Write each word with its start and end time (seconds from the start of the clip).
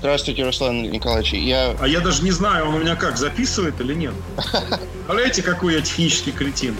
Здравствуйте, 0.00 0.44
Руслан 0.44 0.82
Николаевич. 0.82 1.32
Я... 1.32 1.74
А 1.80 1.88
я 1.88 2.00
даже 2.00 2.22
не 2.22 2.30
знаю, 2.30 2.68
он 2.68 2.74
у 2.74 2.78
меня 2.78 2.96
как, 2.96 3.16
записывает 3.16 3.80
или 3.80 3.94
нет? 3.94 4.14
Представляете, 4.36 5.42
какой 5.42 5.74
я 5.74 5.80
технический 5.80 6.32
кретин? 6.32 6.76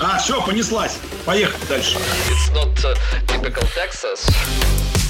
А, 0.00 0.18
все, 0.18 0.44
понеслась. 0.44 0.98
Поехали 1.24 1.64
дальше. 1.68 1.98
It's 2.28 2.52
not 2.54 2.84
uh, 2.84 2.94
typical 3.26 3.66
Texas. 3.74 4.28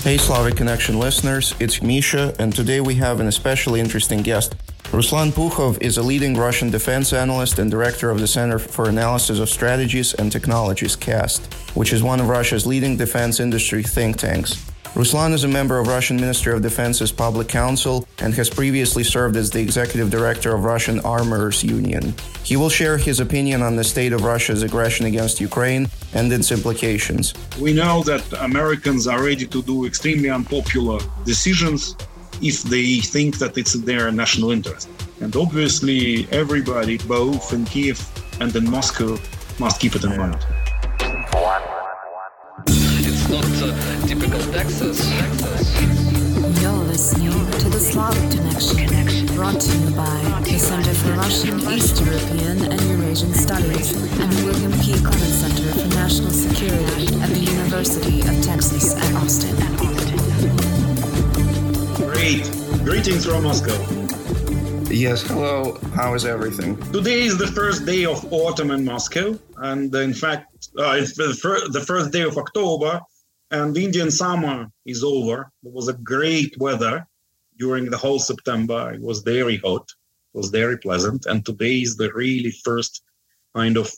Hey 0.04 0.16
Slavic 0.16 0.56
Connection 0.56 0.98
listeners, 0.98 1.54
it's 1.60 1.82
Misha, 1.82 2.34
and 2.38 2.54
today 2.54 2.80
we 2.80 2.94
have 2.94 3.20
an 3.20 3.26
especially 3.26 3.80
interesting 3.80 4.22
guest. 4.22 4.54
Ruslan 4.92 5.30
Pukhov 5.30 5.76
is 5.82 5.98
a 5.98 6.02
leading 6.02 6.34
Russian 6.34 6.70
defense 6.70 7.12
analyst 7.12 7.58
and 7.58 7.70
director 7.70 8.10
of 8.10 8.18
the 8.18 8.26
Center 8.26 8.58
for 8.58 8.88
Analysis 8.88 9.38
of 9.38 9.50
Strategies 9.50 10.14
and 10.14 10.32
Technologies, 10.32 10.96
CAST, 10.96 11.52
which 11.74 11.92
is 11.92 12.02
one 12.02 12.18
of 12.18 12.28
Russia's 12.28 12.66
leading 12.66 12.96
defense 12.96 13.40
industry 13.40 13.82
think 13.82 14.16
tanks. 14.16 14.56
Ruslan 14.95 15.33
is 15.33 15.43
a 15.43 15.47
member 15.49 15.77
of 15.77 15.87
Russian 15.87 16.15
Ministry 16.15 16.53
of 16.53 16.61
Defense's 16.61 17.11
Public 17.11 17.49
Council 17.49 18.07
and 18.19 18.33
has 18.33 18.49
previously 18.49 19.03
served 19.03 19.35
as 19.35 19.49
the 19.49 19.59
executive 19.59 20.09
director 20.09 20.55
of 20.55 20.63
Russian 20.63 21.01
Armorers 21.01 21.65
Union. 21.65 22.13
He 22.43 22.55
will 22.55 22.69
share 22.69 22.97
his 22.97 23.19
opinion 23.19 23.61
on 23.61 23.75
the 23.75 23.83
state 23.83 24.13
of 24.13 24.23
Russia's 24.23 24.63
aggression 24.63 25.05
against 25.05 25.41
Ukraine 25.41 25.89
and 26.13 26.31
its 26.31 26.49
implications. 26.49 27.33
We 27.59 27.73
know 27.73 28.03
that 28.03 28.23
Americans 28.39 29.05
are 29.05 29.21
ready 29.21 29.45
to 29.45 29.61
do 29.61 29.85
extremely 29.85 30.29
unpopular 30.29 30.99
decisions 31.25 31.97
if 32.41 32.63
they 32.63 33.01
think 33.01 33.37
that 33.39 33.57
it's 33.57 33.73
their 33.73 34.09
national 34.13 34.51
interest. 34.51 34.87
And 35.19 35.35
obviously, 35.35 36.25
everybody, 36.31 36.99
both 36.99 37.51
in 37.51 37.65
Kiev 37.65 37.99
and 38.39 38.55
in 38.55 38.71
Moscow, 38.71 39.17
must 39.59 39.81
keep 39.81 39.93
it 39.97 40.05
in 40.05 40.15
mind. 40.15 40.39
Texas. 44.77 46.61
You're 46.61 46.71
listening 46.71 47.31
to 47.31 47.69
the 47.69 47.79
Slavic 47.79 48.29
Connection, 48.31 49.25
brought 49.27 49.61
to 49.61 49.77
you 49.77 49.95
by 49.95 50.41
the 50.43 50.59
Center 50.59 50.93
for 50.93 51.11
Russian, 51.11 51.59
East 51.71 52.01
European, 52.03 52.71
and 52.71 52.81
Eurasian 52.81 53.33
Studies 53.33 53.93
and 54.19 54.31
the 54.33 54.45
William 54.45 54.71
P. 54.81 54.93
Clements 54.99 55.39
Center 55.39 55.71
for 55.79 55.87
National 55.95 56.29
Security 56.29 57.07
at 57.21 57.29
the 57.29 57.39
University 57.39 58.19
of 58.21 58.43
Texas 58.43 58.95
at 58.97 59.15
Austin. 59.15 59.55
Great. 61.95 62.43
Greetings 62.83 63.25
from 63.25 63.43
Moscow. 63.43 63.79
Yes, 64.91 65.21
hello. 65.23 65.79
How 65.93 66.13
is 66.15 66.25
everything? 66.25 66.75
Today 66.91 67.21
is 67.21 67.37
the 67.37 67.47
first 67.47 67.85
day 67.85 68.03
of 68.03 68.25
autumn 68.33 68.71
in 68.71 68.83
Moscow, 68.83 69.39
and 69.57 69.95
in 69.95 70.13
fact, 70.13 70.69
uh, 70.77 70.97
it's 70.99 71.13
the, 71.15 71.33
fir- 71.33 71.69
the 71.69 71.81
first 71.81 72.11
day 72.11 72.23
of 72.23 72.37
October, 72.37 73.01
and 73.63 73.77
Indian 73.77 74.11
summer 74.11 74.67
is 74.85 75.03
over. 75.03 75.51
It 75.63 75.73
was 75.73 75.87
a 75.87 75.93
great 75.93 76.55
weather 76.59 77.07
during 77.57 77.89
the 77.89 77.97
whole 77.97 78.19
September. 78.19 78.93
It 78.93 79.01
was 79.01 79.19
very 79.19 79.57
hot, 79.57 79.87
it 80.33 80.37
was 80.37 80.49
very 80.49 80.77
pleasant, 80.77 81.25
and 81.25 81.45
today 81.45 81.77
is 81.81 81.97
the 81.97 82.11
really 82.13 82.51
first 82.63 83.03
kind 83.55 83.77
of 83.77 83.91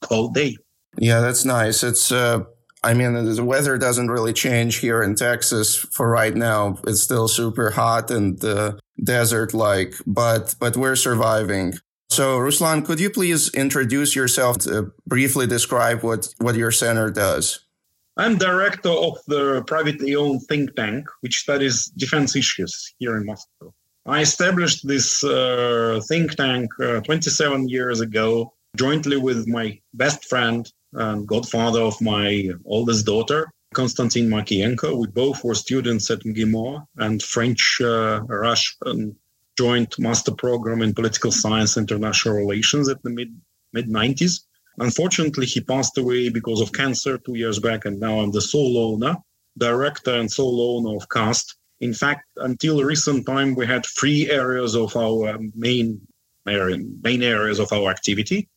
cold 0.00 0.34
day. 0.34 0.56
Yeah, 0.98 1.20
that's 1.20 1.44
nice. 1.44 1.82
It's 1.82 2.12
uh, 2.12 2.44
I 2.84 2.92
mean, 2.92 3.14
the 3.14 3.42
weather 3.42 3.78
doesn't 3.78 4.10
really 4.10 4.34
change 4.34 4.76
here 4.76 5.02
in 5.02 5.14
Texas 5.14 5.74
for 5.74 6.10
right 6.10 6.34
now. 6.34 6.78
It's 6.86 7.00
still 7.00 7.28
super 7.28 7.70
hot 7.70 8.10
and 8.10 8.44
uh, 8.44 8.74
desert 9.02 9.54
like, 9.54 9.94
but, 10.06 10.54
but 10.60 10.76
we're 10.76 10.94
surviving. 10.96 11.74
So, 12.10 12.38
Ruslan, 12.38 12.84
could 12.84 13.00
you 13.00 13.08
please 13.08 13.52
introduce 13.54 14.14
yourself 14.14 14.58
briefly 15.06 15.46
describe 15.46 16.02
what, 16.02 16.28
what 16.38 16.56
your 16.56 16.70
center 16.70 17.10
does? 17.10 17.63
I'm 18.16 18.38
director 18.38 18.90
of 18.90 19.18
the 19.26 19.64
privately 19.66 20.14
owned 20.14 20.42
think 20.46 20.74
tank, 20.76 21.06
which 21.20 21.40
studies 21.40 21.86
defense 21.86 22.36
issues 22.36 22.94
here 22.98 23.16
in 23.16 23.26
Moscow. 23.26 23.74
I 24.06 24.20
established 24.20 24.86
this 24.86 25.24
uh, 25.24 26.00
think 26.06 26.34
tank 26.36 26.70
uh, 26.80 27.00
27 27.00 27.68
years 27.68 28.00
ago, 28.00 28.52
jointly 28.76 29.16
with 29.16 29.48
my 29.48 29.80
best 29.94 30.26
friend, 30.26 30.70
and 30.92 31.26
godfather 31.26 31.80
of 31.80 32.00
my 32.00 32.50
oldest 32.64 33.04
daughter, 33.06 33.50
Konstantin 33.74 34.28
Makienko. 34.28 34.96
We 34.96 35.08
both 35.08 35.42
were 35.42 35.54
students 35.54 36.08
at 36.10 36.20
MGIMO 36.20 36.86
and 36.98 37.22
French 37.22 37.80
uh, 37.80 38.20
Russian 38.28 39.16
joint 39.58 39.98
master 39.98 40.32
program 40.32 40.82
in 40.82 40.94
political 40.94 41.32
science 41.32 41.76
international 41.76 42.36
relations 42.36 42.88
at 42.88 43.02
the 43.02 43.10
mid 43.10 43.28
mid 43.72 43.88
90s. 43.88 44.40
Unfortunately, 44.78 45.46
he 45.46 45.60
passed 45.60 45.96
away 45.98 46.28
because 46.28 46.60
of 46.60 46.72
cancer 46.72 47.18
two 47.18 47.36
years 47.36 47.58
back, 47.58 47.84
and 47.84 48.00
now 48.00 48.20
I'm 48.20 48.32
the 48.32 48.40
sole 48.40 48.76
owner, 48.78 49.16
director, 49.56 50.14
and 50.14 50.30
sole 50.30 50.60
owner 50.76 50.96
of 50.96 51.08
CAST. 51.08 51.56
In 51.80 51.94
fact, 51.94 52.24
until 52.36 52.82
recent 52.82 53.26
time, 53.26 53.54
we 53.54 53.66
had 53.66 53.84
three 53.86 54.30
areas 54.30 54.74
of 54.74 54.96
our 54.96 55.38
main 55.54 56.00
area, 56.46 56.78
main 57.02 57.22
areas 57.22 57.60
of 57.60 57.72
our 57.72 57.90
activity. 57.90 58.48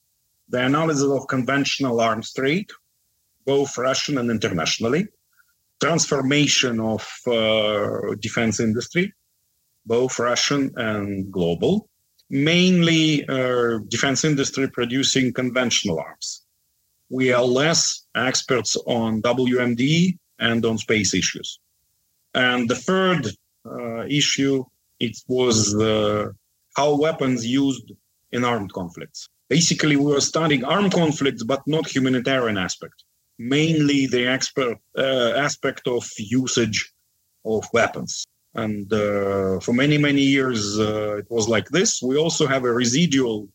The 0.49 0.65
analysis 0.65 1.03
of 1.03 1.27
conventional 1.27 1.99
arms 1.99 2.33
trade, 2.33 2.69
both 3.45 3.77
Russian 3.77 4.17
and 4.17 4.31
internationally, 4.31 5.07
transformation 5.79 6.79
of 6.79 7.07
uh, 7.27 8.15
defense 8.19 8.59
industry, 8.59 9.13
both 9.85 10.19
Russian 10.19 10.71
and 10.75 11.31
global, 11.31 11.89
mainly 12.29 13.27
uh, 13.27 13.79
defense 13.87 14.23
industry 14.23 14.69
producing 14.69 15.33
conventional 15.33 15.99
arms. 15.99 16.43
We 17.09 17.31
are 17.31 17.43
less 17.43 18.05
experts 18.15 18.75
on 18.85 19.21
WMD 19.21 20.17
and 20.39 20.65
on 20.65 20.77
space 20.77 21.13
issues. 21.13 21.59
And 22.33 22.69
the 22.69 22.75
third 22.75 23.27
uh, 23.65 24.05
issue, 24.07 24.65
it 24.99 25.17
was 25.27 25.73
how 26.75 26.95
weapons 26.95 27.45
used 27.45 27.91
in 28.31 28.43
armed 28.43 28.73
conflicts. 28.73 29.29
Basically, 29.49 29.95
we 29.95 30.11
were 30.11 30.21
studying 30.21 30.63
armed 30.63 30.93
conflicts, 30.93 31.43
but 31.43 31.61
not 31.65 31.87
humanitarian 31.87 32.57
aspect. 32.57 33.03
Mainly 33.39 34.07
the 34.07 34.27
expert, 34.27 34.77
uh, 34.97 35.31
aspect 35.35 35.87
of 35.87 36.05
usage 36.17 36.91
of 37.45 37.65
weapons. 37.73 38.25
And 38.57 38.91
uh, 38.91 39.59
for 39.59 39.73
many, 39.73 39.97
many 39.97 40.21
years, 40.21 40.79
uh, 40.79 41.17
it 41.17 41.27
was 41.29 41.47
like 41.47 41.69
this. 41.69 42.01
We 42.01 42.17
also 42.17 42.47
have 42.47 42.63
a 42.65 42.71
residual 42.71 43.47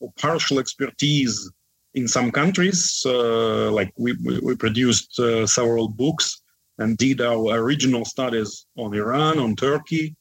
or 0.00 0.12
partial 0.20 0.58
expertise 0.58 1.50
in 1.94 2.06
some 2.08 2.30
countries. 2.30 3.02
Uh, 3.06 3.70
like 3.70 3.92
we, 3.96 4.14
we 4.42 4.54
produced 4.56 5.18
uh, 5.18 5.46
several 5.46 5.88
books 5.88 6.42
and 6.78 6.98
did 6.98 7.20
our 7.20 7.54
original 7.56 8.04
studies 8.04 8.66
on 8.76 8.94
Iran, 8.94 9.38
on 9.38 9.56
Turkey, 9.56 10.14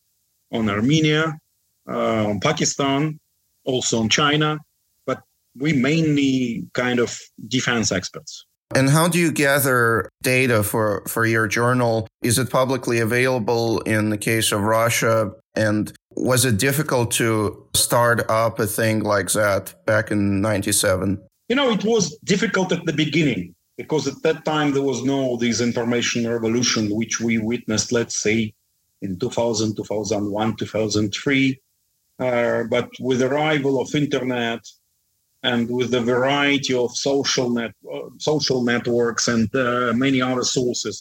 on 0.51 0.69
Armenia, 0.69 1.37
uh, 1.89 2.27
on 2.27 2.39
Pakistan, 2.39 3.19
also 3.65 3.99
on 3.99 4.09
China 4.09 4.59
but 5.07 5.23
we 5.55 5.73
mainly 5.73 6.65
kind 6.73 6.99
of 6.99 7.19
defense 7.47 7.91
experts. 7.91 8.45
And 8.75 8.89
how 8.89 9.07
do 9.07 9.17
you 9.17 9.31
gather 9.31 10.09
data 10.21 10.61
for, 10.61 11.03
for 11.07 11.25
your 11.25 11.47
journal? 11.47 12.07
Is 12.21 12.37
it 12.37 12.49
publicly 12.49 12.99
available 12.99 13.79
in 13.81 14.09
the 14.09 14.17
case 14.17 14.51
of 14.51 14.61
Russia? 14.61 15.31
And 15.55 15.91
was 16.11 16.45
it 16.45 16.57
difficult 16.57 17.11
to 17.11 17.65
start 17.75 18.29
up 18.29 18.59
a 18.59 18.67
thing 18.67 19.03
like 19.03 19.31
that 19.31 19.73
back 19.85 20.11
in 20.11 20.41
97? 20.41 21.21
You 21.49 21.55
know, 21.55 21.71
it 21.71 21.85
was 21.85 22.17
difficult 22.23 22.71
at 22.71 22.85
the 22.85 22.93
beginning 22.93 23.55
because 23.77 24.07
at 24.07 24.21
that 24.23 24.43
time 24.43 24.73
there 24.73 24.83
was 24.83 25.03
no 25.03 25.37
this 25.37 25.61
information 25.61 26.27
revolution 26.27 26.89
which 26.89 27.21
we 27.21 27.37
witnessed, 27.37 27.91
let's 27.91 28.17
say, 28.17 28.53
in 29.01 29.17
2000, 29.17 29.75
2001, 29.75 30.55
2003. 30.55 31.61
Uh, 32.19 32.63
but 32.63 32.89
with 32.99 33.19
the 33.19 33.27
arrival 33.27 33.79
of 33.79 33.93
internet, 33.93 34.59
and 35.47 35.69
with 35.69 35.89
the 35.91 36.01
variety 36.15 36.73
of 36.73 36.89
social 37.09 37.49
net 37.57 37.73
social 38.31 38.59
networks 38.71 39.25
and 39.33 39.47
uh, 39.55 39.93
many 40.05 40.19
other 40.29 40.45
sources. 40.57 40.95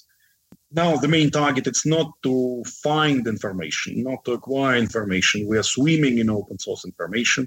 Now 0.81 0.91
the 0.97 1.13
main 1.17 1.31
target 1.41 1.67
is 1.67 1.85
not 1.97 2.09
to 2.27 2.63
find 2.89 3.27
information, 3.27 3.91
not 4.11 4.21
to 4.25 4.33
acquire 4.39 4.77
information. 4.87 5.49
We 5.51 5.59
are 5.59 5.75
swimming 5.77 6.19
in 6.23 6.31
open 6.39 6.59
source 6.61 6.85
information, 6.93 7.43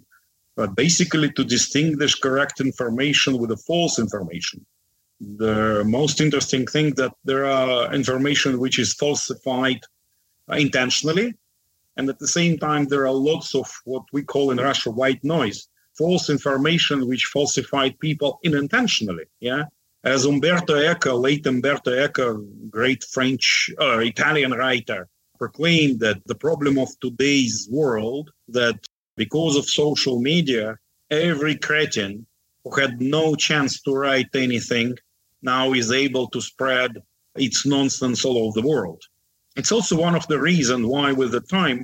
but 0.60 0.76
basically 0.86 1.30
to 1.38 1.44
distinguish 1.58 2.24
correct 2.28 2.58
information 2.70 3.32
with 3.40 3.50
the 3.52 3.64
false 3.70 3.96
information. 4.06 4.66
The 5.46 5.84
most 6.00 6.20
interesting 6.26 6.66
thing 6.74 6.88
that 7.02 7.14
there 7.30 7.46
are 7.46 7.94
information 8.02 8.60
which 8.64 8.78
is 8.84 9.00
falsified 9.04 9.82
intentionally, 10.66 11.28
and 11.96 12.10
at 12.10 12.20
the 12.20 12.34
same 12.40 12.56
time 12.58 12.84
there 12.86 13.06
are 13.08 13.24
lots 13.32 13.50
of 13.62 13.68
what 13.92 14.06
we 14.16 14.22
call 14.32 14.52
in 14.52 14.66
Russia 14.70 14.90
white 15.02 15.24
noise 15.24 15.62
false 16.00 16.26
information 16.38 16.98
which 17.12 17.32
falsified 17.36 17.94
people 18.00 18.32
unintentionally. 18.46 19.28
Yeah. 19.50 19.64
As 20.16 20.26
Umberto 20.26 20.76
Eco, 20.92 21.12
late 21.28 21.46
Umberto 21.46 21.92
Eco, 22.06 22.26
great 22.70 23.04
French, 23.16 23.70
uh, 23.86 24.00
Italian 24.14 24.54
writer, 24.62 25.02
proclaimed 25.38 26.00
that 26.06 26.20
the 26.26 26.40
problem 26.48 26.76
of 26.84 26.90
today's 27.00 27.68
world 27.80 28.26
that 28.60 28.78
because 29.24 29.56
of 29.58 29.66
social 29.84 30.18
media, 30.32 30.66
every 31.12 31.56
cretin 31.68 32.26
who 32.64 32.72
had 32.82 33.02
no 33.02 33.36
chance 33.48 33.82
to 33.82 33.92
write 34.02 34.34
anything 34.48 34.90
now 35.42 35.66
is 35.74 35.92
able 35.92 36.28
to 36.30 36.40
spread 36.52 36.92
its 37.36 37.66
nonsense 37.66 38.20
all 38.26 38.38
over 38.44 38.56
the 38.60 38.68
world. 38.68 39.02
It's 39.60 39.74
also 39.76 39.96
one 40.08 40.16
of 40.16 40.26
the 40.28 40.40
reasons 40.40 40.86
why, 40.94 41.12
with 41.12 41.32
the 41.32 41.42
time, 41.42 41.78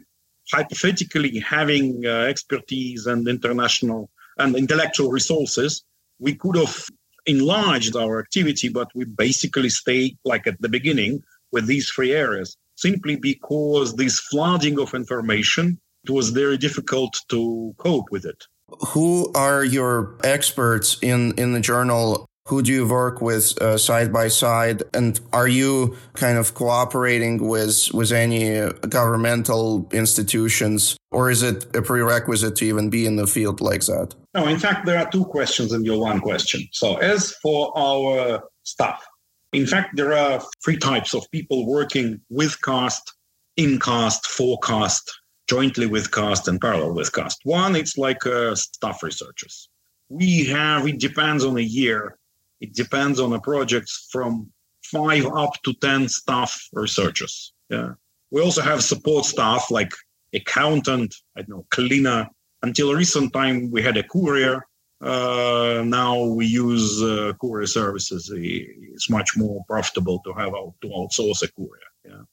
hypothetically 0.52 1.40
having 1.40 2.06
uh, 2.06 2.10
expertise 2.10 3.06
and 3.06 3.28
international 3.28 4.10
and 4.38 4.56
intellectual 4.56 5.10
resources, 5.10 5.84
we 6.20 6.36
could 6.36 6.56
have 6.56 6.86
enlarged 7.26 7.96
our 7.96 8.20
activity, 8.20 8.70
but 8.70 8.90
we 8.96 9.06
basically 9.06 9.70
stayed 9.70 10.18
like 10.24 10.46
at 10.48 10.62
the 10.62 10.70
beginning 10.70 11.24
with 11.52 11.66
these 11.66 11.90
three 11.90 12.12
areas, 12.12 12.58
simply 12.76 13.16
because 13.16 13.96
this 13.96 14.20
flooding 14.20 14.80
of 14.80 14.94
information, 14.94 15.80
it 16.04 16.12
was 16.12 16.30
very 16.30 16.58
difficult 16.58 17.18
to 17.30 17.74
cope 17.78 18.06
with 18.12 18.26
it. 18.26 18.44
Who 18.90 19.32
are 19.34 19.64
your 19.64 20.18
experts 20.24 20.98
in, 21.02 21.34
in 21.38 21.54
the 21.54 21.60
journal 21.60 22.28
who 22.48 22.62
do 22.62 22.72
you 22.72 22.88
work 22.88 23.22
with 23.22 23.60
uh, 23.62 23.78
side 23.78 24.14
by 24.14 24.28
side? 24.28 24.84
And 24.94 25.20
are 25.34 25.48
you 25.48 25.98
kind 26.14 26.38
of 26.38 26.54
cooperating 26.54 27.48
with 27.48 27.90
with 27.94 28.12
any 28.12 28.72
governmental 28.88 29.88
institutions? 29.92 30.98
Or 31.12 31.32
is 31.32 31.42
it 31.42 31.76
a 31.76 31.82
prerequisite 31.82 32.56
to 32.58 32.66
even 32.66 32.90
be 32.90 33.06
in 33.06 33.16
the 33.16 33.28
field 33.28 33.62
like 33.62 33.82
that? 33.86 34.14
No 34.34 34.48
in 34.48 34.60
fact 34.60 34.86
there 34.86 35.00
are 35.00 35.10
two 35.10 35.26
questions 35.26 35.74
in 35.74 35.84
your 35.84 36.00
one 36.00 36.20
question. 36.20 36.68
So 36.72 36.98
as 36.98 37.32
for 37.42 37.74
our 37.76 38.44
staff 38.64 39.04
in 39.52 39.66
fact 39.66 39.96
there 39.96 40.14
are 40.14 40.42
three 40.64 40.78
types 40.78 41.16
of 41.16 41.30
people 41.32 41.66
working 41.66 42.22
with 42.30 42.62
cast 42.62 43.14
in 43.58 43.80
cast 43.80 44.28
for 44.28 44.60
cast 44.60 45.12
jointly 45.48 45.86
with 45.88 46.12
cast 46.12 46.48
and 46.48 46.60
parallel 46.62 46.94
with 46.94 47.12
cast. 47.12 47.40
One 47.44 47.76
it's 47.76 47.98
like 47.98 48.26
uh, 48.28 48.54
staff 48.54 49.02
researchers. 49.02 49.70
We 50.10 50.46
have 50.46 50.88
it 50.88 51.00
depends 51.00 51.44
on 51.44 51.56
the 51.56 51.64
year 51.64 52.20
it 52.62 52.74
depends 52.74 53.20
on 53.20 53.32
the 53.32 53.40
projects 53.40 54.08
from 54.12 54.52
five 54.84 55.26
up 55.26 55.54
to 55.64 55.74
10 55.74 56.08
staff 56.10 56.68
researchers. 56.74 57.54
Yeah. 57.70 57.94
We 58.32 58.42
also 58.42 58.62
have 58.62 58.84
support 58.84 59.26
staff 59.26 59.72
like 59.72 59.92
accountant, 60.34 61.16
I 61.38 61.42
don't 61.42 61.50
know, 61.50 61.66
cleaner. 61.72 62.30
Until 62.62 62.94
recent 62.94 63.34
time, 63.34 63.72
we 63.72 63.82
had 63.82 63.98
a 63.98 64.04
courier. 64.04 64.66
Uh, 65.02 65.84
now 65.86 66.24
we 66.24 66.46
use 66.46 67.02
uh, 67.04 67.34
courier 67.40 67.68
services. 67.68 68.32
It's 68.34 69.10
much 69.10 69.38
more 69.38 69.64
profitable 69.68 70.20
to 70.26 70.34
have 70.34 70.54
out, 70.56 70.74
to 70.82 70.88
outsource 70.88 71.44
a 71.44 71.52
courier. 71.52 71.92
Yeah. 72.04 72.24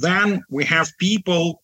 Then 0.00 0.42
we 0.50 0.64
have 0.64 0.90
people 0.98 1.62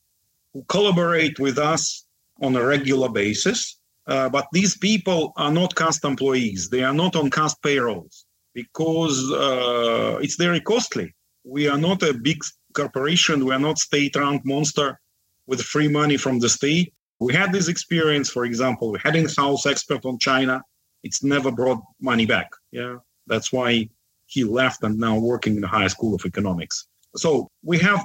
who 0.52 0.64
collaborate 0.68 1.38
with 1.38 1.58
us 1.58 2.06
on 2.42 2.54
a 2.56 2.64
regular 2.64 3.08
basis 3.08 3.79
uh, 4.06 4.28
but 4.28 4.46
these 4.52 4.76
people 4.76 5.32
are 5.36 5.52
not 5.52 5.74
cast 5.74 6.04
employees. 6.04 6.68
They 6.68 6.82
are 6.82 6.94
not 6.94 7.16
on 7.16 7.30
cast 7.30 7.62
payrolls 7.62 8.24
because 8.54 9.30
uh, 9.32 10.18
it's 10.20 10.36
very 10.36 10.60
costly. 10.60 11.14
We 11.44 11.68
are 11.68 11.78
not 11.78 12.02
a 12.02 12.12
big 12.12 12.42
corporation. 12.74 13.44
We 13.44 13.54
are 13.54 13.60
not 13.60 13.78
state-run 13.78 14.40
monster 14.44 14.98
with 15.46 15.62
free 15.62 15.88
money 15.88 16.16
from 16.16 16.38
the 16.38 16.48
state. 16.48 16.92
We 17.18 17.34
had 17.34 17.52
this 17.52 17.68
experience, 17.68 18.30
for 18.30 18.44
example, 18.44 18.90
we 18.90 18.98
had 19.02 19.16
in-house 19.16 19.66
expert 19.66 20.04
on 20.04 20.18
China. 20.18 20.62
It's 21.02 21.22
never 21.22 21.50
brought 21.50 21.82
money 22.00 22.26
back. 22.26 22.50
Yeah, 22.72 22.96
that's 23.26 23.52
why 23.52 23.88
he 24.26 24.44
left 24.44 24.82
and 24.82 24.98
now 24.98 25.18
working 25.18 25.56
in 25.56 25.60
the 25.60 25.66
higher 25.66 25.88
school 25.88 26.14
of 26.14 26.24
economics. 26.24 26.86
So 27.16 27.48
we 27.62 27.78
have 27.78 28.04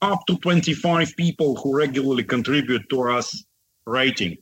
up 0.00 0.20
to 0.26 0.36
25 0.38 1.16
people 1.16 1.56
who 1.56 1.76
regularly 1.76 2.24
contribute 2.24 2.88
to 2.90 3.02
us 3.10 3.44
writing. 3.86 4.36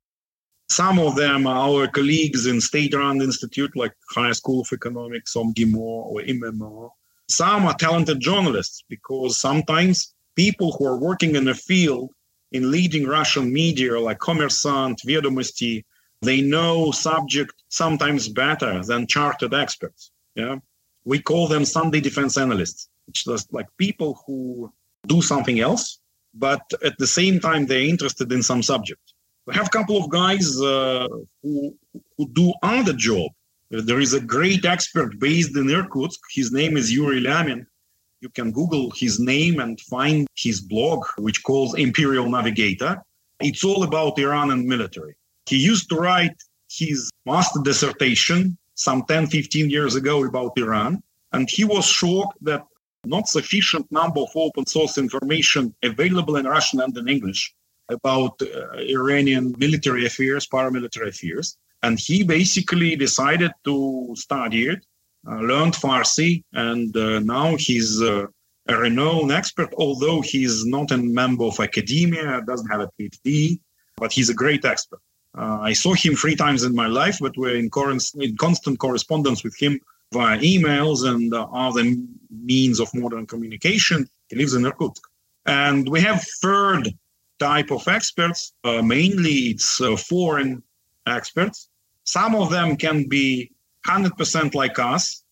Some 0.73 0.99
of 0.99 1.17
them 1.17 1.47
are 1.47 1.69
our 1.69 1.87
colleagues 1.87 2.47
in 2.47 2.59
state-run 2.59 3.21
institute 3.21 3.77
like 3.77 3.93
High 4.09 4.33
School 4.33 4.63
of 4.63 4.73
Economics, 4.73 5.35
OMGIMO 5.35 5.77
or 5.77 6.23
IMEMO. 6.23 6.89
Some 7.29 7.67
are 7.67 7.75
talented 7.75 8.21
journalists 8.21 8.83
because 8.89 9.37
sometimes 9.37 10.15
people 10.35 10.73
who 10.73 10.87
are 10.87 10.97
working 10.97 11.37
in 11.37 11.45
the 11.45 11.55
field 11.55 12.15
in 12.53 12.71
leading 12.71 13.07
Russian 13.07 13.53
media 13.53 14.01
like 14.01 14.19
Kommersant, 14.19 14.97
Vedomosti, 15.07 15.85
they 16.23 16.41
know 16.41 16.91
subject 16.91 17.53
sometimes 17.69 18.31
better 18.31 18.83
than 18.83 19.07
chartered 19.07 19.53
experts. 19.53 20.11
Yeah, 20.35 20.57
we 21.05 21.21
call 21.21 21.49
them 21.49 21.67
Sunday 21.67 22.01
defense 22.01 22.39
analysts, 22.39 22.89
which 23.07 23.27
is 23.27 23.47
like 23.53 23.67
people 23.77 24.23
who 24.27 24.73
do 25.07 25.21
something 25.21 25.61
else, 25.61 25.99
but 26.33 26.63
at 26.83 26.97
the 26.97 27.07
same 27.07 27.41
time 27.41 27.67
they're 27.67 27.81
interested 27.81 28.33
in 28.33 28.43
some 28.43 28.63
subject. 28.63 29.12
Have 29.53 29.67
a 29.67 29.71
couple 29.71 30.03
of 30.03 30.09
guys 30.09 30.59
uh, 30.63 31.07
who, 31.43 31.77
who 32.17 32.29
do 32.31 32.55
other 32.63 32.95
job. 32.95 33.31
There 33.71 34.01
is 34.01 34.15
a 34.15 34.21
great 34.21 34.65
expert 34.65 35.19
based 35.19 35.55
in 35.55 35.69
Irkutsk. 35.69 36.19
His 36.31 36.53
name 36.53 36.79
is 36.79 36.91
Yuri 36.91 37.21
Lyamin. 37.21 37.67
You 38.23 38.31
can 38.31 38.51
Google 38.51 38.91
his 38.93 39.21
name 39.21 39.61
and 39.61 39.79
find 39.83 40.27
his 40.35 40.63
blog, 40.63 41.05
which 41.19 41.43
calls 41.43 41.75
Imperial 41.75 42.31
Navigator. 42.31 43.03
It's 43.41 43.63
all 43.63 43.83
about 43.83 44.19
Iran 44.19 44.53
and 44.53 44.65
military. 44.65 45.17
He 45.45 45.59
used 45.59 45.91
to 45.91 45.97
write 45.97 46.37
his 46.71 47.11
master 47.27 47.61
dissertation 47.63 48.57
some 48.75 49.05
10, 49.07 49.27
15 49.27 49.69
years 49.69 49.97
ago 49.97 50.25
about 50.25 50.57
Iran. 50.57 51.03
And 51.33 51.47
he 51.51 51.65
was 51.65 51.85
shocked 51.85 52.39
that 52.41 52.65
not 53.05 53.29
sufficient 53.29 53.91
number 53.93 54.21
of 54.21 54.31
open 54.35 54.65
source 54.65 54.97
information 54.97 55.75
available 55.83 56.37
in 56.37 56.47
Russian 56.47 56.81
and 56.81 56.97
in 56.97 57.07
English 57.07 57.55
about 57.93 58.41
uh, 58.43 58.47
Iranian 58.99 59.55
military 59.59 60.07
affairs, 60.07 60.47
paramilitary 60.47 61.09
affairs. 61.09 61.57
And 61.83 61.99
he 61.99 62.23
basically 62.23 62.97
decided 62.97 63.53
to 63.65 64.15
study 64.17 64.69
it, 64.69 64.81
uh, 65.29 65.41
learned 65.51 65.75
Farsi, 65.75 66.45
and 66.53 66.97
uh, 66.97 67.19
now 67.21 67.57
he's 67.57 68.01
a 68.01 68.29
renowned 68.69 69.33
expert, 69.33 69.71
although 69.77 70.21
he's 70.21 70.65
not 70.65 70.91
a 70.93 70.97
member 70.97 71.45
of 71.45 71.59
academia, 71.59 72.43
doesn't 72.47 72.69
have 72.69 72.81
a 72.81 72.91
PhD, 72.99 73.59
but 73.97 74.13
he's 74.13 74.31
a 74.31 74.35
great 74.35 74.65
expert. 74.65 75.01
Uh, 75.37 75.59
I 75.61 75.73
saw 75.73 75.95
him 75.95 76.15
three 76.15 76.37
times 76.37 76.63
in 76.63 76.75
my 76.75 76.87
life, 76.87 77.19
but 77.21 77.37
we're 77.37 77.57
in, 77.57 77.71
cor- 77.71 77.91
in 77.91 78.37
constant 78.37 78.79
correspondence 78.79 79.43
with 79.43 79.57
him 79.59 79.81
via 80.13 80.39
emails 80.39 81.09
and 81.09 81.33
uh, 81.33 81.47
other 81.53 81.85
means 82.31 82.81
of 82.81 82.95
modern 82.95 83.27
communication. 83.27 84.07
He 84.29 84.37
lives 84.37 84.55
in 84.55 84.65
Irkutsk. 84.65 85.03
And 85.47 85.89
we 85.89 86.01
have 86.01 86.23
third 86.41 86.89
type 87.43 87.71
of 87.73 87.87
experts. 87.89 88.53
Uh, 88.63 88.83
mainly, 88.83 89.37
it's 89.53 89.81
uh, 89.81 89.97
foreign 89.97 90.63
experts. 91.07 91.69
Some 92.05 92.35
of 92.43 92.51
them 92.51 92.77
can 92.77 93.09
be 93.09 93.51
100% 93.87 94.55
like 94.55 94.79
us. 94.79 95.25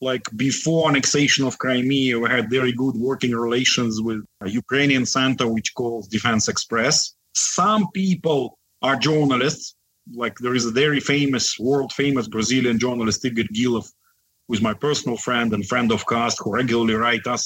Like 0.00 0.24
before 0.36 0.88
annexation 0.88 1.44
of 1.46 1.58
Crimea, 1.58 2.18
we 2.18 2.28
had 2.30 2.48
very 2.58 2.72
good 2.72 2.96
working 2.96 3.32
relations 3.32 4.00
with 4.00 4.20
a 4.40 4.48
Ukrainian 4.62 5.04
center, 5.04 5.46
which 5.46 5.74
calls 5.74 6.08
Defense 6.08 6.48
Express. 6.48 6.96
Some 7.34 7.82
people 8.00 8.42
are 8.80 8.96
journalists. 8.96 9.74
Like 10.22 10.36
there 10.38 10.56
is 10.60 10.64
a 10.66 10.78
very 10.84 11.00
famous, 11.14 11.46
world 11.58 11.92
famous 11.92 12.26
Brazilian 12.36 12.78
journalist, 12.78 13.24
Igor 13.26 13.48
Gilov, 13.56 13.86
who 14.44 14.54
is 14.56 14.62
my 14.68 14.74
personal 14.86 15.18
friend 15.26 15.48
and 15.52 15.68
friend 15.72 15.88
of 15.92 16.06
cast, 16.06 16.38
who 16.40 16.50
regularly 16.60 16.94
write 16.94 17.26
us 17.34 17.42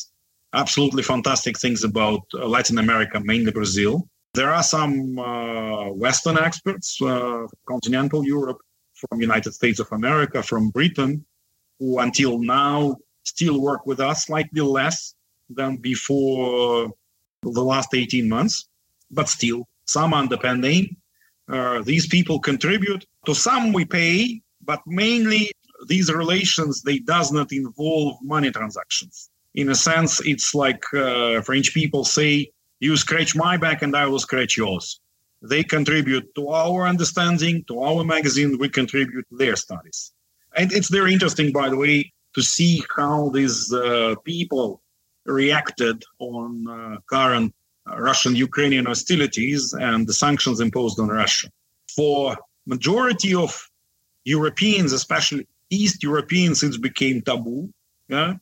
absolutely 0.54 1.02
fantastic 1.02 1.58
things 1.58 1.84
about 1.84 2.22
uh, 2.32 2.46
Latin 2.46 2.78
America, 2.78 3.20
mainly 3.20 3.52
Brazil. 3.52 4.08
There 4.34 4.52
are 4.52 4.62
some 4.62 5.18
uh, 5.18 5.90
Western 5.92 6.38
experts, 6.38 7.00
uh, 7.00 7.46
continental 7.66 8.24
Europe, 8.24 8.58
from 8.94 9.20
United 9.20 9.52
States 9.52 9.80
of 9.80 9.90
America, 9.92 10.42
from 10.42 10.70
Britain, 10.70 11.24
who 11.78 11.98
until 11.98 12.38
now 12.38 12.96
still 13.24 13.60
work 13.60 13.86
with 13.86 14.00
us 14.00 14.26
slightly 14.26 14.60
less 14.60 15.14
than 15.48 15.76
before 15.76 16.90
the 17.42 17.62
last 17.62 17.94
18 17.94 18.28
months, 18.28 18.68
but 19.10 19.28
still 19.28 19.68
some 19.86 20.14
under. 20.14 20.38
Uh, 21.48 21.82
these 21.82 22.06
people 22.06 22.38
contribute. 22.38 23.04
To 23.26 23.34
some 23.34 23.72
we 23.72 23.84
pay, 23.84 24.40
but 24.64 24.80
mainly 24.86 25.50
these 25.86 26.12
relations 26.12 26.82
they 26.82 26.98
does 26.98 27.30
not 27.32 27.52
involve 27.52 28.16
money 28.22 28.50
transactions 28.50 29.30
in 29.54 29.70
a 29.70 29.74
sense, 29.74 30.20
it's 30.24 30.54
like 30.54 30.82
uh, 30.92 31.40
French 31.42 31.72
people 31.72 32.04
say, 32.04 32.50
you 32.84 32.96
scratch 32.96 33.34
my 33.46 33.54
back 33.56 33.78
and 33.82 33.92
I 34.02 34.06
will 34.10 34.18
scratch 34.28 34.52
yours. 34.56 34.86
They 35.52 35.62
contribute 35.76 36.26
to 36.36 36.42
our 36.62 36.86
understanding, 36.92 37.64
to 37.68 37.74
our 37.88 38.02
magazine, 38.04 38.50
we 38.58 38.68
contribute 38.68 39.26
to 39.30 39.36
their 39.42 39.56
studies. 39.56 40.12
And 40.58 40.66
it's 40.76 40.90
very 40.98 41.12
interesting, 41.16 41.48
by 41.60 41.68
the 41.70 41.78
way, 41.84 42.12
to 42.34 42.42
see 42.42 42.82
how 42.96 43.30
these 43.30 43.72
uh, 43.72 44.14
people 44.24 44.66
reacted 45.24 45.96
on 46.18 46.48
uh, 46.68 46.96
current 47.14 47.54
uh, 47.90 48.00
Russian-Ukrainian 48.08 48.86
hostilities 48.92 49.62
and 49.88 50.06
the 50.06 50.16
sanctions 50.24 50.60
imposed 50.60 50.98
on 51.00 51.08
Russia. 51.08 51.48
For 51.96 52.36
majority 52.66 53.34
of 53.34 53.50
Europeans, 54.24 54.92
especially 54.92 55.46
East 55.70 56.02
Europeans, 56.02 56.62
it 56.62 56.80
became 56.80 57.22
taboo. 57.22 57.62
Yeah? 58.08 58.34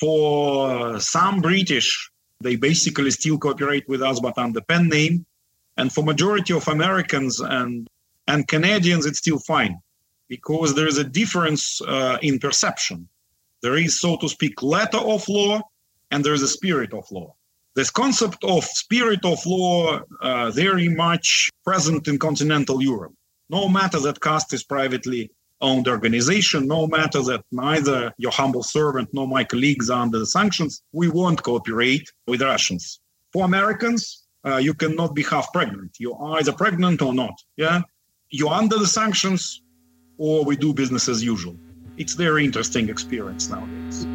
For 0.00 0.98
some 1.00 1.40
British, 1.40 2.10
they 2.44 2.56
basically 2.56 3.10
still 3.10 3.38
cooperate 3.38 3.88
with 3.88 4.02
us, 4.02 4.20
but 4.20 4.38
under 4.38 4.60
pen 4.60 4.88
name. 4.88 5.26
And 5.76 5.92
for 5.92 6.04
majority 6.04 6.52
of 6.54 6.68
Americans 6.68 7.40
and 7.40 7.88
and 8.28 8.46
Canadians, 8.46 9.04
it's 9.06 9.18
still 9.18 9.38
fine 9.38 9.80
because 10.28 10.74
there 10.74 10.86
is 10.86 10.98
a 10.98 11.04
difference 11.20 11.80
uh, 11.82 12.18
in 12.22 12.38
perception. 12.38 13.08
There 13.62 13.76
is, 13.76 14.00
so 14.00 14.16
to 14.18 14.28
speak, 14.28 14.62
letter 14.62 15.02
of 15.14 15.28
law, 15.28 15.60
and 16.10 16.24
there 16.24 16.32
is 16.34 16.42
a 16.42 16.48
spirit 16.58 16.92
of 16.94 17.10
law. 17.10 17.34
This 17.74 17.90
concept 17.90 18.44
of 18.44 18.64
spirit 18.64 19.24
of 19.24 19.44
law 19.44 20.00
uh, 20.20 20.50
very 20.52 20.88
much 20.88 21.50
present 21.64 22.08
in 22.08 22.18
continental 22.18 22.82
Europe. 22.82 23.14
No 23.50 23.68
matter 23.68 23.98
that 24.00 24.20
CAST 24.20 24.54
is 24.54 24.64
privately 24.64 25.30
owned 25.68 25.86
organization, 25.88 26.60
no 26.76 26.86
matter 26.86 27.20
that 27.30 27.42
neither 27.50 28.12
your 28.18 28.34
humble 28.40 28.62
servant 28.62 29.08
nor 29.12 29.26
my 29.26 29.42
colleagues 29.52 29.88
are 29.90 30.02
under 30.02 30.18
the 30.18 30.30
sanctions, 30.38 30.82
we 30.92 31.08
won't 31.08 31.42
cooperate 31.42 32.06
with 32.26 32.40
Russians. 32.42 33.00
For 33.32 33.44
Americans, 33.44 34.02
uh, 34.46 34.58
you 34.66 34.74
cannot 34.74 35.14
be 35.14 35.22
half 35.22 35.52
pregnant. 35.52 35.92
You're 35.98 36.20
either 36.38 36.52
pregnant 36.52 37.02
or 37.02 37.14
not. 37.14 37.36
Yeah, 37.56 37.80
you're 38.30 38.52
under 38.62 38.78
the 38.78 38.86
sanctions, 38.86 39.62
or 40.18 40.44
we 40.44 40.54
do 40.56 40.72
business 40.74 41.08
as 41.08 41.24
usual. 41.24 41.56
It's 41.96 42.14
very 42.14 42.44
interesting 42.44 42.88
experience 42.88 43.48
nowadays. 43.48 44.06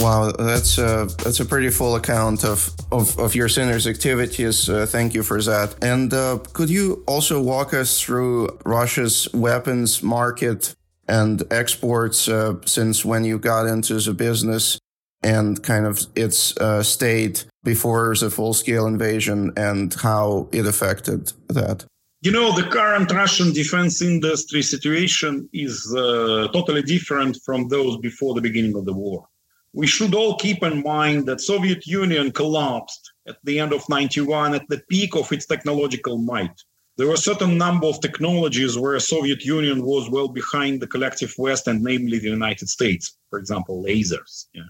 Wow, 0.00 0.30
that's 0.30 0.78
a 0.78 1.08
that's 1.24 1.40
a 1.40 1.44
pretty 1.44 1.70
full 1.70 1.96
account 1.96 2.44
of 2.44 2.70
of, 2.92 3.18
of 3.18 3.34
your 3.34 3.48
center's 3.48 3.86
activities. 3.86 4.68
Uh, 4.68 4.86
thank 4.86 5.12
you 5.12 5.24
for 5.24 5.42
that. 5.42 5.74
And 5.82 6.14
uh, 6.14 6.38
could 6.52 6.70
you 6.70 7.02
also 7.08 7.42
walk 7.42 7.74
us 7.74 8.00
through 8.00 8.58
Russia's 8.64 9.28
weapons 9.34 10.00
market 10.00 10.72
and 11.08 11.42
exports 11.50 12.28
uh, 12.28 12.54
since 12.64 13.04
when 13.04 13.24
you 13.24 13.40
got 13.40 13.66
into 13.66 13.98
the 13.98 14.14
business 14.14 14.78
and 15.24 15.60
kind 15.64 15.84
of 15.84 16.06
its 16.14 16.56
uh, 16.58 16.84
state 16.84 17.46
before 17.64 18.14
the 18.14 18.30
full 18.30 18.54
scale 18.54 18.86
invasion 18.86 19.52
and 19.56 19.94
how 19.94 20.48
it 20.52 20.64
affected 20.64 21.32
that? 21.48 21.84
You 22.20 22.30
know, 22.30 22.52
the 22.54 22.68
current 22.68 23.10
Russian 23.10 23.52
defense 23.52 24.00
industry 24.00 24.62
situation 24.62 25.48
is 25.52 25.92
uh, 25.96 26.46
totally 26.52 26.82
different 26.82 27.38
from 27.44 27.66
those 27.66 27.96
before 27.98 28.34
the 28.34 28.40
beginning 28.40 28.76
of 28.76 28.84
the 28.84 28.92
war 28.92 29.26
we 29.72 29.86
should 29.86 30.14
all 30.14 30.36
keep 30.36 30.62
in 30.62 30.82
mind 30.82 31.26
that 31.26 31.40
Soviet 31.40 31.86
Union 31.86 32.32
collapsed 32.32 33.12
at 33.26 33.36
the 33.44 33.60
end 33.60 33.72
of 33.72 33.88
91 33.88 34.54
at 34.54 34.68
the 34.68 34.82
peak 34.88 35.14
of 35.14 35.30
its 35.32 35.46
technological 35.46 36.18
might. 36.18 36.62
There 36.96 37.06
were 37.06 37.14
a 37.14 37.18
certain 37.18 37.56
number 37.56 37.86
of 37.86 38.00
technologies 38.00 38.76
where 38.76 38.98
Soviet 38.98 39.44
Union 39.44 39.84
was 39.84 40.10
well 40.10 40.28
behind 40.28 40.80
the 40.80 40.86
collective 40.86 41.32
West 41.38 41.68
and 41.68 41.82
namely 41.82 42.18
the 42.18 42.28
United 42.28 42.68
States, 42.68 43.16
for 43.30 43.38
example, 43.38 43.84
lasers. 43.84 44.46
Yeah. 44.52 44.62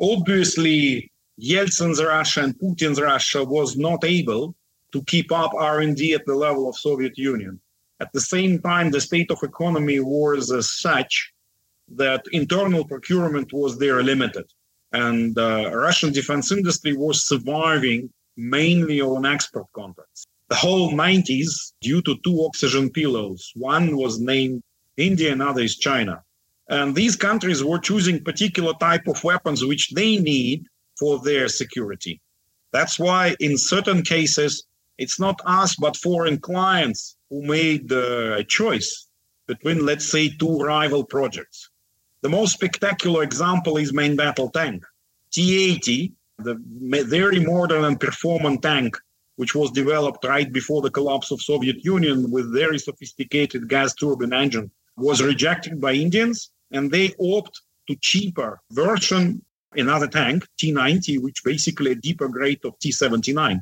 Obviously, 0.00 1.12
Yeltsin's 1.40 2.02
Russia 2.02 2.42
and 2.42 2.58
Putin's 2.58 3.00
Russia 3.00 3.44
was 3.44 3.76
not 3.76 4.04
able 4.04 4.56
to 4.92 5.02
keep 5.04 5.30
up 5.30 5.54
R&D 5.54 6.14
at 6.14 6.26
the 6.26 6.34
level 6.34 6.68
of 6.68 6.76
Soviet 6.76 7.16
Union. 7.16 7.60
At 8.00 8.12
the 8.12 8.20
same 8.20 8.58
time, 8.60 8.90
the 8.90 9.00
state 9.00 9.30
of 9.30 9.42
economy 9.42 10.00
was 10.00 10.50
as 10.50 10.72
such 10.72 11.32
that 11.88 12.24
internal 12.32 12.84
procurement 12.84 13.52
was 13.52 13.78
there 13.78 14.02
limited. 14.02 14.46
And 14.92 15.38
uh, 15.38 15.70
Russian 15.72 16.12
defense 16.12 16.50
industry 16.52 16.96
was 16.96 17.26
surviving 17.26 18.10
mainly 18.36 19.00
on 19.00 19.26
export 19.26 19.66
contracts. 19.72 20.26
The 20.48 20.56
whole 20.56 20.92
90s, 20.92 21.72
due 21.80 22.02
to 22.02 22.16
two 22.24 22.44
oxygen 22.44 22.90
pillows, 22.90 23.52
one 23.56 23.96
was 23.96 24.20
named 24.20 24.62
India, 24.96 25.32
another 25.32 25.62
is 25.62 25.76
China. 25.76 26.22
And 26.68 26.94
these 26.94 27.16
countries 27.16 27.62
were 27.62 27.78
choosing 27.78 28.24
particular 28.24 28.72
type 28.74 29.06
of 29.06 29.22
weapons 29.22 29.64
which 29.64 29.90
they 29.90 30.16
need 30.16 30.66
for 30.98 31.18
their 31.20 31.48
security. 31.48 32.20
That's 32.72 32.98
why 32.98 33.36
in 33.40 33.58
certain 33.58 34.02
cases, 34.02 34.64
it's 34.98 35.20
not 35.20 35.40
us, 35.44 35.76
but 35.76 35.96
foreign 35.96 36.38
clients 36.38 37.16
who 37.30 37.42
made 37.42 37.92
uh, 37.92 38.36
a 38.36 38.44
choice 38.44 39.08
between, 39.46 39.84
let's 39.84 40.10
say, 40.10 40.28
two 40.28 40.58
rival 40.58 41.04
projects. 41.04 41.70
The 42.22 42.28
most 42.30 42.54
spectacular 42.54 43.22
example 43.22 43.76
is 43.76 43.92
main 43.92 44.16
battle 44.16 44.50
tank. 44.50 44.84
T-80, 45.32 46.12
the 46.38 46.58
very 47.08 47.40
modern 47.40 47.84
and 47.84 48.00
performant 48.00 48.62
tank, 48.62 48.96
which 49.36 49.54
was 49.54 49.70
developed 49.70 50.24
right 50.24 50.50
before 50.50 50.80
the 50.80 50.90
collapse 50.90 51.30
of 51.30 51.42
Soviet 51.42 51.84
Union 51.84 52.30
with 52.30 52.52
very 52.54 52.78
sophisticated 52.78 53.68
gas 53.68 53.94
turbine 53.94 54.32
engine, 54.32 54.70
was 54.96 55.22
rejected 55.22 55.78
by 55.80 55.92
Indians, 55.92 56.50
and 56.70 56.90
they 56.90 57.12
opt 57.20 57.60
to 57.88 57.96
cheaper 57.96 58.60
version, 58.70 59.44
another 59.72 60.06
tank, 60.06 60.46
T-90, 60.58 61.20
which 61.20 61.44
basically 61.44 61.92
a 61.92 61.96
deeper 61.96 62.28
grade 62.28 62.64
of 62.64 62.78
T-79. 62.78 63.60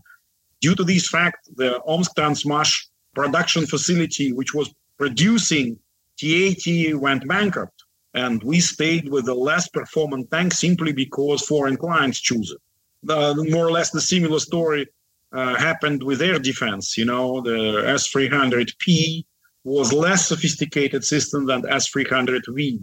Due 0.61 0.75
to 0.76 0.84
this 0.84 1.08
fact, 1.08 1.49
the 1.56 1.82
Omsk 1.84 2.14
Transmash 2.16 2.87
production 3.14 3.66
facility, 3.66 4.32
which 4.32 4.54
was 4.54 4.73
producing 4.96 5.76
T-80, 6.16 6.94
went 6.94 7.26
bankrupt 7.26 7.83
and 8.14 8.42
we 8.44 8.61
stayed 8.61 9.09
with 9.09 9.26
the 9.26 9.35
less 9.35 9.68
performant 9.68 10.30
tank 10.30 10.52
simply 10.52 10.92
because 10.92 11.42
foreign 11.42 11.76
clients 11.76 12.21
choose 12.21 12.50
it. 12.52 12.61
The, 13.02 13.47
more 13.50 13.66
or 13.66 13.73
less 13.73 13.90
the 13.90 14.00
similar 14.00 14.38
story 14.38 14.87
uh, 15.33 15.56
happened 15.56 16.02
with 16.02 16.23
air 16.23 16.38
defense. 16.38 16.97
You 16.97 17.04
know, 17.04 17.40
the 17.40 17.85
S-300P 17.87 19.25
was 19.64 19.92
less 19.92 20.28
sophisticated 20.28 21.04
system 21.04 21.47
than 21.47 21.68
S-300V, 21.68 22.80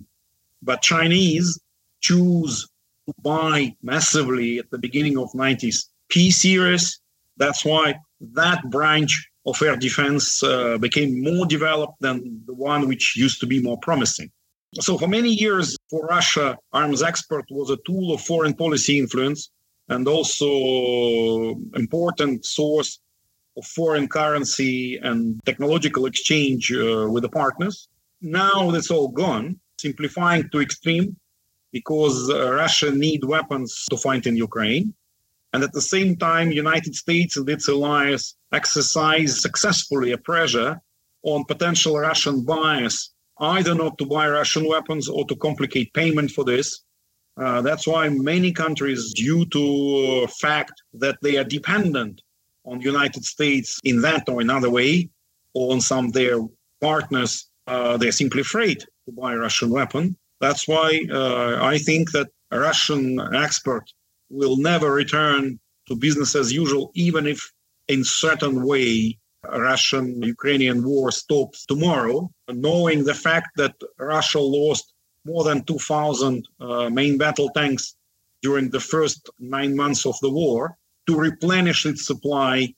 but 0.62 0.82
Chinese 0.82 1.60
choose 2.02 2.68
to 3.08 3.14
buy 3.22 3.76
massively 3.82 4.60
at 4.60 4.70
the 4.70 4.78
beginning 4.78 5.18
of 5.18 5.32
90s 5.32 5.86
P 6.10 6.30
series. 6.30 7.00
That's 7.38 7.64
why 7.64 7.96
that 8.34 8.70
branch 8.70 9.30
of 9.46 9.62
air 9.62 9.76
defense 9.76 10.44
uh, 10.44 10.78
became 10.78 11.24
more 11.24 11.46
developed 11.46 12.00
than 12.02 12.44
the 12.46 12.54
one 12.54 12.88
which 12.88 13.16
used 13.16 13.40
to 13.40 13.48
be 13.48 13.62
more 13.62 13.78
promising. 13.80 14.30
So, 14.80 14.98
for 14.98 15.08
many 15.08 15.30
years, 15.30 15.76
for 15.90 16.06
Russia, 16.06 16.58
arms 16.72 17.04
export 17.04 17.44
was 17.52 17.70
a 17.70 17.78
tool 17.86 18.14
of 18.14 18.22
foreign 18.22 18.54
policy 18.54 19.00
influence 19.00 19.52
and 19.90 20.08
also 20.08 21.60
important 21.76 22.46
source 22.46 23.00
of 23.58 23.66
foreign 23.66 24.08
currency 24.08 24.98
and 24.98 25.42
technological 25.46 26.06
exchange 26.06 26.72
uh, 26.72 27.08
with 27.10 27.24
the 27.24 27.30
partners. 27.30 27.90
Now 28.22 28.72
that's 28.72 28.90
all 28.92 29.10
gone, 29.10 29.60
simplifying 29.78 30.48
to 30.52 30.62
extreme 30.62 31.18
because 31.74 32.30
uh, 32.30 32.54
Russia 32.54 32.92
need 32.92 33.26
weapons 33.26 33.86
to 33.90 33.98
fight 33.98 34.26
in 34.26 34.38
Ukraine. 34.38 34.94
And 35.52 35.64
at 35.64 35.74
the 35.74 35.82
same 35.82 36.16
time, 36.16 36.52
United 36.52 36.96
States 36.96 37.36
and 37.36 37.50
its 37.50 37.68
allies 37.68 38.36
exercise 38.54 39.42
successfully 39.42 40.14
a 40.14 40.18
pressure 40.18 40.80
on 41.24 41.44
potential 41.44 42.00
Russian 42.00 42.46
buyers 42.46 43.12
either 43.42 43.74
not 43.76 43.98
to 43.98 44.06
buy 44.06 44.30
Russian 44.30 44.68
weapons 44.68 45.10
or 45.10 45.26
to 45.26 45.36
complicate 45.36 45.94
payment 45.94 46.32
for 46.32 46.44
this. 46.46 46.84
Uh, 47.38 47.62
that's 47.62 47.88
why 47.88 48.08
many 48.10 48.52
countries, 48.52 49.14
due 49.14 49.46
to 49.48 50.28
fact 50.40 50.74
that 50.94 51.18
they 51.22 51.38
are 51.38 51.44
dependent 51.44 52.22
on 52.66 52.78
the 52.78 52.86
United 52.86 53.26
States 53.26 53.80
in 53.84 54.02
that 54.02 54.30
or 54.30 54.42
another 54.42 54.70
way, 54.70 55.10
or 55.54 55.74
on 55.74 55.82
some 55.82 56.06
of 56.06 56.14
their 56.14 56.40
partners, 56.80 57.50
uh, 57.68 57.98
they're 57.98 58.12
simply 58.12 58.42
afraid 58.42 58.80
to 59.06 59.12
buy 59.12 59.34
Russian 59.34 59.70
weapon. 59.70 60.16
That's 60.40 60.68
why 60.68 61.02
uh, 61.12 61.60
I 61.62 61.78
think 61.78 62.12
that 62.12 62.30
a 62.52 62.60
Russian 62.60 63.20
expert 63.34 63.86
will 64.30 64.58
never 64.58 64.92
return 64.92 65.60
to 65.88 65.96
business 65.96 66.36
as 66.36 66.52
usual, 66.52 66.92
even 66.94 67.26
if 67.26 67.52
in 67.88 68.04
certain 68.04 68.66
way 68.66 69.18
Russian 69.44 70.22
Ukrainian 70.22 70.84
war 70.84 71.12
stops 71.12 71.66
tomorrow, 71.66 72.32
knowing 72.48 73.04
the 73.04 73.14
fact 73.14 73.50
that 73.58 73.76
Russia 73.98 74.40
lost 74.40 74.94
more 75.26 75.44
than 75.44 75.64
2,000 75.64 76.48
uh, 76.60 76.90
main 76.90 77.18
battle 77.18 77.50
tanks 77.50 77.96
during 78.42 78.70
the 78.70 78.80
first 78.80 79.30
nine 79.40 79.76
months 79.76 80.06
of 80.06 80.16
the 80.22 80.30
war, 80.30 80.78
to 81.08 81.16
replenish 81.16 81.86
its 81.86 82.06
supply 82.06 82.74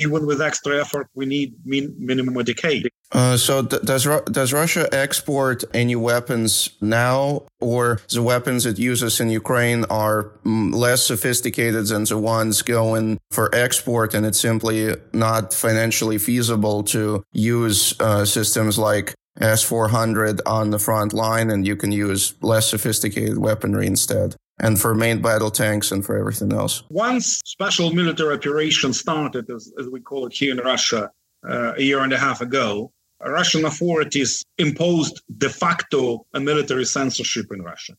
even 0.00 0.26
with 0.26 0.42
extra 0.42 0.80
effort, 0.80 1.08
we 1.14 1.26
need 1.26 1.54
min- 1.64 1.94
minimum 1.98 2.36
a 2.36 2.44
decade. 2.44 2.90
Uh, 3.18 3.36
so 3.36 3.64
th- 3.64 3.82
does 3.82 4.06
Ru- 4.06 4.26
does 4.30 4.52
Russia 4.52 4.84
export 4.92 5.64
any 5.74 5.96
weapons 5.96 6.50
now, 6.80 7.42
or 7.60 8.00
the 8.14 8.22
weapons 8.22 8.64
it 8.64 8.78
uses 8.78 9.18
in 9.22 9.28
Ukraine 9.42 9.82
are 10.02 10.20
mm, 10.46 10.72
less 10.72 11.00
sophisticated 11.12 11.84
than 11.88 12.04
the 12.04 12.16
ones 12.16 12.62
going 12.62 13.18
for 13.36 13.46
export, 13.64 14.14
and 14.14 14.24
it's 14.28 14.38
simply 14.50 14.94
not 15.12 15.52
financially 15.52 16.18
feasible 16.18 16.78
to 16.94 17.24
use 17.32 17.78
uh, 17.98 18.24
systems 18.24 18.78
like 18.78 19.06
S 19.40 19.64
four 19.70 19.88
hundred 19.88 20.36
on 20.46 20.70
the 20.70 20.78
front 20.78 21.12
line, 21.12 21.50
and 21.52 21.66
you 21.66 21.76
can 21.82 21.90
use 21.90 22.22
less 22.52 22.66
sophisticated 22.74 23.38
weaponry 23.38 23.86
instead? 23.86 24.36
and 24.60 24.80
for 24.80 24.92
main 24.92 25.22
battle 25.22 25.52
tanks 25.52 25.92
and 25.92 26.04
for 26.04 26.14
everything 26.18 26.52
else. 26.52 26.82
Once 26.90 27.40
special 27.44 27.92
military 27.94 28.34
operation 28.34 28.92
started, 28.92 29.48
as, 29.56 29.72
as 29.80 29.86
we 29.94 30.00
call 30.00 30.26
it 30.26 30.32
here 30.32 30.52
in 30.52 30.58
Russia, 30.58 31.02
uh, 31.48 31.74
a 31.76 31.82
year 31.82 32.00
and 32.00 32.12
a 32.12 32.18
half 32.18 32.40
ago, 32.40 32.90
Russian 33.20 33.64
authorities 33.64 34.44
imposed 34.58 35.22
de 35.38 35.48
facto 35.48 36.26
a 36.34 36.40
military 36.40 36.84
censorship 36.84 37.46
in 37.52 37.62
Russia. 37.62 37.94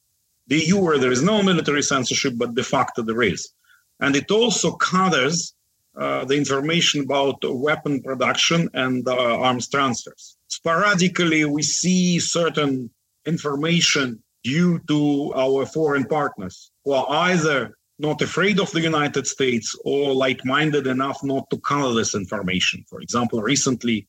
The 0.47 0.59
EU, 0.65 0.77
where 0.77 0.97
there 0.97 1.11
is 1.11 1.21
no 1.21 1.43
military 1.43 1.83
censorship, 1.83 2.33
but 2.38 2.55
de 2.55 2.63
facto 2.63 3.01
there 3.01 3.21
is. 3.21 3.49
And 3.99 4.15
it 4.15 4.31
also 4.31 4.71
covers 4.71 5.53
uh, 5.97 6.23
the 6.25 6.35
information 6.35 7.01
about 7.01 7.38
weapon 7.43 8.01
production 8.01 8.69
and 8.73 9.07
uh, 9.07 9.39
arms 9.39 9.67
transfers. 9.67 10.38
sporadically 10.49 11.45
we 11.45 11.61
see 11.61 12.19
certain 12.19 12.89
information 13.25 14.21
due 14.43 14.79
to 14.88 15.33
our 15.35 15.65
foreign 15.65 16.05
partners 16.05 16.71
who 16.83 16.91
are 16.93 17.07
either 17.27 17.77
not 17.99 18.21
afraid 18.21 18.59
of 18.59 18.71
the 18.71 18.81
United 18.81 19.27
States 19.27 19.77
or 19.83 20.13
like 20.13 20.45
minded 20.45 20.88
enough 20.88 21.21
not 21.23 21.49
to 21.49 21.57
color 21.59 21.93
this 21.93 22.15
information. 22.15 22.85
For 22.89 23.01
example, 23.01 23.41
recently 23.41 24.07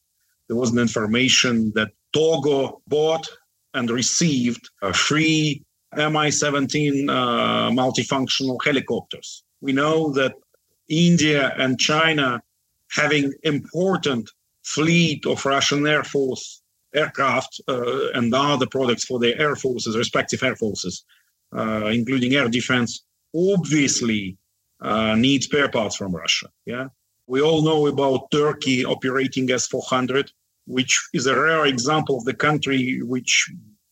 there 0.51 0.57
was 0.57 0.73
an 0.73 0.81
information 0.81 1.71
that 1.77 1.93
Togo 2.13 2.83
bought 2.89 3.25
and 3.73 3.89
received 3.89 4.69
a 4.83 4.93
free 4.93 5.63
Mi 5.97 6.29
17 6.33 7.09
uh, 7.09 7.71
multifunctional 7.71 8.59
helicopters. 8.65 9.45
We 9.61 9.73
know 9.73 10.13
that 10.15 10.35
India 10.89 11.55
and 11.57 11.79
China 11.79 12.43
having 12.91 13.33
important 13.45 14.29
fleet 14.65 15.25
of 15.25 15.47
Russian 15.47 15.87
Air 15.87 16.03
Force 16.03 16.63
aircraft 16.97 17.61
uh, 17.69 18.11
and 18.15 18.35
other 18.35 18.67
products 18.67 19.05
for 19.05 19.21
their 19.21 19.41
air 19.41 19.55
forces, 19.55 19.97
respective 19.97 20.43
air 20.43 20.57
forces, 20.57 21.05
uh, 21.57 21.91
including 21.93 22.35
air 22.35 22.49
defense, 22.49 23.05
obviously 23.37 24.37
uh, 24.81 25.15
need 25.15 25.45
spare 25.45 25.69
parts 25.69 25.95
from 25.95 26.13
Russia. 26.13 26.49
Yeah, 26.67 26.89
we 27.29 27.41
all 27.41 27.63
know 27.63 27.87
about 27.87 28.33
Turkey 28.33 28.85
operating 28.85 29.49
S-400, 29.49 30.33
which 30.77 30.95
is 31.13 31.27
a 31.27 31.39
rare 31.49 31.67
example 31.67 32.17
of 32.17 32.25
the 32.25 32.39
country 32.47 33.03
which 33.03 33.33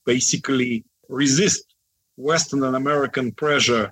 basically 0.06 0.84
resists 1.08 1.74
Western 2.16 2.62
and 2.64 2.76
American 2.76 3.32
pressure 3.32 3.86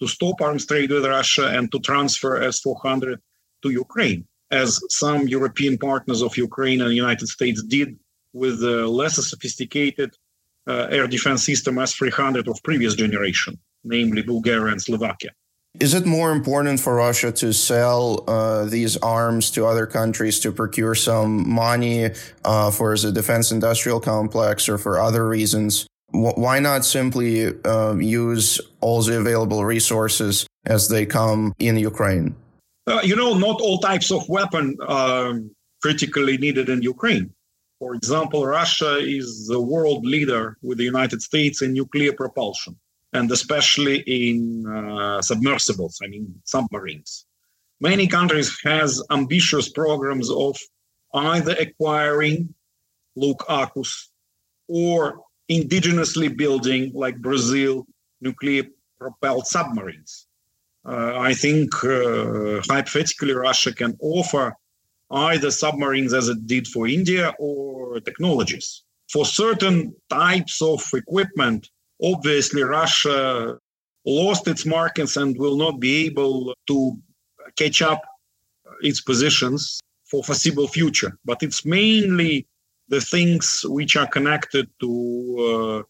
to 0.00 0.06
stop 0.08 0.40
arms 0.40 0.66
trade 0.66 0.90
with 0.90 1.04
Russia 1.04 1.46
and 1.56 1.70
to 1.72 1.78
transfer 1.80 2.42
S-400 2.42 3.16
to 3.62 3.70
Ukraine, 3.70 4.26
as 4.50 4.80
some 4.88 5.28
European 5.28 5.78
partners 5.78 6.20
of 6.22 6.36
Ukraine 6.36 6.80
and 6.80 6.90
the 6.90 7.02
United 7.06 7.28
States 7.28 7.62
did 7.62 7.90
with 8.32 8.60
the 8.60 8.86
less 9.00 9.14
sophisticated 9.32 10.10
uh, 10.66 10.86
air 10.96 11.06
defense 11.06 11.44
system 11.44 11.78
S-300 11.78 12.48
of 12.48 12.62
previous 12.62 12.94
generation 12.94 13.54
namely 13.84 14.22
Bulgaria 14.22 14.72
and 14.72 14.82
Slovakia. 14.82 15.30
Is 15.80 15.94
it 15.94 16.06
more 16.06 16.30
important 16.30 16.78
for 16.78 16.94
Russia 16.94 17.32
to 17.32 17.52
sell 17.52 18.22
uh, 18.28 18.66
these 18.66 18.96
arms 18.98 19.50
to 19.52 19.66
other 19.66 19.84
countries 19.84 20.38
to 20.40 20.52
procure 20.52 20.94
some 20.94 21.48
money 21.48 22.10
uh, 22.44 22.70
for 22.70 22.96
the 22.96 23.10
defense 23.10 23.50
industrial 23.50 23.98
complex 23.98 24.68
or 24.68 24.78
for 24.78 25.00
other 25.00 25.26
reasons? 25.26 25.86
Why 26.10 26.60
not 26.60 26.84
simply 26.84 27.48
uh, 27.64 27.94
use 27.94 28.60
all 28.80 29.02
the 29.02 29.18
available 29.18 29.64
resources 29.64 30.46
as 30.66 30.88
they 30.88 31.04
come 31.04 31.54
in 31.58 31.76
Ukraine? 31.78 32.36
Uh, 32.86 33.00
you 33.02 33.16
know, 33.16 33.34
not 33.36 33.60
all 33.60 33.78
types 33.78 34.12
of 34.12 34.28
weapon 34.28 34.76
are 34.86 35.40
critically 35.80 36.36
needed 36.36 36.68
in 36.68 36.82
Ukraine. 36.82 37.32
For 37.80 37.94
example, 37.94 38.46
Russia 38.46 38.98
is 38.98 39.48
the 39.48 39.60
world 39.60 40.04
leader 40.04 40.58
with 40.62 40.78
the 40.78 40.84
United 40.84 41.22
States 41.22 41.62
in 41.62 41.72
nuclear 41.72 42.12
propulsion 42.12 42.76
and 43.12 43.30
especially 43.30 43.98
in 44.06 44.66
uh, 44.66 45.20
submersibles, 45.22 46.00
I 46.02 46.08
mean 46.08 46.40
submarines. 46.44 47.26
Many 47.80 48.06
countries 48.06 48.56
has 48.64 49.02
ambitious 49.10 49.68
programs 49.68 50.30
of 50.30 50.56
either 51.14 51.54
acquiring 51.58 52.54
look 53.16 53.44
AUKUS 53.48 54.08
or 54.68 55.20
indigenously 55.50 56.34
building, 56.36 56.92
like 56.94 57.18
Brazil, 57.18 57.86
nuclear 58.20 58.64
propelled 58.98 59.46
submarines. 59.46 60.26
Uh, 60.84 61.18
I 61.18 61.34
think 61.34 61.74
uh, 61.84 62.60
hypothetically 62.68 63.32
Russia 63.32 63.72
can 63.74 63.96
offer 64.00 64.54
either 65.10 65.50
submarines 65.50 66.14
as 66.14 66.28
it 66.28 66.46
did 66.46 66.66
for 66.66 66.88
India 66.88 67.34
or 67.38 68.00
technologies. 68.00 68.82
For 69.12 69.26
certain 69.26 69.94
types 70.08 70.62
of 70.62 70.82
equipment, 70.94 71.68
obviously 72.02 72.62
Russia 72.62 73.58
lost 74.04 74.48
its 74.48 74.66
markets 74.66 75.16
and 75.16 75.38
will 75.38 75.56
not 75.56 75.80
be 75.80 76.06
able 76.06 76.54
to 76.66 76.98
catch 77.56 77.82
up 77.82 78.02
its 78.80 79.00
positions 79.00 79.80
for 80.04 80.22
foreseeable 80.24 80.68
future. 80.68 81.18
But 81.24 81.42
it's 81.42 81.64
mainly 81.64 82.46
the 82.88 83.00
things 83.00 83.64
which 83.64 83.96
are 83.96 84.06
connected 84.06 84.68
to 84.80 85.86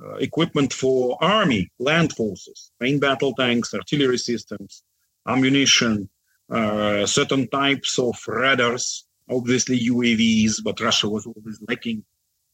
uh, 0.00 0.04
uh, 0.04 0.14
equipment 0.16 0.72
for 0.72 1.16
army, 1.22 1.70
land 1.78 2.12
forces, 2.12 2.72
main 2.80 2.98
battle 2.98 3.32
tanks, 3.34 3.74
artillery 3.74 4.18
systems, 4.18 4.82
ammunition, 5.26 6.08
uh, 6.50 7.06
certain 7.06 7.46
types 7.48 7.98
of 7.98 8.16
radars, 8.26 9.04
obviously 9.30 9.78
UAVs, 9.78 10.62
but 10.64 10.80
Russia 10.80 11.08
was 11.08 11.26
always 11.26 11.60
lacking 11.68 12.04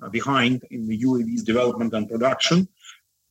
uh, 0.03 0.09
behind 0.09 0.62
in 0.70 0.87
the 0.87 1.00
UAVs 1.00 1.44
development 1.44 1.94
and 1.94 2.09
production 2.09 2.68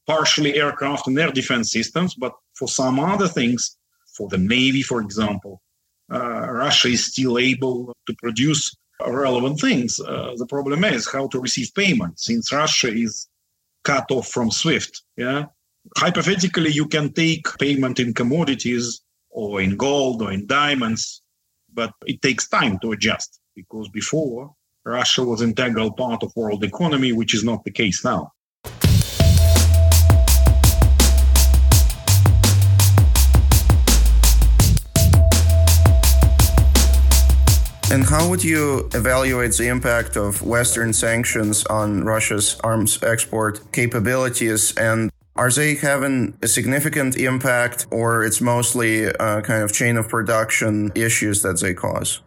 partially 0.09 0.55
aircraft 0.55 1.05
and 1.07 1.19
air 1.19 1.31
defense 1.31 1.71
systems, 1.71 2.15
but 2.15 2.33
for 2.55 2.67
some 2.67 2.99
other 2.99 3.27
things, 3.27 3.77
for 4.15 4.27
the 4.27 4.39
Navy, 4.39 4.81
for 4.81 5.01
example, 5.01 5.61
uh, 6.11 6.47
Russia 6.63 6.87
is 6.87 7.05
still 7.11 7.37
able 7.37 7.95
to 8.07 8.13
produce 8.15 8.75
relevant 9.05 9.59
things. 9.59 9.99
Uh, 9.99 10.33
the 10.35 10.47
problem 10.47 10.83
is 10.83 11.07
how 11.15 11.27
to 11.27 11.39
receive 11.39 11.69
payment 11.75 12.19
since 12.19 12.51
Russia 12.51 12.91
is 12.91 13.27
cut 13.83 14.09
off 14.09 14.27
from 14.27 14.49
SWIFT. 14.49 15.03
Yeah. 15.15 15.45
Hypothetically, 15.95 16.71
you 16.71 16.87
can 16.87 17.13
take 17.13 17.45
payment 17.59 17.99
in 17.99 18.15
commodities 18.15 19.01
or 19.29 19.61
in 19.61 19.77
gold 19.77 20.23
or 20.23 20.31
in 20.31 20.47
diamonds, 20.47 21.21
but 21.71 21.91
it 22.07 22.19
takes 22.23 22.49
time 22.49 22.79
to 22.79 22.93
adjust 22.93 23.39
because 23.55 23.87
before 23.89 24.55
Russia 24.83 25.23
was 25.23 25.43
integral 25.43 25.91
part 25.93 26.23
of 26.23 26.35
world 26.35 26.63
economy, 26.63 27.11
which 27.13 27.35
is 27.35 27.43
not 27.43 27.63
the 27.63 27.71
case 27.71 28.03
now. 28.03 28.31
And 37.91 38.03
how 38.03 38.29
would 38.29 38.43
you 38.43 38.87
evaluate 38.93 39.53
the 39.53 39.67
impact 39.67 40.15
of 40.15 40.43
Western 40.43 40.93
sanctions 40.93 41.65
on 41.65 42.03
Russia's 42.03 42.55
arms 42.63 43.01
export 43.01 43.71
capabilities? 43.71 44.77
And 44.77 45.09
are 45.35 45.49
they 45.49 45.73
having 45.73 46.37
a 46.43 46.47
significant 46.47 47.17
impact, 47.17 47.87
or 47.89 48.23
it's 48.23 48.41
mostly 48.41 49.05
a 49.05 49.41
kind 49.41 49.63
of 49.63 49.73
chain 49.73 49.97
of 49.97 50.07
production 50.07 50.91
issues 50.93 51.41
that 51.41 51.59
they 51.61 51.73
cause? 51.73 52.21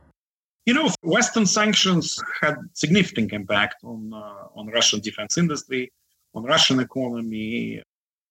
You 0.67 0.75
know, 0.75 0.91
Western 1.05 1.47
sanctions 1.47 2.19
had 2.41 2.57
significant 2.73 3.33
impact 3.33 3.85
on 3.85 4.13
uh, 4.13 4.59
on 4.59 4.67
Russian 4.67 4.99
defense 4.99 5.39
industry, 5.39 5.93
on 6.35 6.43
Russian 6.43 6.81
economy, 6.81 7.81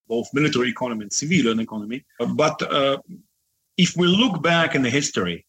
both 0.06 0.28
military 0.34 0.68
economy 0.68 1.04
and 1.04 1.12
civilian 1.12 1.60
economy. 1.60 2.04
But 2.18 2.60
uh, 2.70 2.98
if 3.78 3.96
we 3.96 4.06
look 4.06 4.42
back 4.42 4.74
in 4.74 4.82
the 4.82 4.90
history, 4.90 5.46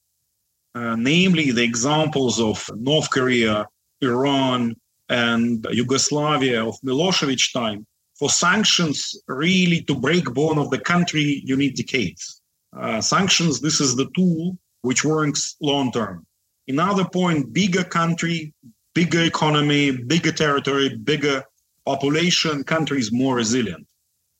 uh, 0.76 0.96
namely 0.96 1.52
the 1.52 1.64
examples 1.64 2.40
of 2.40 2.70
North 2.76 3.10
Korea, 3.10 3.68
Iran, 4.02 4.76
and 5.10 5.66
Yugoslavia 5.72 6.66
of 6.66 6.80
Milosevic 6.82 7.54
time, 7.54 7.86
for 8.18 8.30
sanctions 8.30 9.16
really 9.28 9.82
to 9.84 9.96
break 9.96 10.26
bone 10.34 10.58
of 10.58 10.70
the 10.70 10.80
country, 10.80 11.42
you 11.46 11.56
need 11.56 11.76
decades. 11.76 12.42
Uh, 12.76 13.02
sanctions, 13.02 13.60
this 13.60 13.80
is 13.80 13.96
the 13.96 14.10
tool 14.16 14.58
which 14.82 15.04
works 15.04 15.56
long 15.62 15.92
term. 15.92 16.26
Another 16.68 17.06
point, 17.06 17.54
bigger 17.54 17.84
country, 17.84 18.54
bigger 18.96 19.24
economy, 19.24 19.92
bigger 19.92 20.32
territory, 20.32 20.96
bigger 20.96 21.44
population, 21.86 22.64
country 22.64 23.00
is 23.00 23.12
more 23.12 23.36
resilient. 23.36 23.86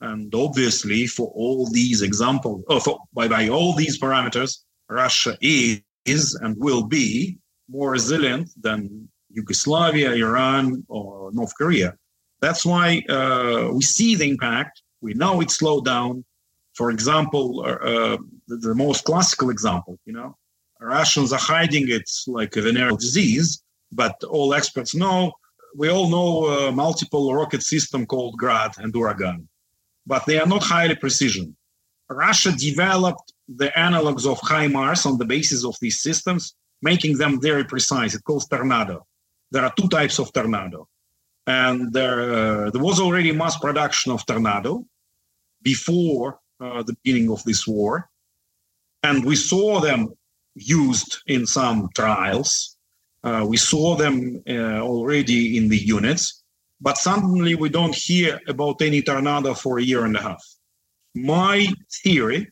And 0.02 0.34
obviously, 0.34 1.08
for 1.08 1.32
all 1.36 1.70
these 1.70 2.02
examples, 2.02 2.64
uh, 2.70 2.80
for, 2.80 3.00
by, 3.14 3.28
by 3.28 3.50
all 3.50 3.74
these 3.74 4.00
parameters, 4.00 4.60
Russia 4.90 5.38
is 5.42 5.82
is 6.06 6.36
and 6.42 6.58
will 6.58 6.84
be 6.84 7.38
more 7.70 7.92
resilient 7.92 8.50
than 8.62 9.08
Yugoslavia, 9.30 10.12
Iran, 10.14 10.84
or 10.88 11.32
North 11.32 11.54
Korea. 11.58 11.96
That's 12.42 12.66
why 12.66 13.04
uh, 13.10 13.70
we 13.74 13.82
see 13.82 14.16
the 14.16 14.30
impact. 14.30 14.82
We 15.02 15.14
know 15.14 15.42
it 15.42 15.50
slowed 15.50 15.86
down. 15.86 16.24
For 16.74 16.92
example, 16.92 17.62
uh, 17.66 17.70
uh, 17.70 18.18
the, 18.48 18.58
the, 18.58 18.76
most 18.76 19.06
classical 19.06 19.50
example, 19.50 20.00
you 20.06 20.14
know, 20.14 20.36
Russians 20.80 21.32
are 21.32 21.40
hiding 21.40 21.90
it 21.90 22.10
like 22.28 22.56
a 22.56 22.62
venereal 22.62 22.98
disease, 22.98 23.64
but 23.92 24.16
all 24.24 24.54
experts 24.54 24.96
know, 24.96 25.34
we 25.76 25.90
all 25.90 26.10
know 26.10 26.46
a 26.46 26.72
multiple 26.72 27.34
rocket 27.34 27.64
system 27.64 28.06
called 28.06 28.38
Grad 28.38 28.72
and 28.78 28.94
Uragan, 28.94 29.48
but 30.06 30.26
they 30.26 30.40
are 30.40 30.48
not 30.48 30.64
highly 30.64 30.96
precision. 30.96 31.56
Russia 32.10 32.52
developed 32.52 33.33
the 33.48 33.72
analogs 33.76 34.26
of 34.26 34.40
HIMARS 34.40 35.06
on 35.06 35.18
the 35.18 35.26
basis 35.26 35.66
of 35.66 35.76
these 35.82 36.02
systems, 36.02 36.56
making 36.82 37.18
them 37.18 37.42
very 37.42 37.64
precise. 37.64 38.16
It 38.16 38.24
calls 38.24 38.48
Tornado. 38.48 39.06
There 39.52 39.64
are 39.64 39.74
two 39.78 39.88
types 39.88 40.20
of 40.20 40.32
Tornado. 40.34 40.88
And 41.46 41.92
there, 41.92 42.22
uh, 42.22 42.70
there 42.70 42.82
was 42.82 43.00
already 43.00 43.32
mass 43.32 43.58
production 43.58 44.12
of 44.12 44.26
Tornado 44.26 44.86
before 45.62 46.40
uh, 46.60 46.84
the 46.84 46.96
beginning 47.04 47.30
of 47.30 47.44
this 47.44 47.68
war. 47.68 48.10
And 49.04 49.26
we 49.26 49.36
saw 49.36 49.80
them 49.82 50.14
used 50.56 51.22
in 51.28 51.46
some 51.46 51.90
trials. 51.96 52.78
Uh, 53.24 53.46
we 53.48 53.58
saw 53.58 53.96
them 53.96 54.42
uh, 54.48 54.80
already 54.80 55.58
in 55.58 55.68
the 55.70 55.78
units, 55.78 56.44
but 56.80 56.98
suddenly 56.98 57.56
we 57.56 57.70
don't 57.70 57.96
hear 57.96 58.40
about 58.48 58.82
any 58.82 59.02
tornado 59.02 59.54
for 59.54 59.80
a 59.80 59.84
year 59.84 60.06
and 60.06 60.16
a 60.16 60.22
half. 60.22 60.44
My 61.16 61.68
theory, 62.04 62.52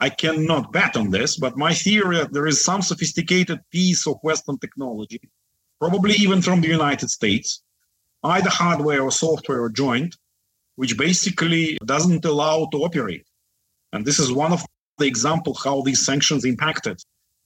I 0.00 0.10
cannot 0.10 0.72
bet 0.72 0.96
on 0.96 1.10
this, 1.10 1.36
but 1.36 1.56
my 1.56 1.74
theory 1.74 2.16
that 2.18 2.32
there 2.32 2.46
is 2.46 2.64
some 2.64 2.82
sophisticated 2.82 3.60
piece 3.72 4.06
of 4.06 4.18
Western 4.22 4.58
technology, 4.58 5.20
probably 5.80 6.14
even 6.14 6.40
from 6.40 6.60
the 6.60 6.68
United 6.68 7.10
States, 7.10 7.62
either 8.22 8.50
hardware 8.50 9.02
or 9.02 9.10
software 9.10 9.62
or 9.62 9.70
joint, 9.70 10.16
which 10.76 10.96
basically 10.96 11.76
doesn't 11.84 12.24
allow 12.24 12.66
to 12.66 12.78
operate. 12.78 13.26
And 13.92 14.04
this 14.06 14.20
is 14.20 14.32
one 14.32 14.52
of 14.52 14.64
the 14.98 15.06
examples 15.06 15.62
how 15.64 15.82
these 15.82 16.04
sanctions 16.04 16.44
impacted 16.44 17.00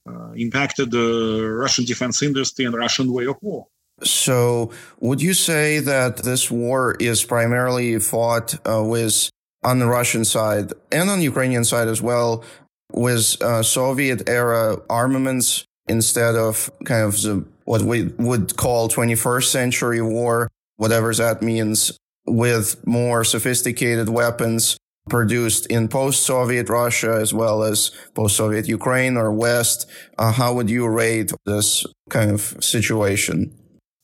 uh, 0.07 0.31
impacted 0.35 0.91
the 0.91 1.41
Russian 1.59 1.85
defense 1.85 2.21
industry 2.21 2.65
and 2.65 2.75
Russian 2.75 3.11
way 3.11 3.25
of 3.25 3.37
war. 3.41 3.67
So, 4.03 4.71
would 4.99 5.21
you 5.21 5.33
say 5.33 5.79
that 5.79 6.17
this 6.17 6.51
war 6.51 6.95
is 6.99 7.23
primarily 7.23 7.99
fought 7.99 8.55
uh, 8.67 8.83
with 8.83 9.29
on 9.63 9.79
the 9.79 9.87
Russian 9.87 10.25
side 10.25 10.73
and 10.91 11.09
on 11.09 11.19
the 11.19 11.25
Ukrainian 11.25 11.63
side 11.63 11.87
as 11.87 12.01
well, 12.01 12.43
with 12.91 13.41
uh, 13.41 13.63
Soviet 13.63 14.29
era 14.29 14.77
armaments 14.89 15.65
instead 15.87 16.35
of 16.35 16.69
kind 16.85 17.03
of 17.03 17.21
the, 17.21 17.45
what 17.65 17.81
we 17.81 18.03
would 18.17 18.55
call 18.55 18.89
21st 18.89 19.45
century 19.45 20.01
war, 20.01 20.49
whatever 20.77 21.13
that 21.13 21.41
means, 21.41 21.97
with 22.25 22.85
more 22.85 23.23
sophisticated 23.23 24.09
weapons 24.09 24.77
produced 25.09 25.65
in 25.67 25.89
post-Soviet 25.89 26.69
Russia 26.69 27.17
as 27.21 27.33
well 27.33 27.63
as 27.63 27.91
post-Soviet 28.13 28.67
Ukraine 28.67 29.17
or 29.17 29.33
West. 29.33 29.89
Uh, 30.17 30.31
how 30.31 30.53
would 30.53 30.69
you 30.69 30.87
rate 30.87 31.33
this 31.45 31.85
kind 32.09 32.31
of 32.31 32.41
situation? 32.63 33.53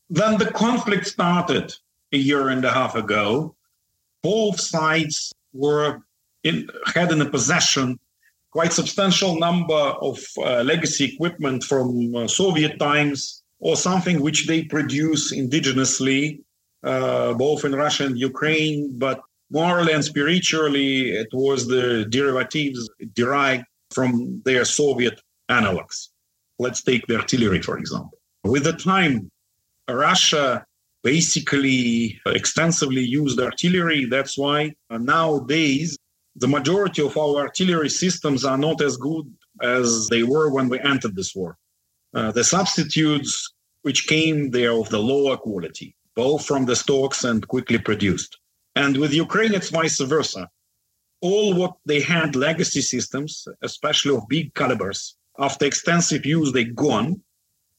When 0.10 0.38
the 0.38 0.52
conflict 0.52 1.08
started 1.08 1.74
a 2.12 2.17
year 2.17 2.50
and 2.50 2.65
a 2.65 2.72
half 2.72 2.95
ago, 2.95 3.56
both 4.22 4.60
sides 4.60 5.32
were 5.53 6.01
in, 6.43 6.69
had 6.93 7.12
in 7.12 7.29
possession 7.29 7.99
quite 8.51 8.73
substantial 8.73 9.38
number 9.38 9.73
of 9.73 10.19
uh, 10.38 10.63
legacy 10.63 11.05
equipment 11.13 11.63
from 11.63 12.15
uh, 12.15 12.27
Soviet 12.27 12.79
times 12.79 13.43
or 13.59 13.75
something 13.75 14.21
which 14.21 14.47
they 14.47 14.63
produce 14.63 15.33
indigenously, 15.33 16.41
uh, 16.83 17.33
both 17.33 17.65
in 17.65 17.75
Russia 17.75 18.05
and 18.05 18.17
Ukraine, 18.17 18.97
but 18.97 19.21
morally 19.51 19.93
and 19.93 20.03
spiritually, 20.03 21.12
it 21.12 21.27
was 21.33 21.67
the 21.67 22.05
derivatives 22.09 22.89
derived 23.13 23.65
from 23.91 24.41
their 24.45 24.65
Soviet 24.65 25.19
analogs. 25.49 26.09
Let's 26.57 26.81
take 26.81 27.05
the 27.07 27.17
artillery, 27.17 27.62
for 27.62 27.77
example. 27.77 28.17
With 28.43 28.63
the 28.63 28.73
time, 28.73 29.29
Russia 29.89 30.65
basically 31.03 32.19
extensively 32.25 33.01
used 33.01 33.39
artillery. 33.39 34.05
That's 34.05 34.38
why 34.38 34.73
nowadays 34.89 35.97
the 36.35 36.47
majority 36.47 37.01
of 37.01 37.17
our 37.17 37.38
artillery 37.38 37.89
systems 37.89 38.45
are 38.45 38.57
not 38.57 38.81
as 38.81 38.97
good 38.97 39.31
as 39.62 40.07
they 40.09 40.23
were 40.23 40.49
when 40.49 40.69
we 40.69 40.79
entered 40.79 41.15
this 41.15 41.35
war. 41.35 41.57
Uh, 42.13 42.31
the 42.31 42.43
substitutes 42.43 43.53
which 43.83 44.07
came, 44.07 44.49
they 44.51 44.65
are 44.65 44.79
of 44.79 44.89
the 44.89 44.99
lower 44.99 45.38
quality, 45.38 45.95
both 46.15 46.45
from 46.45 46.65
the 46.65 46.75
stocks 46.75 47.23
and 47.23 47.47
quickly 47.47 47.77
produced. 47.77 48.38
And 48.75 48.97
with 48.97 49.13
Ukraine, 49.13 49.53
it's 49.53 49.69
vice 49.69 49.99
versa. 49.99 50.49
All 51.21 51.53
what 51.53 51.75
they 51.85 52.01
had 52.01 52.35
legacy 52.35 52.81
systems, 52.81 53.47
especially 53.62 54.15
of 54.15 54.27
big 54.27 54.53
calibers, 54.53 55.15
after 55.38 55.65
extensive 55.65 56.25
use, 56.25 56.51
they 56.51 56.65
gone, 56.65 57.21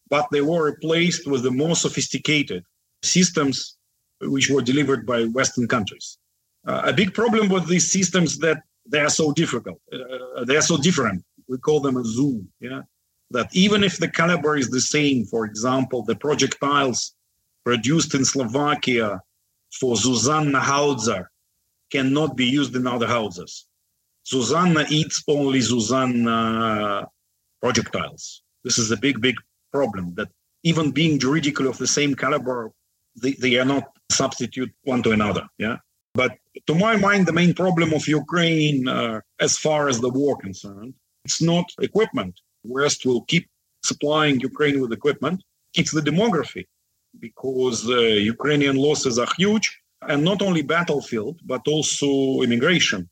but 0.08 0.26
they 0.30 0.40
were 0.40 0.64
replaced 0.64 1.26
with 1.26 1.42
the 1.42 1.50
more 1.50 1.76
sophisticated 1.76 2.64
systems 3.02 3.76
which 4.22 4.50
were 4.50 4.62
delivered 4.62 5.06
by 5.06 5.24
Western 5.24 5.66
countries. 5.66 6.18
Uh, 6.66 6.82
a 6.84 6.92
big 6.92 7.14
problem 7.14 7.48
with 7.48 7.66
these 7.66 7.90
systems 7.90 8.38
that 8.38 8.62
they 8.86 9.00
are 9.00 9.10
so 9.10 9.32
difficult. 9.32 9.80
Uh, 9.92 10.44
they 10.44 10.56
are 10.56 10.62
so 10.62 10.76
different. 10.76 11.24
We 11.48 11.58
call 11.58 11.80
them 11.80 11.96
a 11.96 12.04
zoo. 12.04 12.44
Yeah, 12.60 12.82
that 13.30 13.48
even 13.52 13.82
if 13.82 13.98
the 13.98 14.08
caliber 14.08 14.56
is 14.56 14.68
the 14.68 14.80
same, 14.80 15.24
for 15.24 15.44
example, 15.44 16.02
the 16.04 16.16
projectiles 16.16 17.14
produced 17.64 18.14
in 18.14 18.24
Slovakia 18.24 19.20
for 19.78 19.94
Zuzana 19.94 20.60
Howitzer 20.60 21.30
cannot 21.90 22.36
be 22.36 22.44
used 22.44 22.74
in 22.76 22.86
other 22.86 23.06
howitzers. 23.06 23.66
Zuzana 24.30 24.88
eats 24.90 25.22
only 25.28 25.60
Zuzana 25.60 27.06
projectiles. 27.60 28.42
This 28.64 28.78
is 28.78 28.90
a 28.90 28.96
big, 28.96 29.20
big 29.20 29.36
problem 29.72 30.14
that 30.14 30.28
even 30.62 30.90
being 30.90 31.18
juridically 31.18 31.68
of 31.68 31.78
the 31.78 31.86
same 31.86 32.14
caliber, 32.14 32.70
they, 33.16 33.32
they 33.32 33.56
are 33.56 33.64
not 33.64 33.84
substitute 34.10 34.72
one 34.84 35.02
to 35.02 35.12
another. 35.12 35.46
Yeah. 35.58 35.78
But 36.14 36.38
to 36.66 36.74
my 36.74 36.96
mind, 36.96 37.26
the 37.26 37.32
main 37.32 37.54
problem 37.54 37.92
of 37.92 38.08
Ukraine, 38.08 38.88
uh, 38.88 39.20
as 39.40 39.56
far 39.56 39.88
as 39.88 40.00
the 40.00 40.10
war 40.10 40.36
concerned, 40.36 40.94
it's 41.24 41.40
not 41.40 41.66
equipment. 41.80 42.40
West 42.64 43.06
will 43.06 43.22
keep 43.22 43.48
supplying 43.84 44.40
Ukraine 44.40 44.80
with 44.80 44.92
equipment. 44.92 45.42
It's 45.74 45.92
the 45.92 46.00
demography 46.00 46.66
because 47.18 47.88
uh, 47.88 47.98
Ukrainian 48.34 48.76
losses 48.76 49.18
are 49.18 49.28
huge, 49.36 49.80
and 50.08 50.24
not 50.24 50.42
only 50.42 50.62
battlefield 50.62 51.40
but 51.44 51.66
also 51.68 52.42
immigration. 52.42 53.08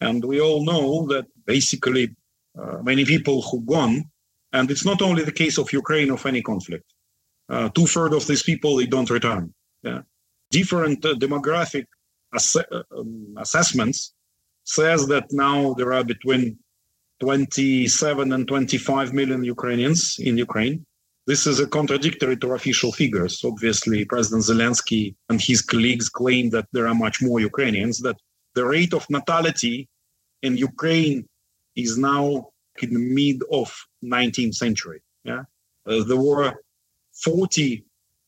And 0.00 0.24
we 0.24 0.40
all 0.40 0.64
know 0.64 1.06
that 1.08 1.26
basically 1.46 2.14
uh, 2.58 2.78
many 2.82 3.04
people 3.04 3.42
who 3.42 3.60
gone, 3.62 4.04
and 4.52 4.70
it's 4.70 4.84
not 4.84 5.00
only 5.00 5.22
the 5.24 5.32
case 5.32 5.58
of 5.58 5.72
Ukraine 5.72 6.10
of 6.10 6.26
any 6.26 6.42
conflict. 6.42 6.91
Uh, 7.48 7.68
two 7.70 7.86
thirds 7.86 8.14
of 8.14 8.26
these 8.26 8.42
people 8.42 8.76
they 8.76 8.86
don't 8.86 9.10
return. 9.10 9.52
Yeah. 9.82 10.02
Different 10.50 11.04
uh, 11.04 11.14
demographic 11.14 11.86
ass- 12.34 12.56
um, 12.96 13.34
assessments 13.38 14.14
says 14.64 15.06
that 15.08 15.26
now 15.32 15.74
there 15.74 15.92
are 15.92 16.04
between 16.04 16.58
27 17.20 18.32
and 18.32 18.48
25 18.48 19.12
million 19.12 19.44
Ukrainians 19.44 20.16
in 20.18 20.38
Ukraine 20.38 20.84
this 21.26 21.46
is 21.46 21.60
a 21.60 21.68
contradictory 21.68 22.36
to 22.38 22.52
official 22.52 22.90
figures. 22.90 23.44
Obviously, 23.44 24.04
President 24.04 24.42
Zelensky 24.42 25.14
and 25.28 25.40
his 25.40 25.62
colleagues 25.62 26.08
claim 26.08 26.50
that 26.50 26.66
there 26.72 26.88
are 26.88 26.94
much 26.94 27.22
more 27.22 27.38
Ukrainians, 27.38 28.00
that 28.00 28.16
the 28.54 28.64
rate 28.64 28.92
of 28.92 29.08
natality 29.08 29.88
in 30.42 30.56
Ukraine 30.56 31.28
is 31.76 31.96
now 31.96 32.48
in 32.82 32.94
the 32.94 32.98
mid 32.98 33.40
of 33.52 33.72
19th 34.04 34.54
century. 34.54 35.00
Yeah, 35.22 35.44
uh, 35.86 36.02
there 36.02 36.16
were 36.16 36.54
40 37.22 37.84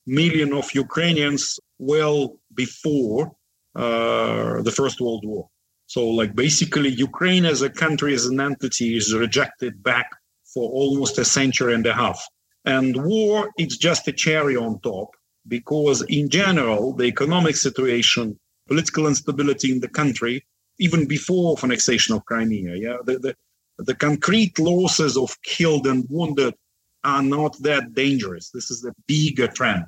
million 0.06 0.52
of 0.52 0.72
Ukrainians 0.74 1.58
well 1.78 2.38
before 2.54 3.34
uh, 3.74 4.62
the 4.62 4.72
First 4.72 5.00
World 5.00 5.24
War. 5.26 5.48
So, 5.86 6.06
like 6.08 6.34
basically, 6.34 6.90
Ukraine 6.90 7.44
as 7.44 7.62
a 7.62 7.70
country, 7.70 8.14
as 8.14 8.26
an 8.26 8.40
entity, 8.40 8.96
is 8.96 9.14
rejected 9.14 9.82
back 9.82 10.10
for 10.52 10.70
almost 10.70 11.18
a 11.18 11.24
century 11.24 11.74
and 11.74 11.86
a 11.86 11.92
half. 11.92 12.24
And 12.64 13.04
war 13.04 13.50
is 13.58 13.76
just 13.76 14.08
a 14.08 14.12
cherry 14.12 14.56
on 14.56 14.80
top 14.80 15.10
because, 15.46 16.02
in 16.08 16.30
general, 16.30 16.94
the 16.94 17.04
economic 17.04 17.56
situation, 17.56 18.38
political 18.66 19.06
instability 19.06 19.72
in 19.72 19.80
the 19.80 19.88
country, 19.88 20.46
even 20.78 21.06
before 21.06 21.56
annexation 21.62 22.14
of 22.14 22.24
Crimea, 22.24 22.76
yeah, 22.76 22.96
the, 23.04 23.18
the, 23.18 23.36
the 23.78 23.94
concrete 23.94 24.58
losses 24.58 25.16
of 25.16 25.36
killed 25.42 25.86
and 25.86 26.06
wounded 26.08 26.54
are 27.04 27.22
not 27.22 27.56
that 27.62 27.94
dangerous. 27.94 28.50
This 28.50 28.70
is 28.70 28.84
a 28.84 28.94
bigger 29.06 29.46
trend. 29.46 29.86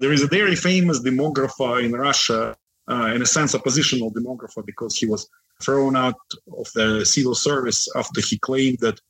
There 0.00 0.12
is 0.12 0.22
a 0.22 0.26
very 0.26 0.56
famous 0.56 1.00
demographer 1.00 1.82
in 1.82 1.92
Russia, 1.92 2.56
uh, 2.90 3.12
in 3.14 3.22
a 3.22 3.26
sense, 3.26 3.54
a 3.54 3.58
positional 3.58 4.12
demographer, 4.12 4.64
because 4.64 4.96
he 4.96 5.06
was 5.06 5.28
thrown 5.62 5.96
out 5.96 6.20
of 6.56 6.70
the 6.74 7.04
civil 7.04 7.34
service 7.34 7.88
after 7.94 8.20
he 8.20 8.38
claimed 8.38 8.78
that 8.80 9.00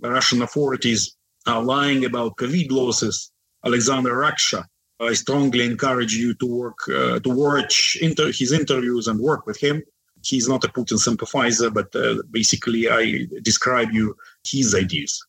the 0.00 0.10
Russian 0.10 0.42
authorities 0.42 1.16
are 1.46 1.62
lying 1.62 2.04
about 2.04 2.36
COVID 2.36 2.70
losses, 2.70 3.32
Alexander 3.64 4.14
Raksha. 4.14 4.64
I 5.00 5.12
strongly 5.14 5.64
encourage 5.64 6.14
you 6.14 6.34
to 6.34 6.46
work 6.46 6.78
uh, 6.88 7.20
to 7.20 7.30
watch 7.30 7.98
inter- 8.00 8.32
his 8.32 8.52
interviews 8.52 9.06
and 9.06 9.18
work 9.20 9.46
with 9.46 9.58
him. 9.58 9.82
He's 10.22 10.48
not 10.48 10.64
a 10.64 10.68
Putin 10.68 10.98
sympathizer, 10.98 11.70
but 11.70 11.94
uh, 11.94 12.22
basically, 12.30 12.90
I 12.90 13.26
describe 13.42 13.92
you 13.92 14.16
his 14.44 14.74
ideas. 14.74 15.24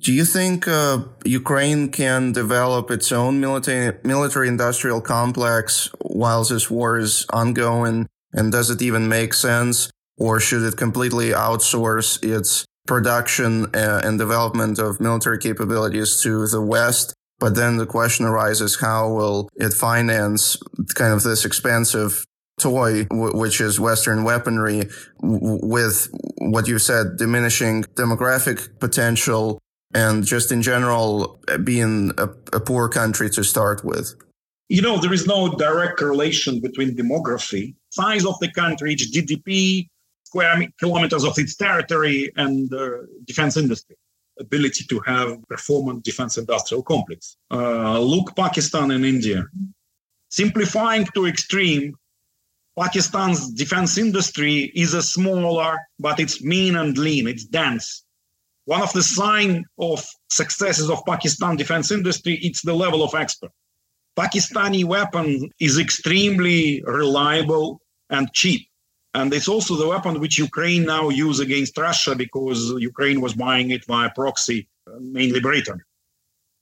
Do 0.00 0.12
you 0.12 0.24
think 0.24 0.68
uh, 0.68 1.00
Ukraine 1.24 1.90
can 1.90 2.32
develop 2.32 2.90
its 2.90 3.10
own 3.10 3.40
military 3.40 3.98
military 4.04 4.48
industrial 4.48 5.00
complex 5.00 5.90
while 6.00 6.44
this 6.44 6.70
war 6.70 6.98
is 6.98 7.26
ongoing? 7.30 8.06
And 8.32 8.52
does 8.52 8.70
it 8.70 8.80
even 8.80 9.08
make 9.08 9.34
sense, 9.34 9.90
or 10.16 10.38
should 10.38 10.62
it 10.62 10.76
completely 10.76 11.30
outsource 11.30 12.22
its 12.22 12.64
production 12.88 13.66
uh, 13.76 14.00
and 14.02 14.18
development 14.18 14.80
of 14.80 14.98
military 14.98 15.38
capabilities 15.38 16.20
to 16.22 16.48
the 16.48 16.60
West. 16.60 17.14
But 17.38 17.54
then 17.54 17.76
the 17.76 17.86
question 17.86 18.26
arises, 18.26 18.80
how 18.80 19.12
will 19.12 19.48
it 19.54 19.72
finance 19.72 20.56
kind 20.94 21.12
of 21.12 21.22
this 21.22 21.44
expensive 21.44 22.24
toy, 22.58 23.06
which 23.12 23.60
is 23.60 23.78
Western 23.78 24.24
weaponry 24.24 24.88
with 25.20 26.08
what 26.38 26.66
you 26.66 26.80
said, 26.80 27.16
diminishing 27.16 27.84
demographic 27.94 28.80
potential 28.80 29.60
and 29.94 30.24
just 30.24 30.52
in 30.52 30.62
general 30.62 31.40
being 31.64 32.12
a, 32.18 32.28
a 32.52 32.60
poor 32.60 32.88
country 32.88 33.30
to 33.30 33.44
start 33.44 33.84
with? 33.84 34.14
You 34.68 34.82
know, 34.82 34.98
there 34.98 35.12
is 35.12 35.26
no 35.26 35.54
direct 35.56 35.98
correlation 35.98 36.60
between 36.60 36.94
demography, 36.94 37.74
size 37.90 38.26
of 38.26 38.38
the 38.40 38.50
country, 38.52 38.92
its 38.92 39.10
GDP, 39.10 39.88
square 40.24 40.68
kilometers 40.78 41.24
of 41.24 41.38
its 41.38 41.56
territory, 41.56 42.30
and 42.36 42.72
uh, 42.74 42.90
defense 43.24 43.56
industry 43.56 43.96
ability 44.40 44.84
to 44.84 45.00
have 45.00 45.36
performant 45.48 46.04
defense 46.04 46.38
industrial 46.38 46.82
complex. 46.82 47.36
Uh, 47.50 47.98
look 47.98 48.34
Pakistan 48.36 48.90
and 48.90 49.04
India. 49.04 49.46
Simplifying 50.30 51.06
to 51.14 51.26
extreme, 51.26 51.94
Pakistan's 52.78 53.50
defense 53.50 53.98
industry 53.98 54.70
is 54.74 54.94
a 54.94 55.02
smaller, 55.02 55.78
but 55.98 56.20
it's 56.20 56.42
mean 56.42 56.76
and 56.76 56.96
lean, 56.96 57.26
it's 57.26 57.44
dense. 57.44 58.04
One 58.68 58.82
of 58.82 58.92
the 58.92 59.02
sign 59.02 59.64
of 59.78 60.04
successes 60.28 60.90
of 60.90 61.02
Pakistan 61.06 61.56
defense 61.56 61.90
industry, 61.90 62.34
it's 62.42 62.60
the 62.60 62.74
level 62.74 63.02
of 63.02 63.14
expert. 63.14 63.50
Pakistani 64.14 64.84
weapon 64.84 65.48
is 65.58 65.78
extremely 65.78 66.82
reliable 66.84 67.80
and 68.10 68.30
cheap. 68.34 68.68
And 69.14 69.32
it's 69.32 69.48
also 69.48 69.74
the 69.74 69.88
weapon 69.88 70.20
which 70.20 70.36
Ukraine 70.38 70.84
now 70.84 71.08
use 71.08 71.40
against 71.40 71.78
Russia 71.78 72.14
because 72.14 72.60
Ukraine 72.92 73.22
was 73.22 73.32
buying 73.32 73.70
it 73.70 73.86
via 73.86 74.10
proxy, 74.14 74.68
mainly 75.00 75.40
Britain. 75.40 75.80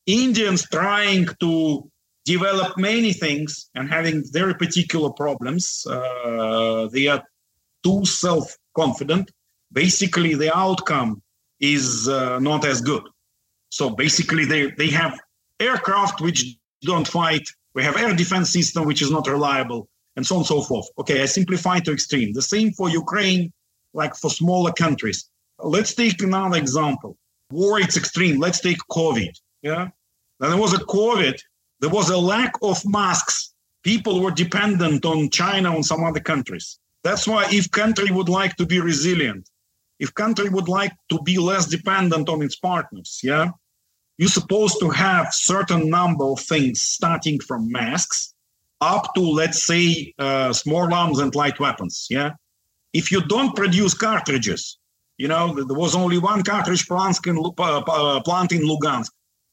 Indians 0.07 0.64
trying 0.71 1.27
to 1.40 1.90
develop 2.25 2.79
many 2.79 3.12
things 3.14 3.69
and 3.75 3.90
having 3.90 4.23
very 4.31 4.55
particular 4.55 5.11
problems. 5.11 5.85
Uh, 5.90 6.87
they 6.92 7.09
are 7.09 7.25
too 7.83 8.05
self-confident. 8.05 9.33
Basically, 9.73 10.37
the 10.37 10.57
outcome 10.57 11.21
is 11.61 12.09
uh, 12.09 12.38
not 12.38 12.64
as 12.64 12.81
good. 12.81 13.03
So 13.71 13.90
basically, 13.90 14.45
they 14.45 14.71
they 14.73 14.88
have 14.90 15.19
aircraft 15.61 16.21
which 16.21 16.57
don't 16.83 17.07
fight. 17.07 17.49
We 17.75 17.83
have 17.83 17.97
air 17.97 18.14
defense 18.14 18.51
system 18.51 18.87
which 18.87 19.03
is 19.03 19.11
not 19.11 19.27
reliable 19.27 19.88
and 20.16 20.27
so 20.27 20.37
on 20.37 20.40
and 20.40 20.47
so 20.47 20.62
forth. 20.62 20.88
Okay, 20.99 21.23
I 21.23 21.27
simplify 21.27 21.79
to 21.81 21.92
extreme. 21.92 22.33
The 22.33 22.42
same 22.42 22.73
for 22.73 22.88
Ukraine, 22.88 23.53
like 23.92 24.14
for 24.16 24.31
smaller 24.31 24.73
countries. 24.73 25.29
Let's 25.59 25.95
take 25.95 26.23
another 26.23 26.57
example. 26.57 27.16
War, 27.51 27.81
it's 27.81 27.97
extreme. 27.97 28.40
Let's 28.40 28.61
take 28.61 28.79
COVID. 28.90 29.33
Yeah. 29.62 29.88
Then 30.40 30.51
there 30.51 30.61
was 30.61 30.75
a 30.75 30.79
COVID. 30.79 31.38
There 31.81 31.90
was 31.90 32.11
a 32.11 32.16
lack 32.19 32.53
of 32.62 32.83
masks. 32.87 33.55
People 33.83 34.21
were 34.21 34.31
dependent 34.31 35.05
on 35.05 35.31
China 35.31 35.75
on 35.75 35.83
some 35.83 36.03
other 36.03 36.21
countries. 36.21 36.79
That's 37.05 37.27
why 37.29 37.47
if 37.51 37.71
country 37.71 38.11
would 38.11 38.29
like 38.29 38.57
to 38.57 38.66
be 38.66 38.81
resilient, 38.81 39.49
if 39.99 40.15
country 40.15 40.49
would 40.49 40.69
like 40.69 40.93
to 41.09 41.21
be 41.23 41.39
less 41.39 41.67
dependent 41.67 42.29
on 42.29 42.43
its 42.43 42.57
partners, 42.57 43.21
yeah, 43.23 43.51
you're 44.19 44.29
supposed 44.29 44.81
to 44.81 44.89
have 44.91 45.33
certain 45.33 45.91
number 45.91 46.25
of 46.25 46.41
things 46.41 46.81
starting 46.81 47.39
from 47.41 47.71
masks 47.71 48.35
up 48.81 49.15
to 49.15 49.21
let's 49.21 49.63
say 49.63 50.13
uh, 50.19 50.53
small 50.53 50.93
arms 50.93 51.19
and 51.19 51.35
light 51.35 51.59
weapons 51.61 52.07
yeah. 52.11 52.33
If 52.93 53.13
you 53.13 53.21
don't 53.23 53.55
produce 53.55 53.95
cartridges 53.95 54.79
you 55.19 55.29
know 55.29 55.55
there 55.55 55.77
was 55.77 55.95
only 55.95 56.19
one 56.19 56.43
cartridge 56.43 56.87
plant 56.87 57.19
in, 57.27 57.39
uh, 57.39 57.79
uh, 57.79 58.21
lugansk. 58.23 59.11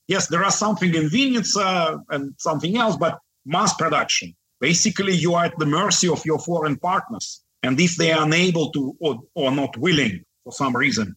Yes 0.08 0.28
there 0.28 0.44
are 0.44 0.52
something 0.52 0.94
in 0.94 1.10
vinnytsia 1.10 2.00
and 2.10 2.34
something 2.38 2.78
else 2.78 2.98
but 2.98 3.20
mass 3.46 3.74
production. 3.76 4.36
Basically 4.60 5.16
you 5.16 5.36
are 5.36 5.46
at 5.46 5.58
the 5.58 5.66
mercy 5.66 6.08
of 6.08 6.26
your 6.26 6.40
foreign 6.40 6.78
partners 6.78 7.42
and 7.64 7.80
if 7.80 7.96
they 7.96 8.12
are 8.12 8.26
unable 8.26 8.72
to 8.72 8.96
or, 9.00 9.22
or 9.36 9.52
not 9.52 9.78
willing 9.78 10.24
for 10.44 10.54
some 10.54 10.76
reason 10.76 11.16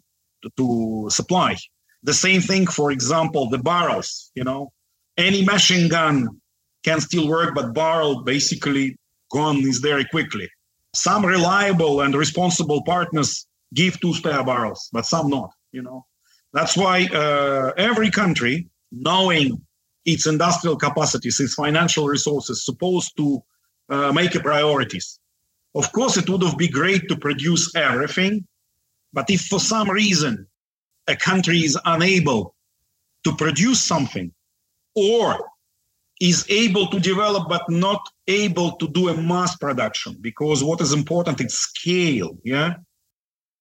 to, 0.57 1.09
supply 1.11 1.57
the 2.03 2.15
same 2.15 2.41
thing 2.41 2.67
for 2.67 2.93
example 2.93 3.49
the 3.49 3.59
barrels 3.59 4.31
you 4.35 4.45
know 4.45 4.71
any 5.17 5.45
machine 5.45 5.89
gun 5.89 6.29
can 6.87 7.01
still 7.01 7.29
work, 7.29 7.55
but 7.55 7.75
barrel 7.75 8.23
basically 8.23 8.97
gone 9.33 9.59
is 9.59 9.79
very 9.79 10.05
quickly. 10.05 10.49
Some 10.95 11.27
reliable 11.27 12.01
and 12.03 12.15
responsible 12.15 12.83
partners 12.85 13.47
give 13.75 14.01
two 14.01 14.15
spare 14.15 14.45
barrels, 14.45 14.89
but 14.93 15.05
some 15.05 15.29
not. 15.29 15.51
You 15.73 15.83
know, 15.83 16.07
that's 16.53 16.77
why 16.77 17.07
uh, 17.13 17.73
every 17.77 18.11
country, 18.11 18.69
knowing 18.93 19.61
its 20.05 20.27
industrial 20.27 20.77
capacities, 20.77 21.41
its 21.41 21.55
financial 21.55 22.07
resources, 22.07 22.65
supposed 22.65 23.13
to 23.17 23.43
uh, 23.91 24.13
make 24.13 24.35
a 24.37 24.41
priorities. 24.41 25.19
Of 25.75 25.93
course, 25.93 26.17
it 26.17 26.31
would 26.31 26.43
have 26.45 26.57
been 26.57 26.71
great 26.71 27.09
to 27.09 27.17
produce 27.17 27.75
everything, 27.75 28.47
but 29.17 29.31
if 29.31 29.47
for 29.47 29.59
some 29.59 29.91
reason 29.91 30.47
a 31.09 31.17
country 31.17 31.61
is 31.61 31.79
unable 31.87 32.55
to 33.25 33.35
produce 33.35 33.83
something, 33.83 34.31
or 34.95 35.51
is 36.21 36.47
able 36.51 36.87
to 36.89 37.01
develop 37.01 37.49
but 37.49 37.63
not 37.69 38.01
able 38.29 38.73
to 38.77 38.87
do 38.89 39.09
a 39.09 39.17
mass 39.17 39.57
production 39.57 40.17
because 40.21 40.63
what 40.63 40.81
is 40.81 40.93
important 40.93 41.41
is 41.41 41.55
scale 41.55 42.37
yeah? 42.45 42.75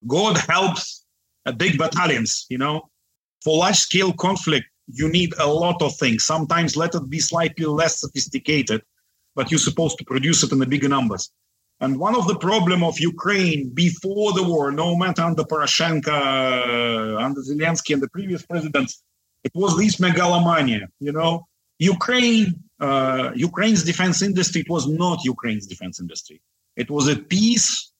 God 0.06 0.36
helps 0.36 1.04
a 1.46 1.52
big 1.52 1.78
battalions 1.78 2.46
you 2.50 2.58
know? 2.58 2.88
For 3.42 3.58
large 3.58 3.76
scale 3.76 4.12
conflict 4.12 4.66
you 4.88 5.08
need 5.08 5.32
a 5.38 5.46
lot 5.46 5.82
of 5.82 5.96
things. 5.96 6.24
Sometimes 6.24 6.76
let 6.76 6.94
it 6.94 7.10
be 7.10 7.18
slightly 7.18 7.66
less 7.66 8.00
sophisticated 8.00 8.82
but 9.34 9.50
you're 9.50 9.66
supposed 9.70 9.98
to 9.98 10.04
produce 10.04 10.42
it 10.42 10.52
in 10.52 10.58
the 10.58 10.66
bigger 10.66 10.88
numbers 10.88 11.30
and 11.80 11.98
one 11.98 12.16
of 12.16 12.26
the 12.26 12.38
problem 12.38 12.82
of 12.82 12.98
ukraine 12.98 13.70
before 13.70 14.32
the 14.32 14.42
war 14.42 14.70
no 14.72 14.96
matter 14.96 15.22
under 15.22 15.44
poroshenko 15.44 17.22
under 17.26 17.40
zelensky 17.40 17.92
and 17.94 18.02
the 18.02 18.08
previous 18.08 18.42
presidents 18.44 19.02
it 19.44 19.52
was 19.54 19.76
this 19.76 20.00
megalomania 20.00 20.86
you 21.00 21.12
know 21.12 21.46
Ukraine, 21.78 22.64
uh, 22.80 23.30
Ukraine's 23.34 23.84
defense 23.84 24.22
industry, 24.22 24.62
it 24.62 24.70
was 24.70 24.86
not 24.86 25.24
Ukraine's 25.24 25.66
defense 25.66 26.00
industry. 26.00 26.40
It 26.76 26.90
was 26.90 27.08
a 27.08 27.16
piece 27.16 27.92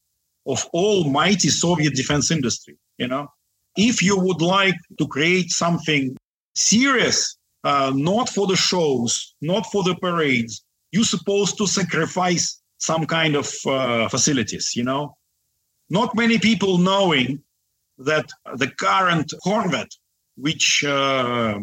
of 0.46 0.64
almighty 0.72 1.48
Soviet 1.48 1.94
defense 1.94 2.30
industry. 2.30 2.76
You 2.98 3.08
know, 3.08 3.28
if 3.76 4.02
you 4.02 4.18
would 4.18 4.40
like 4.40 4.76
to 4.98 5.06
create 5.06 5.50
something 5.50 6.16
serious, 6.54 7.36
uh, 7.64 7.92
not 7.94 8.28
for 8.28 8.46
the 8.46 8.56
shows, 8.56 9.34
not 9.40 9.66
for 9.66 9.82
the 9.82 9.96
parades, 9.96 10.64
you're 10.92 11.04
supposed 11.04 11.58
to 11.58 11.66
sacrifice 11.66 12.62
some 12.78 13.06
kind 13.06 13.36
of 13.36 13.52
uh, 13.66 14.08
facilities. 14.08 14.74
You 14.76 14.84
know, 14.84 15.16
not 15.90 16.14
many 16.14 16.38
people 16.38 16.78
knowing 16.78 17.42
that 17.98 18.28
the 18.56 18.68
current 18.68 19.32
Corvette, 19.42 19.94
which 20.36 20.84
uh, 20.84 21.58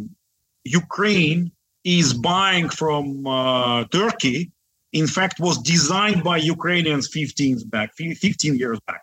Ukraine 0.64 1.52
is 1.84 2.14
buying 2.14 2.70
from 2.70 3.28
uh, 3.28 3.86
Turkey, 3.86 4.52
in 4.94 5.08
fact, 5.08 5.40
was 5.40 5.58
designed 5.60 6.24
by 6.24 6.38
Ukrainians 6.38 7.08
15 7.10 7.68
back, 7.70 7.94
15 7.96 8.56
years 8.56 8.80
back. 8.88 9.02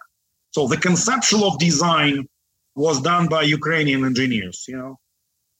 So 0.53 0.67
the 0.67 0.77
conceptual 0.77 1.45
of 1.45 1.59
design 1.59 2.29
was 2.75 3.01
done 3.01 3.29
by 3.29 3.43
Ukrainian 3.43 4.05
engineers, 4.05 4.65
you 4.67 4.77
know. 4.77 4.99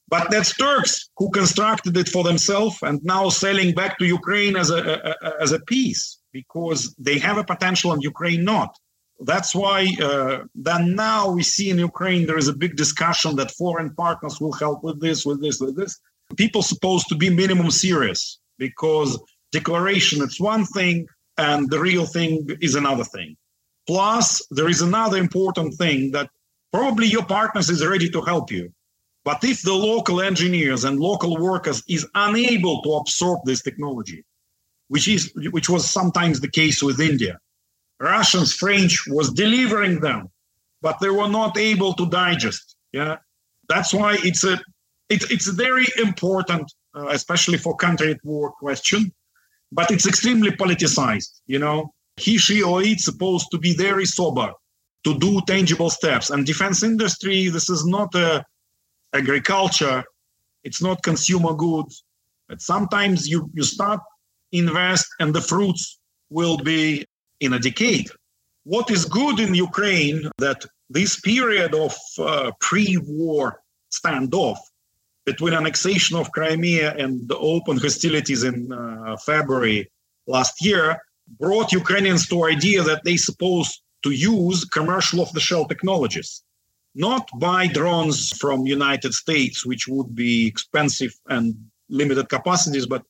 But 0.07 0.29
that's 0.29 0.53
Turks 0.55 1.09
who 1.15 1.29
constructed 1.29 1.95
it 1.95 2.09
for 2.09 2.23
themselves 2.23 2.77
and 2.81 3.01
now 3.03 3.29
selling 3.29 3.73
back 3.73 3.97
to 3.99 4.05
Ukraine 4.05 4.57
as 4.57 4.69
a, 4.69 5.15
a, 5.21 5.41
as 5.41 5.53
a 5.53 5.59
piece 5.61 6.20
because 6.31 6.95
they 6.97 7.19
have 7.19 7.37
a 7.37 7.43
potential 7.43 7.93
and 7.93 8.03
Ukraine 8.03 8.43
not. 8.43 8.75
That's 9.19 9.53
why 9.53 9.87
uh, 10.01 10.39
then 10.55 10.95
now 10.95 11.29
we 11.29 11.43
see 11.43 11.69
in 11.69 11.77
Ukraine 11.77 12.25
there 12.25 12.37
is 12.37 12.47
a 12.47 12.53
big 12.53 12.75
discussion 12.75 13.35
that 13.35 13.51
foreign 13.51 13.93
partners 13.93 14.41
will 14.41 14.53
help 14.53 14.83
with 14.83 14.99
this, 14.99 15.25
with 15.25 15.41
this, 15.41 15.59
with 15.59 15.75
this. 15.75 15.99
People 16.37 16.63
supposed 16.63 17.07
to 17.09 17.15
be 17.15 17.29
minimum 17.29 17.69
serious 17.69 18.39
because 18.57 19.19
declaration 19.51 20.23
it's 20.23 20.39
one 20.39 20.65
thing 20.65 21.05
and 21.37 21.69
the 21.69 21.79
real 21.79 22.05
thing 22.05 22.47
is 22.61 22.75
another 22.75 23.03
thing. 23.03 23.37
Plus 23.85 24.45
there 24.49 24.69
is 24.69 24.81
another 24.81 25.17
important 25.17 25.75
thing 25.75 26.11
that 26.11 26.29
probably 26.73 27.07
your 27.07 27.25
partners 27.25 27.69
is 27.69 27.85
ready 27.85 28.09
to 28.09 28.21
help 28.21 28.51
you. 28.51 28.71
But 29.23 29.43
if 29.43 29.61
the 29.61 29.73
local 29.73 30.21
engineers 30.21 30.83
and 30.83 30.99
local 30.99 31.37
workers 31.37 31.83
is 31.87 32.07
unable 32.15 32.81
to 32.81 32.93
absorb 32.93 33.41
this 33.45 33.61
technology 33.61 34.23
which 34.93 35.07
is 35.07 35.21
which 35.55 35.69
was 35.73 35.83
sometimes 35.99 36.35
the 36.39 36.53
case 36.59 36.79
with 36.87 36.99
india 37.11 37.35
russians 37.99 38.49
french 38.63 38.93
was 39.17 39.27
delivering 39.43 39.95
them 40.07 40.21
but 40.85 40.95
they 41.01 41.13
were 41.19 41.31
not 41.39 41.53
able 41.71 41.93
to 41.99 42.05
digest 42.23 42.65
yeah 42.99 43.15
that's 43.71 43.91
why 43.93 44.11
it's 44.29 44.43
a 44.43 44.55
it, 45.11 45.29
it's 45.29 45.47
very 45.47 45.85
important, 45.97 46.71
uh, 46.95 47.07
especially 47.09 47.57
for 47.57 47.75
country 47.75 48.11
at 48.11 48.19
war 48.23 48.51
question, 48.53 49.11
but 49.71 49.91
it's 49.91 50.07
extremely 50.07 50.51
politicized. 50.51 51.41
You 51.47 51.59
know, 51.59 51.93
he, 52.15 52.37
she, 52.37 52.63
or 52.63 52.81
it's 52.81 53.03
supposed 53.03 53.47
to 53.51 53.57
be 53.57 53.75
very 53.75 54.05
sober 54.05 54.51
to 55.03 55.19
do 55.19 55.41
tangible 55.45 55.89
steps. 55.89 56.29
And 56.29 56.45
defense 56.45 56.81
industry, 56.81 57.49
this 57.49 57.69
is 57.69 57.85
not 57.85 58.15
a 58.15 58.45
agriculture, 59.13 60.03
it's 60.63 60.81
not 60.81 61.03
consumer 61.03 61.53
goods. 61.53 62.03
But 62.47 62.61
sometimes 62.61 63.27
you 63.27 63.49
you 63.53 63.63
start 63.63 63.99
invest 64.51 65.07
and 65.19 65.33
the 65.33 65.41
fruits 65.41 65.99
will 66.29 66.57
be 66.57 67.05
in 67.39 67.53
a 67.53 67.59
decade. 67.59 68.07
What 68.63 68.91
is 68.91 69.05
good 69.05 69.39
in 69.39 69.55
Ukraine 69.55 70.29
that 70.37 70.65
this 70.89 71.19
period 71.19 71.73
of 71.73 71.95
uh, 72.19 72.51
pre-war 72.59 73.61
standoff 73.91 74.57
between 75.25 75.53
annexation 75.53 76.17
of 76.17 76.31
Crimea 76.31 76.95
and 76.95 77.27
the 77.27 77.37
open 77.37 77.77
hostilities 77.77 78.43
in 78.43 78.71
uh, 78.71 79.17
February 79.17 79.89
last 80.27 80.63
year 80.63 81.01
brought 81.39 81.71
Ukrainians 81.71 82.27
to 82.27 82.45
idea 82.45 82.81
that 82.83 83.03
they 83.03 83.17
supposed 83.17 83.81
to 84.03 84.11
use 84.11 84.65
commercial 84.65 85.21
off-the-shelf 85.21 85.67
technologies, 85.69 86.43
not 86.95 87.29
buy 87.39 87.67
drones 87.67 88.35
from 88.37 88.65
United 88.65 89.13
States, 89.13 89.65
which 89.65 89.87
would 89.87 90.15
be 90.15 90.47
expensive 90.47 91.13
and 91.29 91.55
limited 91.89 92.27
capacities, 92.29 92.85
but 92.85 93.03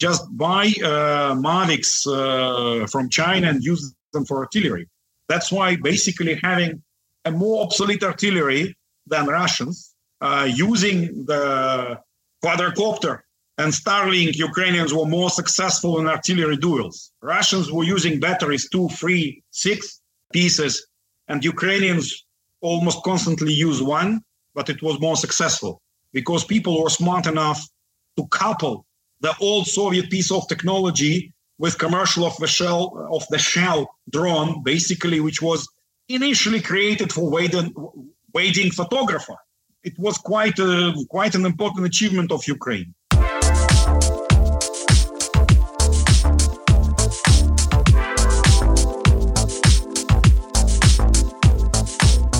just 0.00 0.24
buy 0.36 0.66
uh, 0.82 1.34
Mavics 1.34 2.06
uh, 2.06 2.86
from 2.86 3.08
China 3.08 3.48
and 3.48 3.62
use 3.62 3.94
them 4.12 4.24
for 4.24 4.38
artillery. 4.38 4.88
That's 5.28 5.50
why 5.50 5.76
basically 5.76 6.38
having 6.42 6.82
a 7.24 7.30
more 7.30 7.62
obsolete 7.64 8.02
artillery 8.02 8.76
than 9.06 9.26
Russians, 9.26 9.94
uh, 10.20 10.48
using 10.54 11.24
the 11.26 11.98
quadricopter 12.44 13.20
and 13.58 13.72
Starlink, 13.72 14.34
Ukrainians 14.34 14.92
were 14.92 15.06
more 15.06 15.30
successful 15.30 16.00
in 16.00 16.06
artillery 16.06 16.56
duels. 16.56 17.12
Russians 17.22 17.70
were 17.70 17.84
using 17.84 18.18
batteries, 18.18 18.68
two, 18.68 18.88
three, 18.88 19.42
six 19.50 20.00
pieces, 20.32 20.86
and 21.28 21.44
Ukrainians 21.44 22.26
almost 22.60 23.02
constantly 23.04 23.52
use 23.52 23.82
one, 23.82 24.20
but 24.54 24.68
it 24.68 24.82
was 24.82 25.00
more 25.00 25.16
successful 25.16 25.80
because 26.12 26.44
people 26.44 26.82
were 26.82 26.90
smart 26.90 27.26
enough 27.26 27.60
to 28.16 28.26
couple 28.28 28.86
the 29.24 29.34
old 29.40 29.66
Soviet 29.66 30.10
piece 30.10 30.30
of 30.30 30.46
technology 30.48 31.32
with 31.58 31.78
commercial 31.78 32.26
of 32.26 32.36
the 32.36 32.46
shell 32.46 33.08
of 33.10 33.22
the 33.30 33.38
shell 33.38 33.80
drone, 34.10 34.62
basically, 34.62 35.18
which 35.20 35.40
was 35.40 35.66
initially 36.08 36.60
created 36.60 37.10
for 37.10 37.30
wedding 37.30 38.70
photographer. 38.70 39.36
It 39.82 39.94
was 39.98 40.18
quite 40.18 40.58
a, 40.58 40.92
quite 41.08 41.34
an 41.34 41.46
important 41.46 41.86
achievement 41.86 42.32
of 42.32 42.46
Ukraine. 42.46 42.94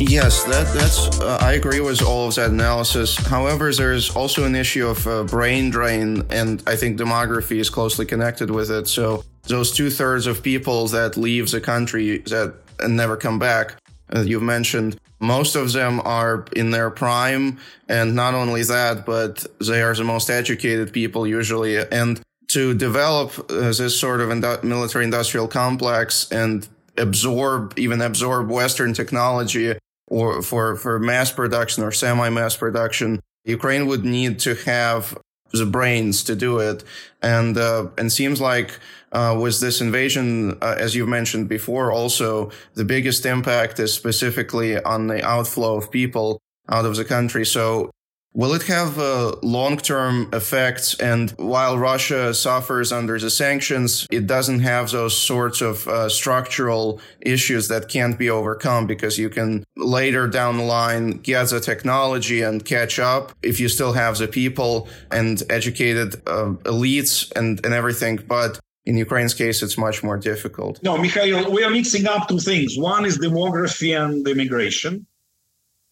Yes, 0.06 0.44
that 0.44 0.66
that's 0.74 1.18
uh, 1.20 1.38
I 1.40 1.54
agree 1.54 1.80
with 1.80 2.02
all 2.02 2.28
of 2.28 2.34
that 2.34 2.50
analysis. 2.50 3.16
However, 3.16 3.72
there's 3.72 4.14
also 4.14 4.44
an 4.44 4.54
issue 4.54 4.86
of 4.86 5.06
uh, 5.06 5.24
brain 5.24 5.70
drain, 5.70 6.24
and 6.28 6.62
I 6.66 6.76
think 6.76 6.98
demography 6.98 7.58
is 7.58 7.70
closely 7.70 8.04
connected 8.04 8.50
with 8.50 8.70
it. 8.70 8.86
So 8.86 9.24
those 9.44 9.72
two 9.72 9.88
thirds 9.88 10.26
of 10.26 10.42
people 10.42 10.88
that 10.88 11.16
leave 11.16 11.50
the 11.50 11.60
country 11.60 12.18
that 12.18 12.54
and 12.80 12.96
never 12.96 13.16
come 13.16 13.38
back, 13.38 13.76
uh, 14.14 14.20
you've 14.20 14.42
mentioned, 14.42 14.98
most 15.20 15.56
of 15.56 15.72
them 15.72 16.02
are 16.04 16.44
in 16.54 16.70
their 16.70 16.90
prime, 16.90 17.58
and 17.88 18.14
not 18.14 18.34
only 18.34 18.62
that, 18.64 19.06
but 19.06 19.46
they 19.66 19.80
are 19.80 19.94
the 19.94 20.04
most 20.04 20.28
educated 20.28 20.92
people 20.92 21.26
usually, 21.26 21.78
and 21.78 22.20
to 22.48 22.74
develop 22.74 23.38
uh, 23.50 23.72
this 23.72 23.98
sort 23.98 24.20
of 24.20 24.28
indu- 24.28 24.62
military 24.64 25.04
industrial 25.04 25.48
complex 25.48 26.30
and 26.30 26.68
absorb 26.98 27.72
even 27.76 28.00
absorb 28.00 28.48
western 28.50 28.92
technology 28.92 29.74
or 30.06 30.42
for, 30.42 30.76
for 30.76 30.98
mass 30.98 31.32
production 31.32 31.84
or 31.84 31.92
semi 31.92 32.28
mass 32.30 32.56
production, 32.56 33.20
Ukraine 33.44 33.86
would 33.86 34.04
need 34.04 34.38
to 34.40 34.54
have 34.54 35.16
the 35.52 35.66
brains 35.66 36.24
to 36.24 36.34
do 36.34 36.58
it. 36.58 36.84
And, 37.22 37.56
uh, 37.56 37.88
and 37.96 38.12
seems 38.12 38.40
like, 38.40 38.78
uh, 39.12 39.38
with 39.40 39.60
this 39.60 39.80
invasion, 39.80 40.58
uh, 40.60 40.74
as 40.76 40.96
you 40.96 41.06
mentioned 41.06 41.48
before, 41.48 41.92
also 41.92 42.50
the 42.74 42.84
biggest 42.84 43.24
impact 43.24 43.78
is 43.78 43.94
specifically 43.94 44.82
on 44.82 45.06
the 45.06 45.24
outflow 45.24 45.76
of 45.76 45.90
people 45.90 46.40
out 46.68 46.84
of 46.84 46.96
the 46.96 47.04
country. 47.04 47.46
So 47.46 47.90
Will 48.36 48.52
it 48.52 48.64
have 48.64 48.98
uh, 48.98 49.36
long 49.42 49.76
term 49.76 50.28
effects? 50.32 50.98
And 50.98 51.30
while 51.38 51.78
Russia 51.78 52.34
suffers 52.34 52.90
under 52.90 53.16
the 53.16 53.30
sanctions, 53.30 54.08
it 54.10 54.26
doesn't 54.26 54.58
have 54.58 54.90
those 54.90 55.16
sorts 55.16 55.60
of 55.60 55.86
uh, 55.86 56.08
structural 56.08 57.00
issues 57.20 57.68
that 57.68 57.88
can't 57.88 58.18
be 58.18 58.28
overcome 58.28 58.88
because 58.88 59.18
you 59.18 59.30
can 59.30 59.62
later 59.76 60.26
down 60.26 60.56
the 60.56 60.64
line 60.64 61.12
get 61.12 61.50
the 61.50 61.60
technology 61.60 62.42
and 62.42 62.64
catch 62.64 62.98
up 62.98 63.32
if 63.44 63.60
you 63.60 63.68
still 63.68 63.92
have 63.92 64.18
the 64.18 64.26
people 64.26 64.88
and 65.12 65.44
educated 65.48 66.16
uh, 66.26 66.54
elites 66.64 67.30
and, 67.36 67.64
and 67.64 67.72
everything. 67.72 68.16
But 68.16 68.58
in 68.84 68.96
Ukraine's 68.96 69.34
case, 69.34 69.62
it's 69.62 69.78
much 69.78 70.02
more 70.02 70.18
difficult. 70.18 70.82
No, 70.82 70.98
Mikhail, 70.98 71.52
we 71.52 71.62
are 71.62 71.70
mixing 71.70 72.08
up 72.08 72.26
two 72.26 72.40
things. 72.40 72.76
One 72.76 73.04
is 73.04 73.16
demography 73.16 73.96
and 73.96 74.26
immigration 74.26 75.06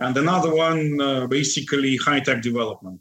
and 0.02 0.16
another 0.16 0.54
one 0.54 1.00
uh, 1.00 1.26
basically 1.26 1.96
high-tech 1.96 2.42
development. 2.42 3.00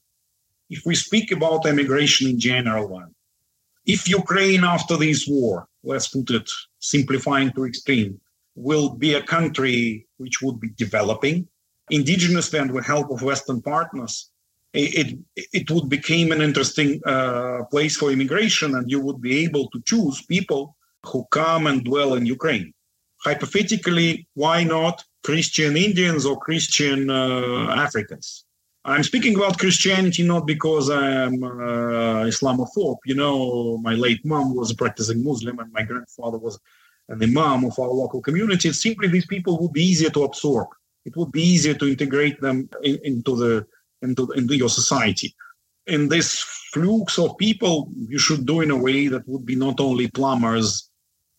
If 0.69 0.85
we 0.85 0.95
speak 0.95 1.31
about 1.31 1.65
immigration 1.65 2.29
in 2.29 2.39
general 2.39 2.87
one, 2.87 3.13
if 3.85 4.07
Ukraine 4.07 4.63
after 4.63 4.95
this 4.97 5.27
war, 5.27 5.67
let's 5.83 6.07
put 6.07 6.29
it 6.29 6.49
simplifying 6.79 7.51
to 7.53 7.65
extreme, 7.65 8.19
will 8.55 8.89
be 8.89 9.13
a 9.15 9.23
country 9.23 10.07
which 10.17 10.41
would 10.41 10.59
be 10.59 10.69
developing 10.85 11.47
indigenously 11.91 12.59
and 12.61 12.71
with 12.71 12.85
help 12.85 13.11
of 13.11 13.21
Western 13.21 13.61
partners, 13.61 14.29
it, 14.73 15.17
it 15.35 15.69
would 15.69 15.89
become 15.89 16.31
an 16.31 16.41
interesting 16.41 17.01
uh, 17.05 17.63
place 17.69 17.97
for 17.97 18.11
immigration 18.11 18.75
and 18.75 18.89
you 18.89 19.01
would 19.01 19.21
be 19.21 19.43
able 19.43 19.69
to 19.71 19.81
choose 19.81 20.21
people 20.25 20.75
who 21.05 21.25
come 21.31 21.67
and 21.67 21.83
dwell 21.83 22.13
in 22.13 22.25
Ukraine. 22.25 22.73
Hypothetically, 23.17 24.27
why 24.33 24.63
not 24.63 25.03
Christian 25.23 25.77
Indians 25.77 26.25
or 26.25 26.39
Christian 26.39 27.09
uh, 27.09 27.75
Africans. 27.75 28.45
I'm 28.83 29.03
speaking 29.03 29.35
about 29.35 29.59
Christianity 29.59 30.23
not 30.23 30.47
because 30.47 30.89
I'm 30.89 31.43
uh, 31.43 32.25
Islamophobe. 32.25 32.97
You 33.05 33.15
know, 33.15 33.77
my 33.77 33.93
late 33.93 34.25
mom 34.25 34.55
was 34.55 34.71
a 34.71 34.75
practicing 34.75 35.23
Muslim 35.23 35.59
and 35.59 35.71
my 35.71 35.83
grandfather 35.83 36.39
was 36.39 36.59
an 37.09 37.21
imam 37.21 37.65
of 37.65 37.77
our 37.77 37.89
local 37.89 38.21
community. 38.21 38.69
It's 38.69 38.81
simply 38.81 39.07
these 39.07 39.27
people 39.27 39.59
would 39.59 39.73
be 39.73 39.83
easier 39.83 40.09
to 40.11 40.23
absorb. 40.23 40.69
It 41.05 41.15
would 41.15 41.31
be 41.31 41.43
easier 41.43 41.75
to 41.75 41.87
integrate 41.87 42.41
them 42.41 42.69
in, 42.83 42.99
into 43.03 43.35
the 43.35 43.67
into, 44.01 44.31
into 44.31 44.55
your 44.55 44.69
society. 44.69 45.35
In 45.85 46.09
this 46.09 46.39
flux 46.73 47.19
of 47.19 47.37
people, 47.37 47.91
you 48.07 48.17
should 48.17 48.47
do 48.47 48.61
in 48.61 48.71
a 48.71 48.77
way 48.77 49.07
that 49.07 49.27
would 49.27 49.45
be 49.45 49.55
not 49.55 49.79
only 49.79 50.07
plumbers 50.09 50.89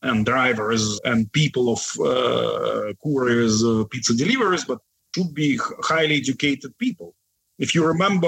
and 0.03 0.27
drivers 0.27 1.01
and 1.05 1.31
people 1.33 1.73
of 1.73 1.83
uh, 2.01 2.93
couriers, 3.03 3.65
uh, 3.65 3.85
pizza 3.91 4.15
deliverers, 4.15 4.65
but 4.65 4.79
should 5.15 5.35
be 5.35 5.59
highly 5.83 6.17
educated 6.17 6.77
people. 6.79 7.15
If 7.59 7.75
you 7.75 7.87
remember, 7.87 8.27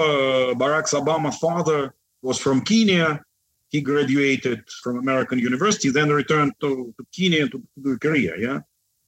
Barack 0.54 0.92
Obama's 0.92 1.38
father 1.38 1.94
was 2.22 2.38
from 2.38 2.60
Kenya. 2.60 3.22
He 3.70 3.80
graduated 3.80 4.60
from 4.82 4.98
American 4.98 5.38
University, 5.38 5.90
then 5.90 6.10
returned 6.10 6.52
to, 6.60 6.94
to 6.96 7.06
Kenya 7.12 7.48
to, 7.48 7.62
do 7.82 7.92
a 7.92 7.98
career. 7.98 8.38
Yeah, 8.38 8.60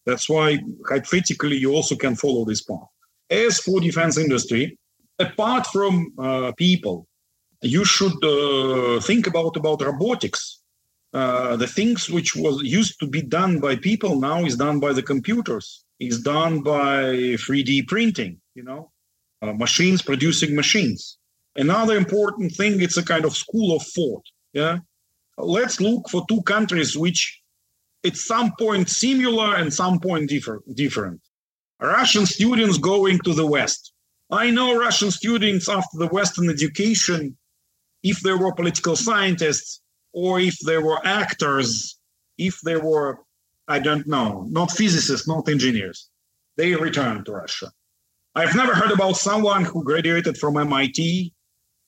that's 0.04 0.28
why 0.28 0.58
hypothetically 0.88 1.56
you 1.56 1.72
also 1.72 1.94
can 1.94 2.16
follow 2.16 2.44
this 2.44 2.62
path. 2.62 2.88
As 3.30 3.60
for 3.60 3.80
defense 3.80 4.18
industry, 4.18 4.78
apart 5.18 5.66
from 5.68 6.12
uh, 6.18 6.52
people, 6.52 7.06
you 7.62 7.84
should 7.84 8.24
uh, 8.24 9.00
think 9.00 9.26
about 9.26 9.56
about 9.56 9.82
robotics 9.82 10.62
uh, 11.12 11.56
the 11.56 11.66
things 11.66 12.10
which 12.10 12.36
was 12.36 12.62
used 12.62 12.98
to 13.00 13.06
be 13.06 13.22
done 13.22 13.60
by 13.60 13.76
people 13.76 14.20
now 14.20 14.44
is 14.44 14.56
done 14.56 14.80
by 14.80 14.92
the 14.92 15.02
computers. 15.02 15.84
Is 15.98 16.20
done 16.20 16.60
by 16.60 17.14
3d 17.44 17.88
printing 17.88 18.38
you 18.54 18.62
know 18.62 18.90
uh, 19.40 19.54
machines 19.54 20.02
producing 20.02 20.54
machines. 20.54 21.18
Another 21.54 21.96
important 21.96 22.52
thing 22.52 22.82
it's 22.82 22.98
a 22.98 23.02
kind 23.02 23.24
of 23.24 23.34
school 23.34 23.74
of 23.74 23.82
thought 23.82 24.26
yeah? 24.52 24.78
Let's 25.38 25.80
look 25.80 26.08
for 26.08 26.24
two 26.28 26.42
countries 26.42 26.96
which 26.96 27.40
at 28.04 28.16
some 28.16 28.52
point 28.58 28.88
similar 28.88 29.56
and 29.56 29.72
some 29.72 30.00
point 30.00 30.30
differ, 30.30 30.62
different. 30.72 31.20
Russian 31.80 32.24
students 32.24 32.78
going 32.78 33.18
to 33.20 33.34
the 33.34 33.46
west. 33.46 33.92
I 34.30 34.50
know 34.50 34.76
russian 34.76 35.10
students 35.10 35.68
after 35.68 35.98
the 35.98 36.08
western 36.08 36.50
education 36.50 37.36
if 38.02 38.20
they 38.20 38.32
were 38.32 38.52
political 38.52 38.96
scientists 38.96 39.80
or 40.16 40.40
if 40.40 40.58
they 40.60 40.78
were 40.78 40.98
actors, 41.06 41.98
if 42.38 42.58
they 42.62 42.78
were, 42.78 43.18
I 43.68 43.78
don't 43.78 44.06
know, 44.06 44.46
not 44.48 44.70
physicists, 44.70 45.28
not 45.28 45.46
engineers, 45.46 46.08
they 46.56 46.74
returned 46.74 47.26
to 47.26 47.32
Russia. 47.32 47.70
I've 48.34 48.56
never 48.56 48.74
heard 48.74 48.92
about 48.92 49.16
someone 49.16 49.66
who 49.66 49.84
graduated 49.84 50.38
from 50.38 50.56
MIT 50.56 51.34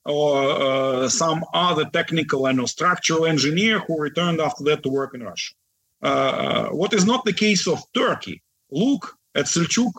or 0.05 0.51
uh, 0.51 1.09
some 1.09 1.43
other 1.55 1.87
technical 1.87 2.47
and 2.47 2.69
structural 2.69 3.25
engineer 3.25 3.79
who 3.81 3.99
returned 3.99 4.43
after 4.43 4.63
that 4.65 4.83
to 4.83 4.91
work 4.91 5.15
in 5.15 5.23
Russia. 5.23 5.55
Uh, 6.03 6.69
what 6.69 6.93
is 6.93 7.07
not 7.07 7.25
the 7.25 7.33
case 7.33 7.67
of 7.67 7.83
Turkey. 7.95 8.43
Look 8.71 9.17
at 9.35 9.47
Selçuk 9.47 9.93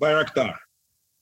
Bayraktar. 0.00 0.54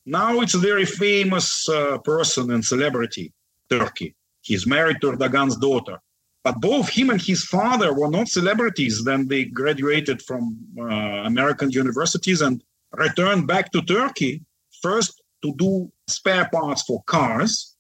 Now 0.05 0.41
it's 0.41 0.55
a 0.55 0.59
very 0.59 0.85
famous 0.85 1.67
uh, 1.71 1.97
person 1.99 2.51
and 2.51 2.63
celebrity, 2.63 3.33
Turkey. 3.71 4.15
He's 4.43 4.67
married 4.67 5.01
to 5.01 5.13
Erdogan's 5.13 5.57
daughter. 5.57 6.01
But 6.43 6.61
both 6.61 6.89
him 6.89 7.11
and 7.11 7.21
his 7.21 7.45
father 7.45 7.93
were 7.93 8.11
not 8.11 8.29
celebrities. 8.29 9.05
Then 9.05 9.29
they 9.29 9.45
graduated 9.45 10.23
from 10.23 10.57
uh, 10.79 10.85
American 10.85 11.71
universities 11.71 12.41
and 12.41 12.63
returned 12.93 13.47
back 13.47 13.73
to 13.73 13.83
Turkey, 13.83 14.43
first 14.81 15.23
to 15.43 15.55
do 15.57 15.93
spare 16.09 16.49
parts 16.53 16.83
for 16.83 17.03
cars 17.05 17.77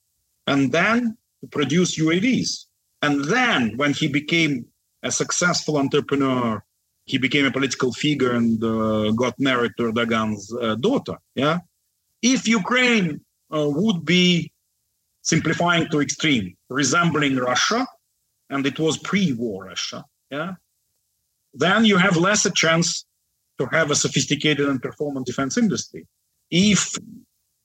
and 0.46 0.72
then 0.72 1.16
to 1.40 1.46
produce 1.48 1.98
UAVs. 1.98 2.66
And 3.02 3.24
then 3.24 3.76
when 3.76 3.94
he 3.94 4.08
became 4.08 4.66
a 5.02 5.10
successful 5.10 5.78
entrepreneur, 5.78 6.62
he 7.04 7.18
became 7.18 7.46
a 7.46 7.50
political 7.50 7.92
figure 7.92 8.32
and 8.32 8.62
uh, 8.62 9.10
got 9.12 9.34
married 9.38 9.72
to 9.78 9.84
Erdogan's 9.90 10.54
uh, 10.54 10.74
daughter. 10.76 11.16
Yeah. 11.34 11.60
If 12.22 12.46
Ukraine 12.46 13.20
uh, 13.54 13.68
would 13.68 14.04
be 14.04 14.52
simplifying 15.22 15.88
to 15.88 16.00
extreme, 16.00 16.56
resembling 16.68 17.36
Russia, 17.36 17.86
and 18.50 18.66
it 18.66 18.78
was 18.78 18.98
pre-war 18.98 19.64
Russia, 19.64 20.04
yeah, 20.30 20.54
then 21.54 21.84
you 21.84 21.96
have 21.96 22.16
less 22.16 22.44
a 22.46 22.50
chance 22.50 23.06
to 23.58 23.66
have 23.66 23.90
a 23.90 23.94
sophisticated 23.94 24.68
and 24.68 24.82
performant 24.82 25.26
defense 25.26 25.56
industry. 25.56 26.06
If 26.50 26.96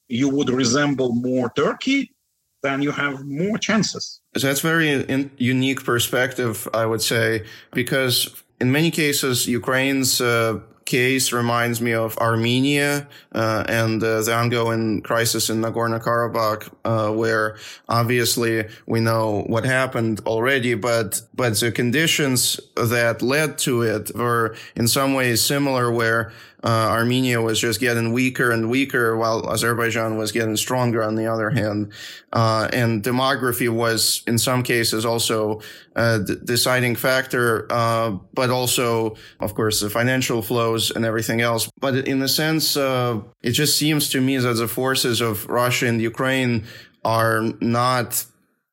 you 0.07 0.29
would 0.29 0.49
resemble 0.49 1.13
more 1.13 1.51
Turkey, 1.55 2.13
then 2.61 2.81
you 2.81 2.91
have 2.91 3.25
more 3.25 3.57
chances. 3.57 4.21
That's 4.33 4.61
very 4.61 4.89
in, 4.89 5.31
unique 5.37 5.83
perspective, 5.83 6.67
I 6.73 6.85
would 6.85 7.01
say, 7.01 7.45
because 7.73 8.43
in 8.59 8.71
many 8.71 8.91
cases, 8.91 9.47
Ukraine's 9.47 10.21
uh, 10.21 10.59
case 10.85 11.33
reminds 11.33 11.81
me 11.81 11.93
of 11.93 12.17
Armenia 12.19 13.07
uh, 13.31 13.63
and 13.67 14.01
uh, 14.03 14.21
the 14.21 14.33
ongoing 14.33 15.01
crisis 15.01 15.49
in 15.49 15.61
Nagorno 15.61 16.01
Karabakh, 16.01 16.71
uh, 16.85 17.11
where 17.11 17.57
obviously 17.89 18.65
we 18.85 18.99
know 18.99 19.43
what 19.47 19.65
happened 19.65 20.21
already, 20.25 20.75
but 20.75 21.21
but 21.33 21.59
the 21.59 21.71
conditions 21.71 22.59
that 22.75 23.21
led 23.21 23.57
to 23.59 23.81
it 23.81 24.15
were 24.15 24.55
in 24.75 24.87
some 24.87 25.13
ways 25.15 25.41
similar, 25.43 25.91
where 25.91 26.31
uh, 26.65 26.89
Armenia 26.89 27.41
was 27.41 27.59
just 27.59 27.79
getting 27.79 28.11
weaker 28.11 28.49
and 28.49 28.69
weaker, 28.71 29.15
while 29.15 29.47
Azerbaijan 29.49 30.17
was 30.17 30.31
getting 30.31 30.57
stronger. 30.57 31.03
On 31.03 31.15
the 31.15 31.27
other 31.27 31.51
hand, 31.51 31.93
uh, 32.33 32.67
and 32.73 33.03
demography 33.03 33.69
was 33.69 34.23
in 34.25 34.37
some 34.39 34.63
cases 34.63 35.05
also 35.05 35.61
a 35.95 36.19
d- 36.19 36.35
deciding 36.43 36.95
factor, 36.95 37.67
uh, 37.69 38.11
but 38.33 38.49
also, 38.49 39.15
of 39.39 39.53
course, 39.53 39.79
the 39.79 39.89
financial 39.89 40.41
flows 40.41 40.89
and 40.89 41.05
everything 41.05 41.41
else. 41.41 41.69
But 41.79 42.07
in 42.07 42.21
a 42.21 42.27
sense, 42.27 42.75
uh, 42.75 43.21
it 43.43 43.51
just 43.51 43.77
seems 43.77 44.09
to 44.09 44.19
me 44.19 44.37
that 44.37 44.55
the 44.55 44.67
forces 44.67 45.21
of 45.21 45.47
Russia 45.47 45.85
and 45.85 46.01
Ukraine 46.01 46.65
are 47.03 47.41
not 47.61 48.25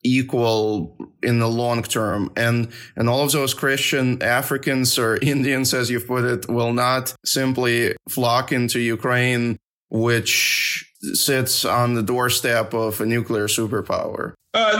equal 0.04 0.96
in 1.22 1.38
the 1.38 1.48
long 1.48 1.82
term. 1.82 2.30
And 2.36 2.72
and 2.96 3.08
all 3.08 3.22
of 3.24 3.32
those 3.32 3.54
christian 3.54 4.22
africans 4.22 4.98
or 4.98 5.16
indians 5.22 5.74
as 5.74 5.90
you've 5.90 6.06
put 6.06 6.24
it 6.24 6.48
will 6.48 6.72
not 6.72 7.14
simply 7.24 7.94
flock 8.08 8.52
into 8.52 8.80
ukraine 8.80 9.58
which 9.92 10.90
sits 11.12 11.66
on 11.66 11.92
the 11.94 12.02
doorstep 12.02 12.72
of 12.72 12.98
a 13.02 13.06
nuclear 13.06 13.46
superpower. 13.46 14.32
Uh, 14.54 14.78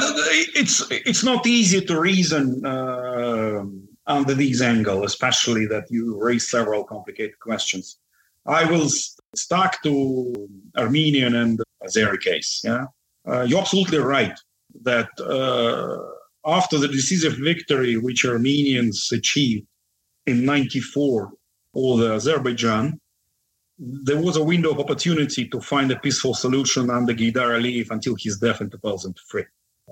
it's 0.54 0.86
it's 0.90 1.22
not 1.22 1.46
easy 1.46 1.80
to 1.82 2.00
reason 2.00 2.64
uh, 2.64 3.62
under 4.06 4.34
these 4.34 4.62
angle 4.62 5.04
especially 5.04 5.66
that 5.66 5.84
you 5.90 6.18
raise 6.22 6.50
several 6.50 6.84
complicated 6.84 7.38
questions. 7.40 7.98
I 8.46 8.64
will 8.64 8.88
stuck 9.34 9.82
to 9.82 10.34
armenian 10.76 11.34
and 11.34 11.60
azeri 11.84 12.20
case 12.20 12.62
yeah? 12.64 12.86
Uh, 13.28 13.42
you're 13.42 13.60
absolutely 13.60 13.98
right 13.98 14.38
that 14.82 15.08
uh, 15.20 15.98
after 16.44 16.78
the 16.78 16.88
decisive 16.88 17.36
victory 17.38 17.96
which 17.96 18.24
Armenians 18.24 19.10
achieved 19.12 19.66
in 20.26 20.44
94 20.44 21.30
over 21.74 22.12
Azerbaijan, 22.12 22.98
there 23.78 24.20
was 24.20 24.36
a 24.36 24.44
window 24.44 24.70
of 24.70 24.80
opportunity 24.80 25.48
to 25.48 25.60
find 25.60 25.90
a 25.90 25.98
peaceful 25.98 26.34
solution 26.34 26.90
under 26.90 27.12
Heydar 27.12 27.58
Aliyev 27.58 27.90
until 27.90 28.14
his 28.18 28.38
death 28.38 28.60
in 28.60 28.70
2003. 28.70 29.44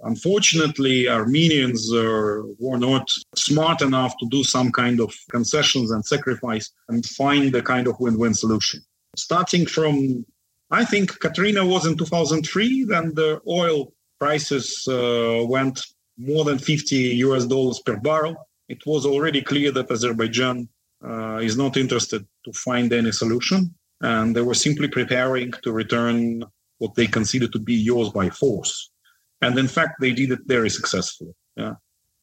Unfortunately, 0.05 1.09
Armenians 1.09 1.93
uh, 1.93 2.43
were 2.59 2.79
not 2.79 3.11
smart 3.35 3.83
enough 3.83 4.17
to 4.19 4.27
do 4.31 4.45
some 4.45 4.71
kind 4.71 5.01
of 5.01 5.13
concessions 5.31 5.91
and 5.91 6.05
sacrifice 6.05 6.71
and 6.89 7.05
find 7.05 7.55
a 7.55 7.63
kind 7.63 7.87
of 7.87 7.99
win 7.99 8.19
win 8.19 8.33
solution. 8.33 8.81
Starting 9.17 9.67
from, 9.67 10.25
I 10.71 10.85
think 10.85 11.19
Katrina 11.19 11.67
was 11.67 11.87
in 11.87 11.97
2003, 11.99 12.85
then 12.85 13.15
the 13.15 13.41
oil 13.49 13.93
prices 14.21 14.87
uh, 14.89 15.45
went 15.47 15.81
more 16.19 16.45
than 16.45 16.59
50 16.59 16.97
US 17.27 17.47
dollars 17.47 17.81
per 17.81 17.97
barrel. 17.97 18.37
It 18.69 18.83
was 18.87 19.07
already 19.07 19.43
clear 19.43 19.73
that 19.73 19.91
Azerbaijan 19.91 20.69
uh, 21.05 21.39
is 21.39 21.57
not 21.57 21.77
interested 21.77 22.25
to 22.45 22.53
find 22.53 22.93
any 22.93 23.13
solution, 23.13 23.75
and 24.03 24.37
they 24.37 24.43
were 24.43 24.55
simply 24.55 24.89
preparing 24.89 25.51
to 25.65 25.73
return 25.73 26.45
what 26.79 26.95
they 26.95 27.07
consider 27.07 27.49
to 27.49 27.59
be 27.59 27.75
yours 27.75 28.11
by 28.11 28.29
force. 28.31 28.91
And 29.43 29.59
in 29.59 29.69
fact, 29.69 29.95
they 30.01 30.13
did 30.13 30.31
it 30.31 30.41
very 30.47 30.71
successfully. 30.71 31.35
Yeah. 31.57 31.75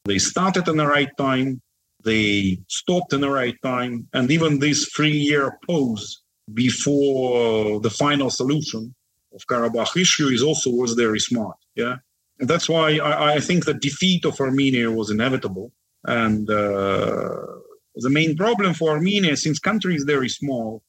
They 0.05 0.19
started 0.19 0.67
in 0.67 0.77
the 0.77 0.87
right 0.87 1.09
time, 1.17 1.61
they 2.03 2.59
stopped 2.67 3.13
in 3.13 3.21
the 3.21 3.29
right 3.29 3.57
time, 3.63 4.07
and 4.13 4.31
even 4.31 4.59
this 4.59 4.85
three-year 4.95 5.57
pause 5.65 6.21
before 6.53 7.81
the 7.81 7.89
final 7.89 8.29
solution 8.29 8.95
of 9.33 9.45
Karabakh 9.47 9.95
issue 9.97 10.27
is 10.27 10.41
also 10.41 10.69
was 10.69 10.93
very 10.93 11.19
smart. 11.19 11.57
Yeah, 11.75 11.95
and 12.39 12.49
that's 12.49 12.69
why 12.69 12.97
I, 12.97 13.35
I 13.35 13.39
think 13.39 13.65
the 13.65 13.73
defeat 13.73 14.25
of 14.25 14.39
Armenia 14.39 14.91
was 14.91 15.09
inevitable. 15.09 15.71
And 16.05 16.49
uh, 16.49 17.45
the 17.95 18.09
main 18.09 18.35
problem 18.37 18.73
for 18.73 18.91
Armenia, 18.91 19.35
since 19.35 19.59
country 19.59 19.95
is 19.95 20.03
very 20.03 20.29
small, 20.29 20.83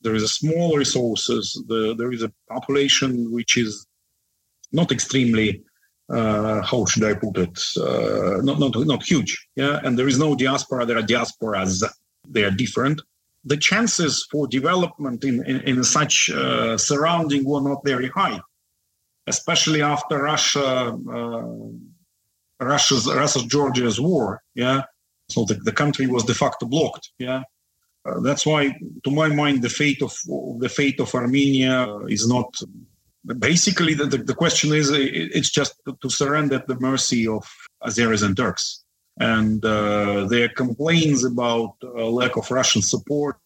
there 0.00 0.14
is 0.14 0.22
a 0.22 0.28
small 0.28 0.76
resources. 0.76 1.62
The, 1.68 1.94
there 1.96 2.12
is 2.12 2.22
a 2.22 2.32
population 2.50 3.32
which 3.32 3.56
is 3.56 3.86
not 4.72 4.90
extremely 4.90 5.62
uh, 6.10 6.62
how 6.62 6.86
should 6.86 7.04
I 7.04 7.14
put 7.14 7.36
it? 7.36 7.58
Uh, 7.76 8.40
not 8.42 8.58
not 8.58 8.74
not 8.86 9.02
huge. 9.02 9.46
Yeah, 9.56 9.80
and 9.84 9.98
there 9.98 10.08
is 10.08 10.18
no 10.18 10.34
diaspora. 10.34 10.86
There 10.86 10.98
are 10.98 11.02
diasporas. 11.02 11.84
They 12.26 12.44
are 12.44 12.50
different 12.50 13.02
the 13.44 13.56
chances 13.56 14.26
for 14.30 14.46
development 14.46 15.24
in, 15.24 15.44
in, 15.46 15.60
in 15.60 15.84
such 15.84 16.30
uh, 16.30 16.76
surrounding 16.76 17.44
were 17.44 17.60
not 17.60 17.84
very 17.84 18.08
high, 18.08 18.40
especially 19.26 19.82
after 19.82 20.22
Russia, 20.22 20.96
uh, 21.12 22.64
Russia's, 22.64 23.06
Russia's 23.06 23.44
Georgia's 23.44 24.00
war. 24.00 24.42
Yeah, 24.54 24.82
so 25.28 25.44
the, 25.44 25.54
the 25.54 25.72
country 25.72 26.06
was 26.06 26.24
de 26.24 26.34
facto 26.34 26.66
blocked. 26.66 27.10
Yeah, 27.18 27.42
uh, 28.04 28.20
that's 28.20 28.44
why, 28.44 28.76
to 29.04 29.10
my 29.10 29.28
mind, 29.28 29.62
the 29.62 29.68
fate 29.68 30.02
of 30.02 30.14
the 30.58 30.68
fate 30.68 31.00
of 31.00 31.14
Armenia 31.14 31.98
is 32.08 32.28
not. 32.28 32.60
Basically, 33.38 33.94
the, 33.94 34.06
the, 34.06 34.18
the 34.18 34.34
question 34.34 34.72
is 34.72 34.90
it's 34.90 35.50
just 35.50 35.74
to 36.00 36.08
surrender 36.08 36.54
at 36.54 36.66
the 36.66 36.78
mercy 36.80 37.26
of 37.26 37.46
Azeris 37.82 38.22
and 38.22 38.36
Turks 38.36 38.84
and 39.20 39.64
uh, 39.64 40.26
their 40.26 40.48
complaints 40.48 41.24
about 41.24 41.74
uh, 41.82 42.06
lack 42.06 42.36
of 42.36 42.50
Russian 42.50 42.82
support 42.82 43.36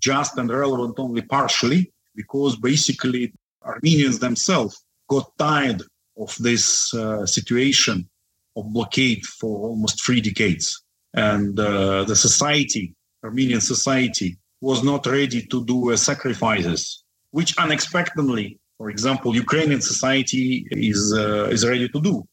just 0.00 0.38
and 0.38 0.50
relevant 0.50 0.94
only 0.98 1.22
partially 1.22 1.92
because 2.14 2.56
basically 2.56 3.32
Armenians 3.64 4.18
themselves 4.18 4.84
got 5.08 5.30
tired 5.38 5.82
of 6.18 6.34
this 6.38 6.94
uh, 6.94 7.26
situation 7.26 8.08
of 8.56 8.72
blockade 8.72 9.24
for 9.26 9.68
almost 9.68 10.04
three 10.04 10.20
decades, 10.20 10.82
and 11.12 11.58
uh, 11.60 12.04
the 12.04 12.16
society, 12.16 12.94
Armenian 13.22 13.60
society, 13.60 14.38
was 14.62 14.82
not 14.82 15.04
ready 15.06 15.42
to 15.46 15.64
do 15.66 15.92
uh, 15.92 15.96
sacrifices, 15.96 17.04
which 17.32 17.56
unexpectedly, 17.58 18.58
for 18.78 18.88
example, 18.88 19.34
Ukrainian 19.34 19.82
society 19.82 20.66
is 20.70 21.12
uh, 21.14 21.48
is 21.50 21.66
ready 21.66 21.88
to 21.88 22.00
do 22.00 22.26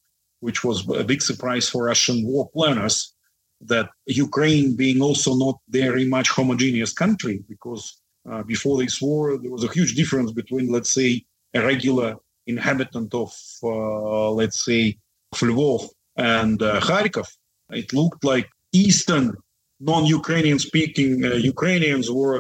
which 0.46 0.60
was 0.68 0.78
a 1.04 1.06
big 1.12 1.22
surprise 1.30 1.66
for 1.72 1.80
Russian 1.94 2.18
war 2.30 2.44
planners, 2.56 2.98
that 3.72 3.88
Ukraine 4.28 4.68
being 4.84 5.00
also 5.08 5.32
not 5.46 5.56
very 5.82 6.06
much 6.16 6.28
homogeneous 6.38 6.94
country, 7.04 7.36
because 7.54 7.84
uh, 8.30 8.44
before 8.54 8.76
this 8.84 8.96
war 9.06 9.24
there 9.42 9.54
was 9.58 9.64
a 9.66 9.74
huge 9.78 9.94
difference 10.02 10.32
between, 10.42 10.66
let's 10.76 10.94
say, 11.00 11.10
a 11.58 11.60
regular 11.72 12.10
inhabitant 12.54 13.10
of, 13.24 13.32
uh, 13.64 14.30
let's 14.42 14.60
say, 14.68 14.82
Lvov 15.34 15.82
and 16.38 16.58
uh, 16.62 16.80
Kharkov. 16.88 17.30
It 17.82 17.88
looked 18.00 18.22
like 18.34 18.48
Eastern 18.86 19.26
non-Ukrainian 19.92 20.60
speaking 20.70 21.12
uh, 21.24 21.30
Ukrainians 21.56 22.08
were 22.20 22.40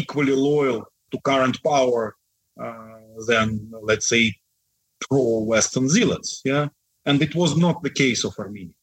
equally 0.00 0.36
loyal 0.50 0.80
to 1.10 1.16
current 1.30 1.56
power 1.72 2.02
uh, 2.64 2.98
than, 3.28 3.46
let's 3.90 4.08
say, 4.12 4.24
pro-Western 5.04 5.86
zealots. 5.96 6.30
Yeah, 6.52 6.64
and 7.06 7.20
it 7.22 7.34
was 7.34 7.56
not 7.56 7.82
the 7.82 7.90
case 7.90 8.24
of 8.24 8.38
Armenia. 8.38 8.74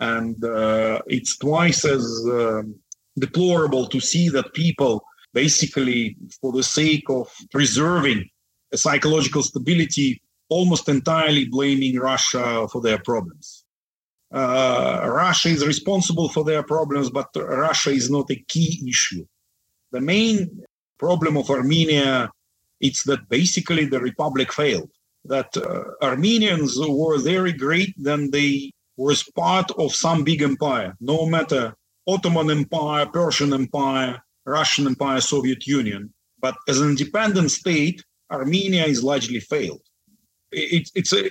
And 0.00 0.42
uh, 0.44 1.00
it's 1.06 1.36
twice 1.36 1.84
as 1.84 2.04
um, 2.26 2.76
deplorable 3.18 3.86
to 3.88 4.00
see 4.00 4.28
that 4.30 4.54
people, 4.54 5.04
basically, 5.34 6.16
for 6.40 6.52
the 6.52 6.62
sake 6.62 7.04
of 7.08 7.28
preserving 7.50 8.28
a 8.72 8.76
psychological 8.76 9.42
stability, 9.42 10.22
almost 10.48 10.88
entirely 10.88 11.46
blaming 11.46 11.96
Russia 11.98 12.66
for 12.68 12.80
their 12.80 12.98
problems. 12.98 13.64
Uh, 14.32 15.00
Russia 15.04 15.48
is 15.48 15.66
responsible 15.66 16.28
for 16.28 16.44
their 16.44 16.62
problems, 16.62 17.10
but 17.10 17.28
Russia 17.34 17.90
is 17.90 18.10
not 18.10 18.30
a 18.30 18.36
key 18.48 18.82
issue. 18.86 19.26
The 19.90 20.00
main 20.00 20.64
problem 20.98 21.36
of 21.36 21.50
Armenia 21.50 22.30
It's 22.80 23.02
that 23.04 23.28
basically 23.28 23.86
the 23.86 24.00
republic 24.00 24.52
failed. 24.52 24.90
That 25.24 25.56
uh, 25.56 26.04
Armenians 26.04 26.78
were 26.78 27.18
very 27.18 27.52
great, 27.52 27.94
then 27.96 28.30
they 28.30 28.72
was 28.96 29.22
part 29.36 29.70
of 29.78 29.94
some 29.94 30.24
big 30.24 30.42
empire, 30.42 30.96
no 31.00 31.26
matter 31.26 31.74
Ottoman 32.06 32.50
Empire, 32.50 33.06
Persian 33.06 33.52
Empire, 33.52 34.20
Russian 34.44 34.86
Empire, 34.86 35.20
Soviet 35.20 35.66
Union. 35.66 36.12
But 36.40 36.56
as 36.68 36.80
an 36.80 36.90
independent 36.90 37.50
state, 37.50 38.02
Armenia 38.30 38.84
is 38.84 39.04
largely 39.04 39.40
failed. 39.40 39.82
It, 40.50 40.90
it's 40.94 41.12
a, 41.12 41.30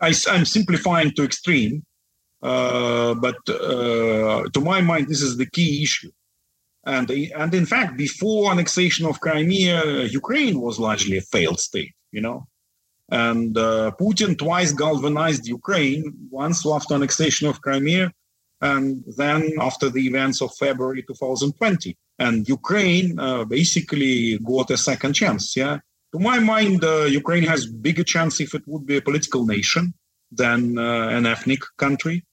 I, 0.00 0.12
I'm 0.28 0.44
simplifying 0.44 1.12
to 1.12 1.24
extreme, 1.24 1.84
uh, 2.42 3.14
but 3.14 3.36
uh, 3.48 4.48
to 4.52 4.60
my 4.60 4.80
mind, 4.80 5.08
this 5.08 5.22
is 5.22 5.36
the 5.36 5.48
key 5.50 5.82
issue. 5.82 6.10
And, 6.84 7.10
and 7.10 7.54
in 7.54 7.66
fact, 7.66 7.96
before 7.96 8.52
annexation 8.52 9.06
of 9.06 9.20
Crimea, 9.20 10.04
Ukraine 10.04 10.60
was 10.60 10.78
largely 10.78 11.16
a 11.16 11.22
failed 11.22 11.60
state, 11.60 11.94
you 12.12 12.20
know. 12.20 12.46
And 13.10 13.56
uh, 13.56 13.92
Putin 14.00 14.36
twice 14.36 14.72
galvanized 14.72 15.46
Ukraine, 15.46 16.12
once 16.30 16.66
after 16.66 16.94
annexation 16.94 17.46
of 17.48 17.60
Crimea, 17.60 18.12
and 18.60 19.04
then 19.16 19.52
after 19.60 19.90
the 19.90 20.06
events 20.06 20.40
of 20.40 20.54
February 20.56 21.02
2020. 21.02 21.96
And 22.18 22.48
Ukraine 22.48 23.18
uh, 23.18 23.44
basically 23.44 24.38
got 24.38 24.70
a 24.70 24.76
second 24.76 25.12
chance. 25.12 25.56
Yeah. 25.56 25.78
To 26.12 26.18
my 26.18 26.38
mind, 26.38 26.82
uh, 26.82 27.04
Ukraine 27.04 27.44
has 27.44 27.66
bigger 27.66 28.04
chance 28.04 28.40
if 28.40 28.54
it 28.54 28.62
would 28.66 28.86
be 28.86 28.96
a 28.96 29.02
political 29.02 29.44
nation 29.44 29.92
than 30.32 30.78
uh, 30.78 31.08
an 31.08 31.26
ethnic 31.26 31.60
country, 31.76 32.24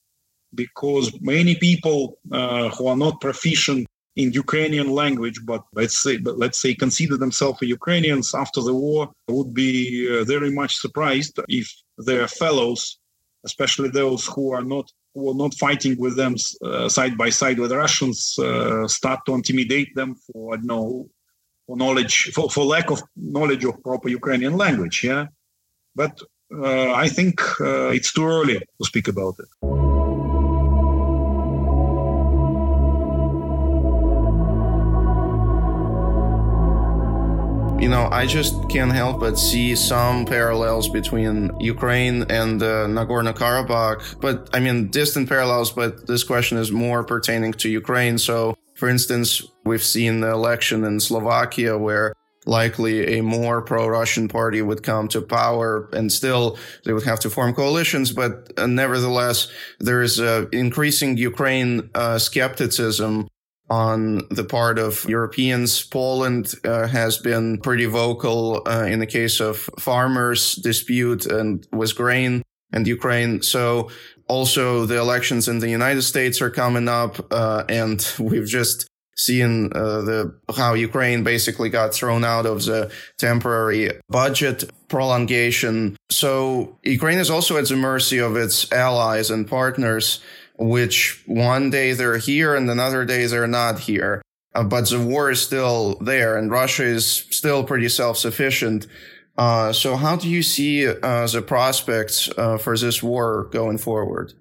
because 0.56 1.12
many 1.22 1.56
people 1.56 2.18
uh, 2.32 2.70
who 2.70 2.88
are 2.88 2.98
not 2.98 3.20
proficient 3.20 3.88
in 4.16 4.32
Ukrainian 4.32 4.90
language, 4.90 5.40
but 5.46 5.64
let's 5.74 5.98
say, 5.98 6.18
but 6.18 6.38
let's 6.38 6.60
say, 6.60 6.74
consider 6.74 7.18
themselves 7.18 7.62
Ukrainians 7.62 8.36
after 8.36 8.62
the 8.62 8.74
war, 8.74 9.12
would 9.28 9.54
be 9.54 10.08
uh, 10.08 10.24
very 10.24 10.52
much 10.52 10.76
surprised 10.76 11.40
if 11.48 11.68
their 11.98 12.28
fellows, 12.28 13.00
especially 13.46 13.90
those 13.90 14.26
who 14.28 14.54
are 14.54 14.64
not 14.64 14.92
who 15.16 15.30
are 15.30 15.36
not 15.36 15.54
fighting 15.56 15.96
with 16.00 16.16
them 16.16 16.36
uh, 16.64 16.90
side 16.90 17.16
by 17.18 17.30
side 17.30 17.60
with 17.60 17.72
Russians, 17.72 18.38
uh, 18.40 18.88
start 18.88 19.20
to 19.28 19.36
intimidate 19.36 19.94
them 19.96 20.16
for 20.16 20.58
know 20.58 21.10
for 21.66 21.76
knowledge 21.78 22.32
for, 22.36 22.50
for 22.50 22.66
lack 22.66 22.92
of 22.92 23.02
knowledge 23.16 23.64
of 23.66 23.82
proper 23.84 24.10
Ukrainian 24.10 24.58
language. 24.58 25.04
Yeah, 25.04 25.26
but 25.96 26.20
uh, 26.56 26.92
I 26.94 27.08
think 27.08 27.42
uh, 27.60 27.90
it's 27.90 28.14
too 28.14 28.26
early 28.26 28.60
to 28.60 28.86
speak 28.86 29.08
about 29.08 29.36
it. 29.40 29.83
You 37.84 37.90
know, 37.90 38.08
I 38.14 38.26
just 38.26 38.70
can't 38.70 38.94
help 38.94 39.20
but 39.20 39.38
see 39.38 39.76
some 39.76 40.26
parallels 40.26 40.88
between 40.88 41.52
Ukraine 41.60 42.24
and 42.30 42.64
uh, 42.64 42.88
Nagorno 42.88 43.34
Karabakh. 43.34 44.22
But 44.22 44.50
I 44.54 44.62
mean, 44.62 44.88
distant 44.88 45.28
parallels, 45.28 45.70
but 45.70 46.08
this 46.08 46.24
question 46.24 46.58
is 46.58 46.72
more 46.72 47.04
pertaining 47.04 47.52
to 47.56 47.68
Ukraine. 47.68 48.18
So, 48.18 48.58
for 48.76 48.88
instance, 48.88 49.46
we've 49.66 49.84
seen 49.84 50.22
the 50.22 50.32
election 50.32 50.86
in 50.86 51.02
Slovakia 51.02 51.78
where 51.78 52.14
likely 52.46 53.18
a 53.18 53.22
more 53.22 53.62
pro-Russian 53.62 54.30
party 54.30 54.62
would 54.62 54.82
come 54.82 55.10
to 55.10 55.22
power 55.22 55.90
and 55.92 56.10
still 56.10 56.58
they 56.86 56.94
would 56.94 57.04
have 57.04 57.20
to 57.20 57.30
form 57.30 57.54
coalitions. 57.54 58.14
But 58.14 58.54
uh, 58.58 58.66
nevertheless, 58.66 59.52
there 59.82 60.02
is 60.02 60.22
uh, 60.22 60.46
increasing 60.54 61.18
Ukraine 61.18 61.90
uh, 61.96 62.18
skepticism 62.18 63.28
on 63.74 64.22
the 64.30 64.44
part 64.44 64.78
of 64.78 65.04
Europeans. 65.06 65.84
Poland 65.84 66.54
uh, 66.64 66.88
has 66.88 67.18
been 67.18 67.58
pretty 67.60 67.86
vocal 67.86 68.62
uh, 68.68 68.86
in 68.94 69.00
the 69.00 69.08
case 69.08 69.40
of 69.40 69.58
farmers 69.80 70.54
dispute 70.56 71.26
and 71.26 71.66
with 71.72 71.96
grain 71.96 72.44
and 72.72 72.88
Ukraine. 72.88 73.42
So 73.42 73.90
also 74.28 74.86
the 74.86 75.00
elections 75.00 75.48
in 75.48 75.58
the 75.60 75.70
United 75.70 76.04
States 76.04 76.40
are 76.42 76.52
coming 76.52 76.88
up, 76.88 77.14
uh, 77.32 77.64
and 77.68 78.00
we've 78.20 78.52
just 78.60 78.88
seen 79.16 79.72
uh, 79.74 80.02
the 80.10 80.22
how 80.56 80.74
Ukraine 80.74 81.24
basically 81.24 81.70
got 81.70 81.94
thrown 81.94 82.24
out 82.24 82.46
of 82.46 82.58
the 82.66 82.92
temporary 83.18 83.90
budget 84.10 84.58
prolongation. 84.88 85.96
So 86.10 86.78
Ukraine 86.84 87.20
is 87.20 87.30
also 87.30 87.58
at 87.58 87.68
the 87.70 87.76
mercy 87.76 88.20
of 88.20 88.36
its 88.36 88.72
allies 88.72 89.30
and 89.30 89.48
partners 89.48 90.20
which 90.58 91.24
one 91.26 91.70
day 91.70 91.94
they're 91.94 92.18
here 92.18 92.56
and 92.56 92.70
another 92.70 93.06
day 93.06 93.26
they're 93.26 93.48
not 93.48 93.80
here. 93.80 94.22
Uh, 94.56 94.64
but 94.64 94.88
the 94.90 95.00
war 95.00 95.32
is 95.32 95.42
still 95.42 95.96
there 95.96 96.38
and 96.38 96.52
Russia 96.52 96.84
is 96.84 97.06
still 97.32 97.64
pretty 97.64 97.90
self-sufficient. 97.90 98.86
Uh, 99.38 99.74
so 99.74 99.96
how 99.96 100.16
do 100.16 100.30
you 100.30 100.44
see 100.44 100.88
uh, 100.88 101.28
the 101.28 101.42
prospects 101.42 102.30
uh, 102.38 102.58
for 102.58 102.78
this 102.78 103.02
war 103.02 103.50
going 103.52 103.80
forward? 103.80 104.34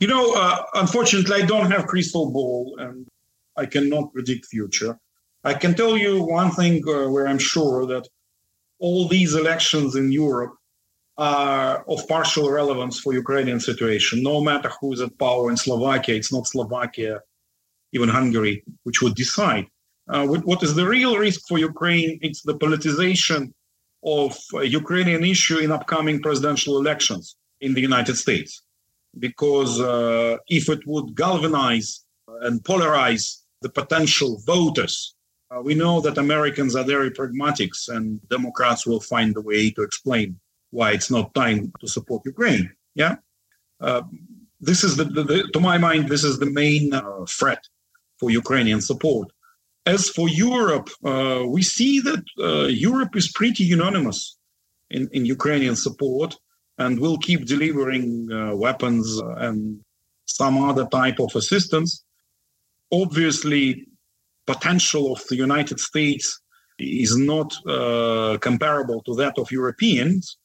You 0.00 0.08
know, 0.08 0.34
uh, 0.34 0.62
unfortunately, 0.74 1.42
I 1.42 1.46
don't 1.46 1.70
have 1.70 1.86
crystal 1.86 2.30
ball 2.30 2.76
and 2.78 3.06
I 3.56 3.64
cannot 3.66 4.12
predict 4.12 4.46
future. 4.46 4.98
I 5.44 5.54
can 5.54 5.74
tell 5.74 5.96
you 5.96 6.22
one 6.22 6.50
thing 6.50 6.82
uh, 6.86 7.08
where 7.08 7.26
I'm 7.26 7.38
sure 7.38 7.86
that 7.86 8.06
all 8.80 9.08
these 9.08 9.34
elections 9.34 9.94
in 9.94 10.12
Europe 10.12 10.54
are 11.16 11.84
of 11.88 12.06
partial 12.08 12.50
relevance 12.50 12.98
for 12.98 13.12
Ukrainian 13.12 13.60
situation. 13.60 14.22
No 14.22 14.40
matter 14.40 14.70
who 14.80 14.92
is 14.92 15.00
at 15.00 15.16
power 15.18 15.50
in 15.50 15.56
Slovakia, 15.56 16.16
it's 16.16 16.32
not 16.32 16.46
Slovakia, 16.46 17.20
even 17.92 18.08
Hungary, 18.08 18.64
which 18.82 19.00
would 19.02 19.14
decide. 19.14 19.66
Uh, 20.08 20.26
what 20.26 20.62
is 20.62 20.74
the 20.74 20.86
real 20.86 21.16
risk 21.16 21.42
for 21.48 21.58
Ukraine? 21.58 22.18
It's 22.20 22.42
the 22.42 22.54
politicization 22.54 23.52
of 24.04 24.36
Ukrainian 24.52 25.24
issue 25.24 25.58
in 25.58 25.72
upcoming 25.72 26.20
presidential 26.20 26.78
elections 26.78 27.36
in 27.60 27.72
the 27.74 27.80
United 27.80 28.16
States. 28.16 28.62
Because 29.18 29.80
uh, 29.80 30.36
if 30.48 30.68
it 30.68 30.80
would 30.86 31.14
galvanize 31.14 32.04
and 32.42 32.62
polarize 32.62 33.42
the 33.62 33.70
potential 33.70 34.42
voters, 34.44 35.14
uh, 35.50 35.62
we 35.62 35.74
know 35.74 36.00
that 36.00 36.18
Americans 36.18 36.74
are 36.74 36.84
very 36.84 37.10
pragmatics, 37.10 37.88
and 37.88 38.20
Democrats 38.28 38.86
will 38.86 39.00
find 39.00 39.36
a 39.36 39.40
way 39.40 39.70
to 39.70 39.82
explain 39.82 40.38
why 40.78 40.88
it's 40.96 41.10
not 41.16 41.34
time 41.42 41.60
to 41.80 41.86
support 41.96 42.30
Ukraine. 42.34 42.66
Yeah, 43.02 43.14
uh, 43.80 44.02
this 44.68 44.80
is 44.86 44.92
the, 44.96 45.04
the, 45.16 45.22
the, 45.30 45.38
to 45.54 45.60
my 45.70 45.76
mind 45.86 46.08
this 46.08 46.24
is 46.30 46.36
the 46.38 46.52
main 46.62 46.84
uh, 46.92 47.24
threat 47.38 47.62
for 48.18 48.28
Ukrainian 48.42 48.80
support. 48.90 49.28
As 49.86 50.02
for 50.16 50.28
Europe, 50.28 50.88
uh, 51.04 51.42
we 51.46 51.62
see 51.62 51.94
that 52.08 52.24
uh, 52.48 52.66
Europe 52.90 53.14
is 53.20 53.36
pretty 53.40 53.64
unanimous 53.76 54.20
in, 54.96 55.02
in 55.16 55.22
Ukrainian 55.36 55.76
support 55.76 56.30
and 56.82 56.98
will 56.98 57.18
keep 57.18 57.40
delivering 57.54 58.04
uh, 58.32 58.56
weapons 58.64 59.06
and 59.46 59.58
some 60.26 60.56
other 60.70 60.86
type 61.00 61.18
of 61.20 61.30
assistance. 61.36 61.90
Obviously, 62.90 63.86
potential 64.46 65.12
of 65.14 65.20
the 65.28 65.36
United 65.36 65.78
States 65.90 66.26
is 66.78 67.16
not 67.16 67.48
uh, 67.66 68.38
comparable 68.48 69.00
to 69.02 69.14
that 69.20 69.38
of 69.38 69.52
Europeans, 69.60 70.38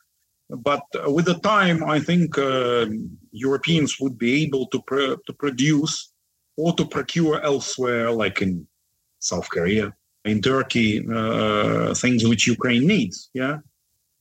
but 0.50 0.84
uh, 0.96 1.12
with 1.12 1.26
the 1.26 1.40
time, 1.40 1.84
I 1.84 2.00
think 2.00 2.38
uh, 2.38 2.88
Europeans 3.32 4.00
would 4.00 4.18
be 4.18 4.44
able 4.44 4.66
to 4.68 4.82
pr- 4.82 5.16
to 5.26 5.34
produce 5.34 6.12
or 6.58 6.74
to 6.74 6.86
procure 6.86 7.42
elsewhere, 7.42 8.12
like 8.12 8.42
in 8.42 8.68
South 9.20 9.50
Korea, 9.50 9.94
in 10.26 10.42
Turkey, 10.42 11.06
uh, 11.08 11.94
things 11.94 12.28
which 12.28 12.48
Ukraine 12.48 12.86
needs. 12.88 13.30
Yeah. 13.34 13.60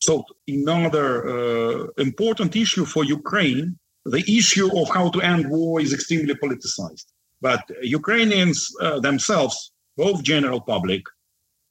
So 0.01 0.24
another 0.47 1.09
uh, 1.26 1.87
important 1.97 2.55
issue 2.55 2.85
for 2.85 3.05
Ukraine, 3.05 3.79
the 4.05 4.22
issue 4.39 4.68
of 4.79 4.89
how 4.91 5.11
to 5.11 5.20
end 5.20 5.51
war 5.51 5.81
is 5.81 5.93
extremely 5.93 6.35
politicized. 6.35 7.07
But 7.41 7.62
Ukrainians 7.83 8.68
uh, 8.81 9.01
themselves, 9.01 9.72
both 9.97 10.22
general 10.22 10.61
public 10.61 11.03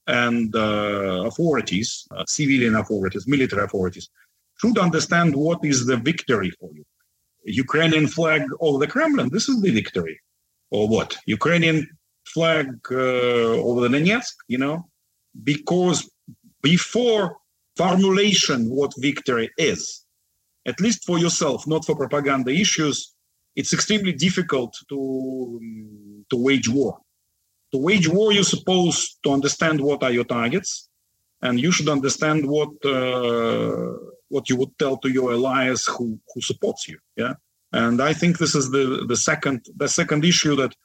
and 0.07 0.53
uh, 0.55 1.25
authorities, 1.29 2.07
civilian 2.27 2.75
authorities, 2.75 3.27
military 3.27 3.63
authorities, 3.63 4.09
should 4.59 4.77
understand 4.77 5.35
what 5.35 5.59
is 5.63 5.85
the 5.85 5.97
victory 5.97 6.51
for 6.59 6.69
you. 6.73 6.83
Ukrainian 7.45 8.07
flag 8.07 8.43
over 8.59 8.79
the 8.79 8.91
Kremlin, 8.91 9.29
this 9.31 9.47
is 9.47 9.61
the 9.61 9.71
victory. 9.71 10.19
Or 10.71 10.87
what? 10.87 11.17
Ukrainian 11.25 11.87
flag 12.25 12.67
uh, 12.91 12.95
over 13.67 13.87
the 13.87 13.97
Donetsk, 13.97 14.33
you 14.47 14.57
know? 14.57 14.89
Because 15.43 16.09
before 16.61 17.37
formulation 17.77 18.69
what 18.69 18.91
victory 18.97 19.49
is, 19.57 20.03
at 20.65 20.81
least 20.81 21.05
for 21.05 21.17
yourself, 21.17 21.65
not 21.67 21.85
for 21.85 21.95
propaganda 21.95 22.51
issues, 22.51 23.13
it's 23.55 23.73
extremely 23.73 24.13
difficult 24.13 24.75
to, 24.89 25.61
to 26.29 26.35
wage 26.35 26.67
war. 26.67 26.99
To 27.73 27.77
wage 27.77 28.07
war, 28.07 28.31
you're 28.33 28.43
supposed 28.43 29.19
to 29.23 29.31
understand 29.31 29.79
what 29.79 30.03
are 30.03 30.11
your 30.11 30.25
targets, 30.25 30.89
and 31.41 31.59
you 31.59 31.71
should 31.71 31.89
understand 31.89 32.47
what 32.47 32.69
uh, 32.85 33.93
what 34.29 34.49
you 34.49 34.55
would 34.57 34.77
tell 34.77 34.97
to 34.97 35.09
your 35.09 35.31
allies 35.33 35.85
who 35.85 36.19
who 36.33 36.41
supports 36.41 36.87
you. 36.87 36.97
Yeah, 37.15 37.35
and 37.71 38.01
I 38.01 38.13
think 38.13 38.37
this 38.37 38.55
is 38.55 38.71
the 38.71 39.05
the 39.07 39.17
second 39.17 39.65
the 39.75 39.89
second 39.89 40.25
issue 40.25 40.55
that 40.57 40.75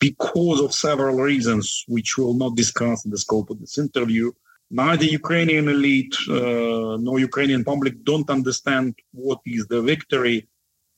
because 0.00 0.60
of 0.60 0.72
several 0.72 1.16
reasons 1.16 1.84
which 1.88 2.16
we'll 2.16 2.34
not 2.34 2.54
discuss 2.56 3.04
in 3.04 3.10
the 3.10 3.18
scope 3.18 3.50
of 3.50 3.58
this 3.60 3.78
interview 3.78 4.30
neither 4.70 5.04
Ukrainian 5.04 5.68
elite 5.68 6.16
uh, 6.28 6.96
nor 7.00 7.18
Ukrainian 7.18 7.64
public 7.64 8.04
don't 8.04 8.28
understand 8.30 8.94
what 9.12 9.40
is 9.46 9.66
the 9.68 9.80
victory 9.82 10.46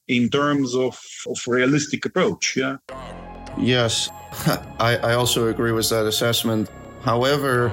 in 0.08 0.28
terms 0.28 0.74
of, 0.74 0.98
of 1.26 1.38
realistic 1.46 2.04
approach. 2.04 2.56
Yeah. 2.56 2.76
Yes, 3.58 4.10
I, 4.78 4.96
I 4.96 5.14
also 5.14 5.48
agree 5.48 5.72
with 5.72 5.88
that 5.90 6.06
assessment. 6.06 6.68
However, 7.02 7.72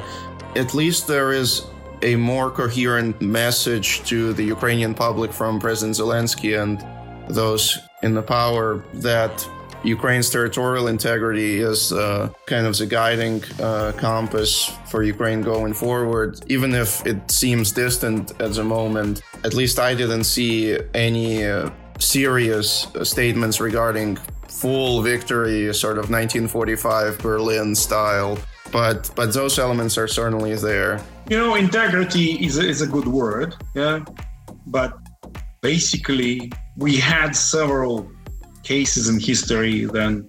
at 0.55 0.73
least 0.73 1.07
there 1.07 1.31
is 1.31 1.63
a 2.01 2.15
more 2.15 2.51
coherent 2.51 3.21
message 3.21 4.03
to 4.03 4.33
the 4.33 4.43
Ukrainian 4.43 4.93
public 4.93 5.31
from 5.31 5.59
President 5.59 5.97
Zelensky 5.97 6.61
and 6.61 6.83
those 7.29 7.79
in 8.03 8.13
the 8.13 8.21
power 8.21 8.83
that 8.93 9.47
Ukraine's 9.83 10.29
territorial 10.29 10.87
integrity 10.87 11.59
is 11.59 11.93
uh, 11.93 12.29
kind 12.45 12.65
of 12.65 12.77
the 12.77 12.85
guiding 12.85 13.43
uh, 13.61 13.93
compass 13.97 14.71
for 14.85 15.03
Ukraine 15.03 15.41
going 15.41 15.73
forward. 15.73 16.39
Even 16.47 16.73
if 16.73 17.05
it 17.05 17.29
seems 17.29 17.71
distant 17.71 18.31
at 18.41 18.53
the 18.53 18.63
moment, 18.63 19.21
at 19.43 19.53
least 19.53 19.79
I 19.79 19.93
didn't 19.93 20.25
see 20.25 20.77
any 20.93 21.45
uh, 21.45 21.69
serious 21.99 22.87
statements 23.03 23.59
regarding 23.59 24.17
full 24.47 25.01
victory, 25.01 25.73
sort 25.73 25.97
of 25.97 26.09
1945 26.09 27.19
Berlin 27.19 27.75
style. 27.75 28.37
But 28.71 29.11
but 29.15 29.33
those 29.33 29.59
elements 29.59 29.97
are 29.97 30.07
certainly 30.07 30.55
there. 30.55 31.01
You 31.29 31.37
know, 31.37 31.55
integrity 31.55 32.45
is 32.45 32.57
a, 32.57 32.65
is 32.65 32.81
a 32.81 32.87
good 32.87 33.07
word, 33.07 33.55
yeah. 33.75 33.99
But 34.65 34.93
basically, 35.61 36.51
we 36.77 36.97
had 36.97 37.35
several 37.35 38.09
cases 38.63 39.09
in 39.09 39.19
history 39.19 39.85
then 39.85 40.27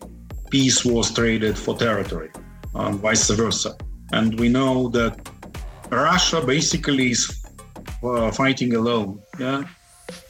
peace 0.51 0.84
was 0.84 1.12
traded 1.12 1.59
for 1.59 1.76
territory, 1.76 2.30
and 2.74 2.99
vice 3.01 3.30
versa. 3.30 3.76
And 4.12 4.38
we 4.40 4.49
know 4.49 4.88
that 4.88 5.28
Russia 5.90 6.40
basically 6.44 7.11
is 7.12 7.44
uh, 8.03 8.30
fighting 8.30 8.74
alone. 8.74 9.20
Yeah. 9.38 9.64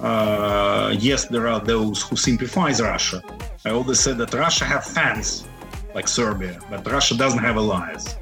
Uh, 0.00 0.94
yes, 0.98 1.26
there 1.26 1.46
are 1.48 1.60
those 1.60 2.02
who 2.02 2.16
sympathize 2.16 2.80
Russia. 2.80 3.22
I 3.64 3.70
always 3.70 4.00
said 4.00 4.18
that 4.18 4.34
Russia 4.34 4.64
have 4.64 4.84
fans 4.84 5.46
like 5.94 6.08
Serbia, 6.08 6.58
but 6.68 6.86
Russia 6.90 7.16
doesn't 7.16 7.38
have 7.38 7.56
allies. 7.56 8.16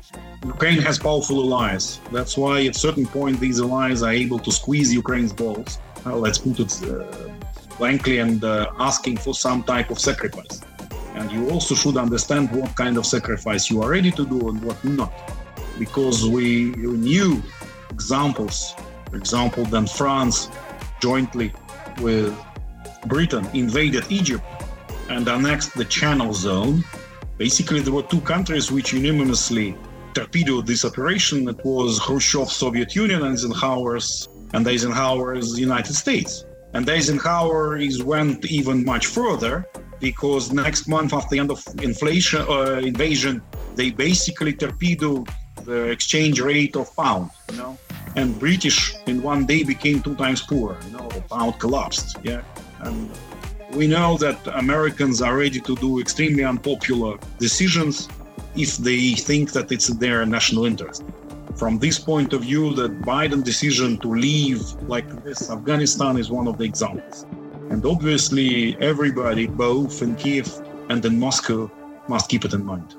Ukraine 0.45 0.81
has 0.81 0.99
powerful 0.99 1.41
allies. 1.41 2.01
That's 2.13 2.37
why 2.37 2.67
at 2.67 2.77
certain 2.77 3.07
point 3.07 3.41
these 3.41 3.61
allies 3.61 4.03
are 4.03 4.13
able 4.13 4.39
to 4.41 4.53
squeeze 4.53 4.93
Ukraine's 4.93 5.33
balls. 5.33 5.79
Uh, 6.05 6.17
let's 6.17 6.39
put 6.39 6.61
it 6.61 6.73
uh, 6.85 7.05
blankly 7.79 8.19
and 8.19 8.43
uh, 8.45 8.71
asking 8.79 9.17
for 9.17 9.35
some 9.35 9.63
type 9.63 9.91
of 9.91 9.99
sacrifice. 9.99 10.61
And 11.15 11.33
you 11.33 11.51
also 11.51 11.75
should 11.75 11.97
understand 11.97 12.51
what 12.53 12.75
kind 12.77 12.97
of 12.99 13.07
sacrifice 13.07 13.71
you 13.71 13.83
are 13.83 13.91
ready 13.91 14.11
to 14.13 14.27
do 14.27 14.49
and 14.49 14.63
what 14.63 14.83
not. 14.85 15.13
Because 15.79 16.27
we 16.29 16.67
knew 16.77 17.43
examples, 17.91 18.75
for 19.11 19.17
example, 19.17 19.65
then 19.65 19.87
France 19.87 20.51
jointly 21.01 21.53
with 22.01 22.37
Britain 23.07 23.49
invaded 23.55 24.05
Egypt 24.11 24.45
and 25.09 25.27
annexed 25.29 25.75
the 25.75 25.85
Channel 25.85 26.33
Zone. 26.33 26.85
Basically, 27.39 27.81
there 27.81 27.93
were 27.93 28.03
two 28.03 28.21
countries 28.21 28.71
which 28.71 28.93
unanimously 28.93 29.77
torpedoed 30.17 30.67
this 30.67 30.83
operation. 30.85 31.47
It 31.47 31.63
was 31.63 32.01
Khrushchev's 32.01 32.57
Soviet 32.57 32.97
Union 32.97 33.21
and 33.23 33.35
Eisenhower's 33.35 34.29
and 34.55 34.67
Eisenhower's 34.67 35.49
United 35.59 35.95
States. 35.95 36.47
And 36.73 36.89
Eisenhower 36.89 37.77
is 37.77 38.03
went 38.03 38.41
even 38.59 38.77
much 38.93 39.07
further 39.19 39.55
because 40.01 40.53
next 40.53 40.89
month 40.89 41.13
after 41.13 41.33
the 41.35 41.41
end 41.43 41.51
of 41.51 41.63
inflation 41.83 42.43
uh, 42.49 42.81
invasion, 42.93 43.43
they 43.75 43.91
basically 43.91 44.55
torpedoed 44.55 45.29
the 45.65 45.81
exchange 45.97 46.41
rate 46.41 46.77
of 46.77 46.87
pound, 46.97 47.31
you 47.51 47.59
know, 47.59 47.79
and 48.15 48.39
British 48.39 48.95
in 49.07 49.17
one 49.23 49.45
day 49.45 49.63
became 49.65 50.03
two 50.03 50.15
times 50.15 50.41
poorer, 50.43 50.79
you 50.87 50.93
know, 50.97 51.07
the 51.09 51.23
pound 51.23 51.59
collapsed, 51.59 52.17
yeah, 52.23 52.43
and 52.81 53.11
we 53.73 53.87
know 53.87 54.17
that 54.19 54.39
Americans 54.65 55.21
are 55.21 55.37
ready 55.37 55.61
to 55.61 55.75
do 55.77 55.99
extremely 55.99 56.45
unpopular 56.45 57.19
decisions 57.39 58.09
if 58.55 58.77
they 58.79 59.15
think 59.15 59.53
that 59.53 59.71
it's 59.73 59.89
their 59.89 60.25
national 60.27 60.65
interest 60.67 61.05
from 61.57 61.79
this 61.79 61.99
point 61.99 62.33
of 62.35 62.43
view, 62.43 62.75
the 62.75 62.89
Biden 62.89 63.43
decision 63.43 63.97
to 63.99 64.09
leave 64.09 64.61
like 64.83 65.25
this 65.25 65.51
Afghanistan 65.51 66.19
is 66.19 66.31
one 66.31 66.47
of 66.47 66.59
the 66.59 66.65
examples. 66.65 67.25
And 67.71 67.85
obviously, 67.85 68.77
everybody, 68.79 69.47
both 69.47 70.03
in 70.03 70.17
Kiev 70.17 70.53
and 70.91 71.05
in 71.05 71.19
Moscow, 71.19 71.71
must 72.09 72.29
keep 72.29 72.45
it 72.45 72.53
in 72.53 72.65
mind. 72.65 72.95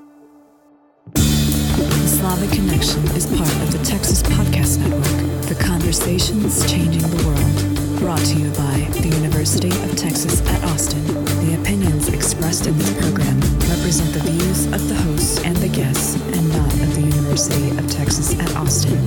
The 1.14 2.08
Slavic 2.08 2.50
Connection 2.50 3.04
is 3.16 3.26
part 3.26 3.54
of 3.62 3.72
the 3.72 3.82
Texas 3.84 4.22
Podcast 4.22 4.80
Network, 4.80 5.46
the 5.46 5.64
conversations 5.64 6.70
changing 6.70 7.02
the 7.02 7.26
world. 7.26 8.00
Brought 8.00 8.24
to 8.26 8.38
you 8.38 8.50
by 8.50 8.88
the 9.00 9.08
University 9.08 9.68
of 9.68 9.96
Texas 9.96 10.46
at 10.48 10.64
Austin. 10.64 11.27
The 11.48 11.58
opinions 11.62 12.08
expressed 12.08 12.66
in 12.66 12.76
this 12.76 12.92
program 13.00 13.40
represent 13.72 14.12
the 14.12 14.20
views 14.20 14.66
of 14.66 14.86
the 14.86 14.94
hosts 14.94 15.42
and 15.42 15.56
the 15.56 15.68
guests 15.68 16.16
and 16.36 16.46
not 16.52 16.70
of 16.74 16.94
the 16.94 17.00
University 17.00 17.70
of 17.70 17.90
Texas 17.90 18.38
at 18.38 18.54
Austin. 18.54 19.00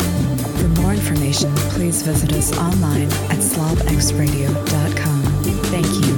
For 0.58 0.68
more 0.82 0.92
information, 0.92 1.54
please 1.78 2.02
visit 2.02 2.34
us 2.34 2.52
online 2.58 3.12
at 3.30 3.38
slavxradio.com. 3.38 5.22
Thank 5.70 5.86
you. 5.86 6.18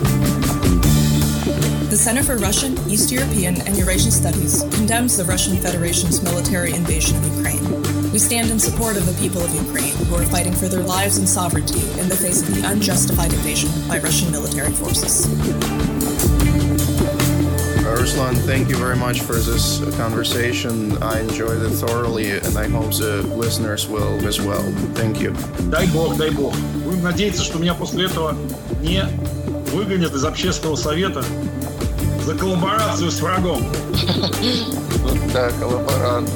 The 1.90 1.98
Center 1.98 2.24
for 2.24 2.38
Russian, 2.38 2.80
East 2.90 3.12
European, 3.12 3.60
and 3.60 3.78
Eurasian 3.78 4.12
Studies 4.12 4.64
condemns 4.72 5.18
the 5.18 5.26
Russian 5.26 5.58
Federation's 5.58 6.24
military 6.24 6.72
invasion 6.72 7.18
of 7.18 7.36
Ukraine. 7.36 7.84
We 8.14 8.20
stand 8.20 8.50
in 8.50 8.60
support 8.60 8.96
of 8.96 9.06
the 9.06 9.22
people 9.22 9.42
of 9.42 9.54
Ukraine 9.54 9.94
who 10.08 10.16
are 10.16 10.26
fighting 10.28 10.54
for 10.54 10.70
their 10.70 10.84
lives 10.84 11.18
and 11.18 11.28
sovereignty 11.28 11.82
in 12.00 12.08
the 12.08 12.16
face 12.16 12.42
of 12.48 12.56
the 12.56 12.66
unjustified 12.66 13.34
invasion 13.34 13.70
by 13.90 14.00
Russian 14.00 14.32
military 14.32 14.72
forces. 14.72 15.28
Ruslan, 18.04 18.36
thank 18.46 18.68
you 18.68 18.76
very 18.76 18.98
much 18.98 19.22
for 19.22 19.36
this 19.36 19.80
conversation. 19.96 21.02
I 21.02 21.22
enjoyed 21.22 21.62
it 21.62 21.70
thoroughly, 21.70 22.32
and 22.32 22.58
I 22.58 22.68
hope 22.68 22.92
the 22.92 23.24
listeners 23.38 23.88
will 23.88 24.28
as 24.28 24.42
well. 24.42 24.62
Thank 24.94 25.22
you. 25.22 25.32
Дай 25.72 25.88
бог, 25.88 26.18
дай 26.18 26.30
бог. 26.30 26.54
Будем 26.84 27.02
надеяться, 27.02 27.42
что 27.46 27.60
меня 27.60 27.74
после 27.74 28.08
этого 28.08 28.36
не 28.82 29.06
выгонят 29.72 30.14
из 30.14 30.26
общественного 30.26 30.76
совета 30.76 31.24
за 32.26 32.36
коллаборацию 32.36 33.10
с 33.10 33.22
врагом. 33.22 33.64
Да, 35.34 35.50
коллаборант. 35.52 36.30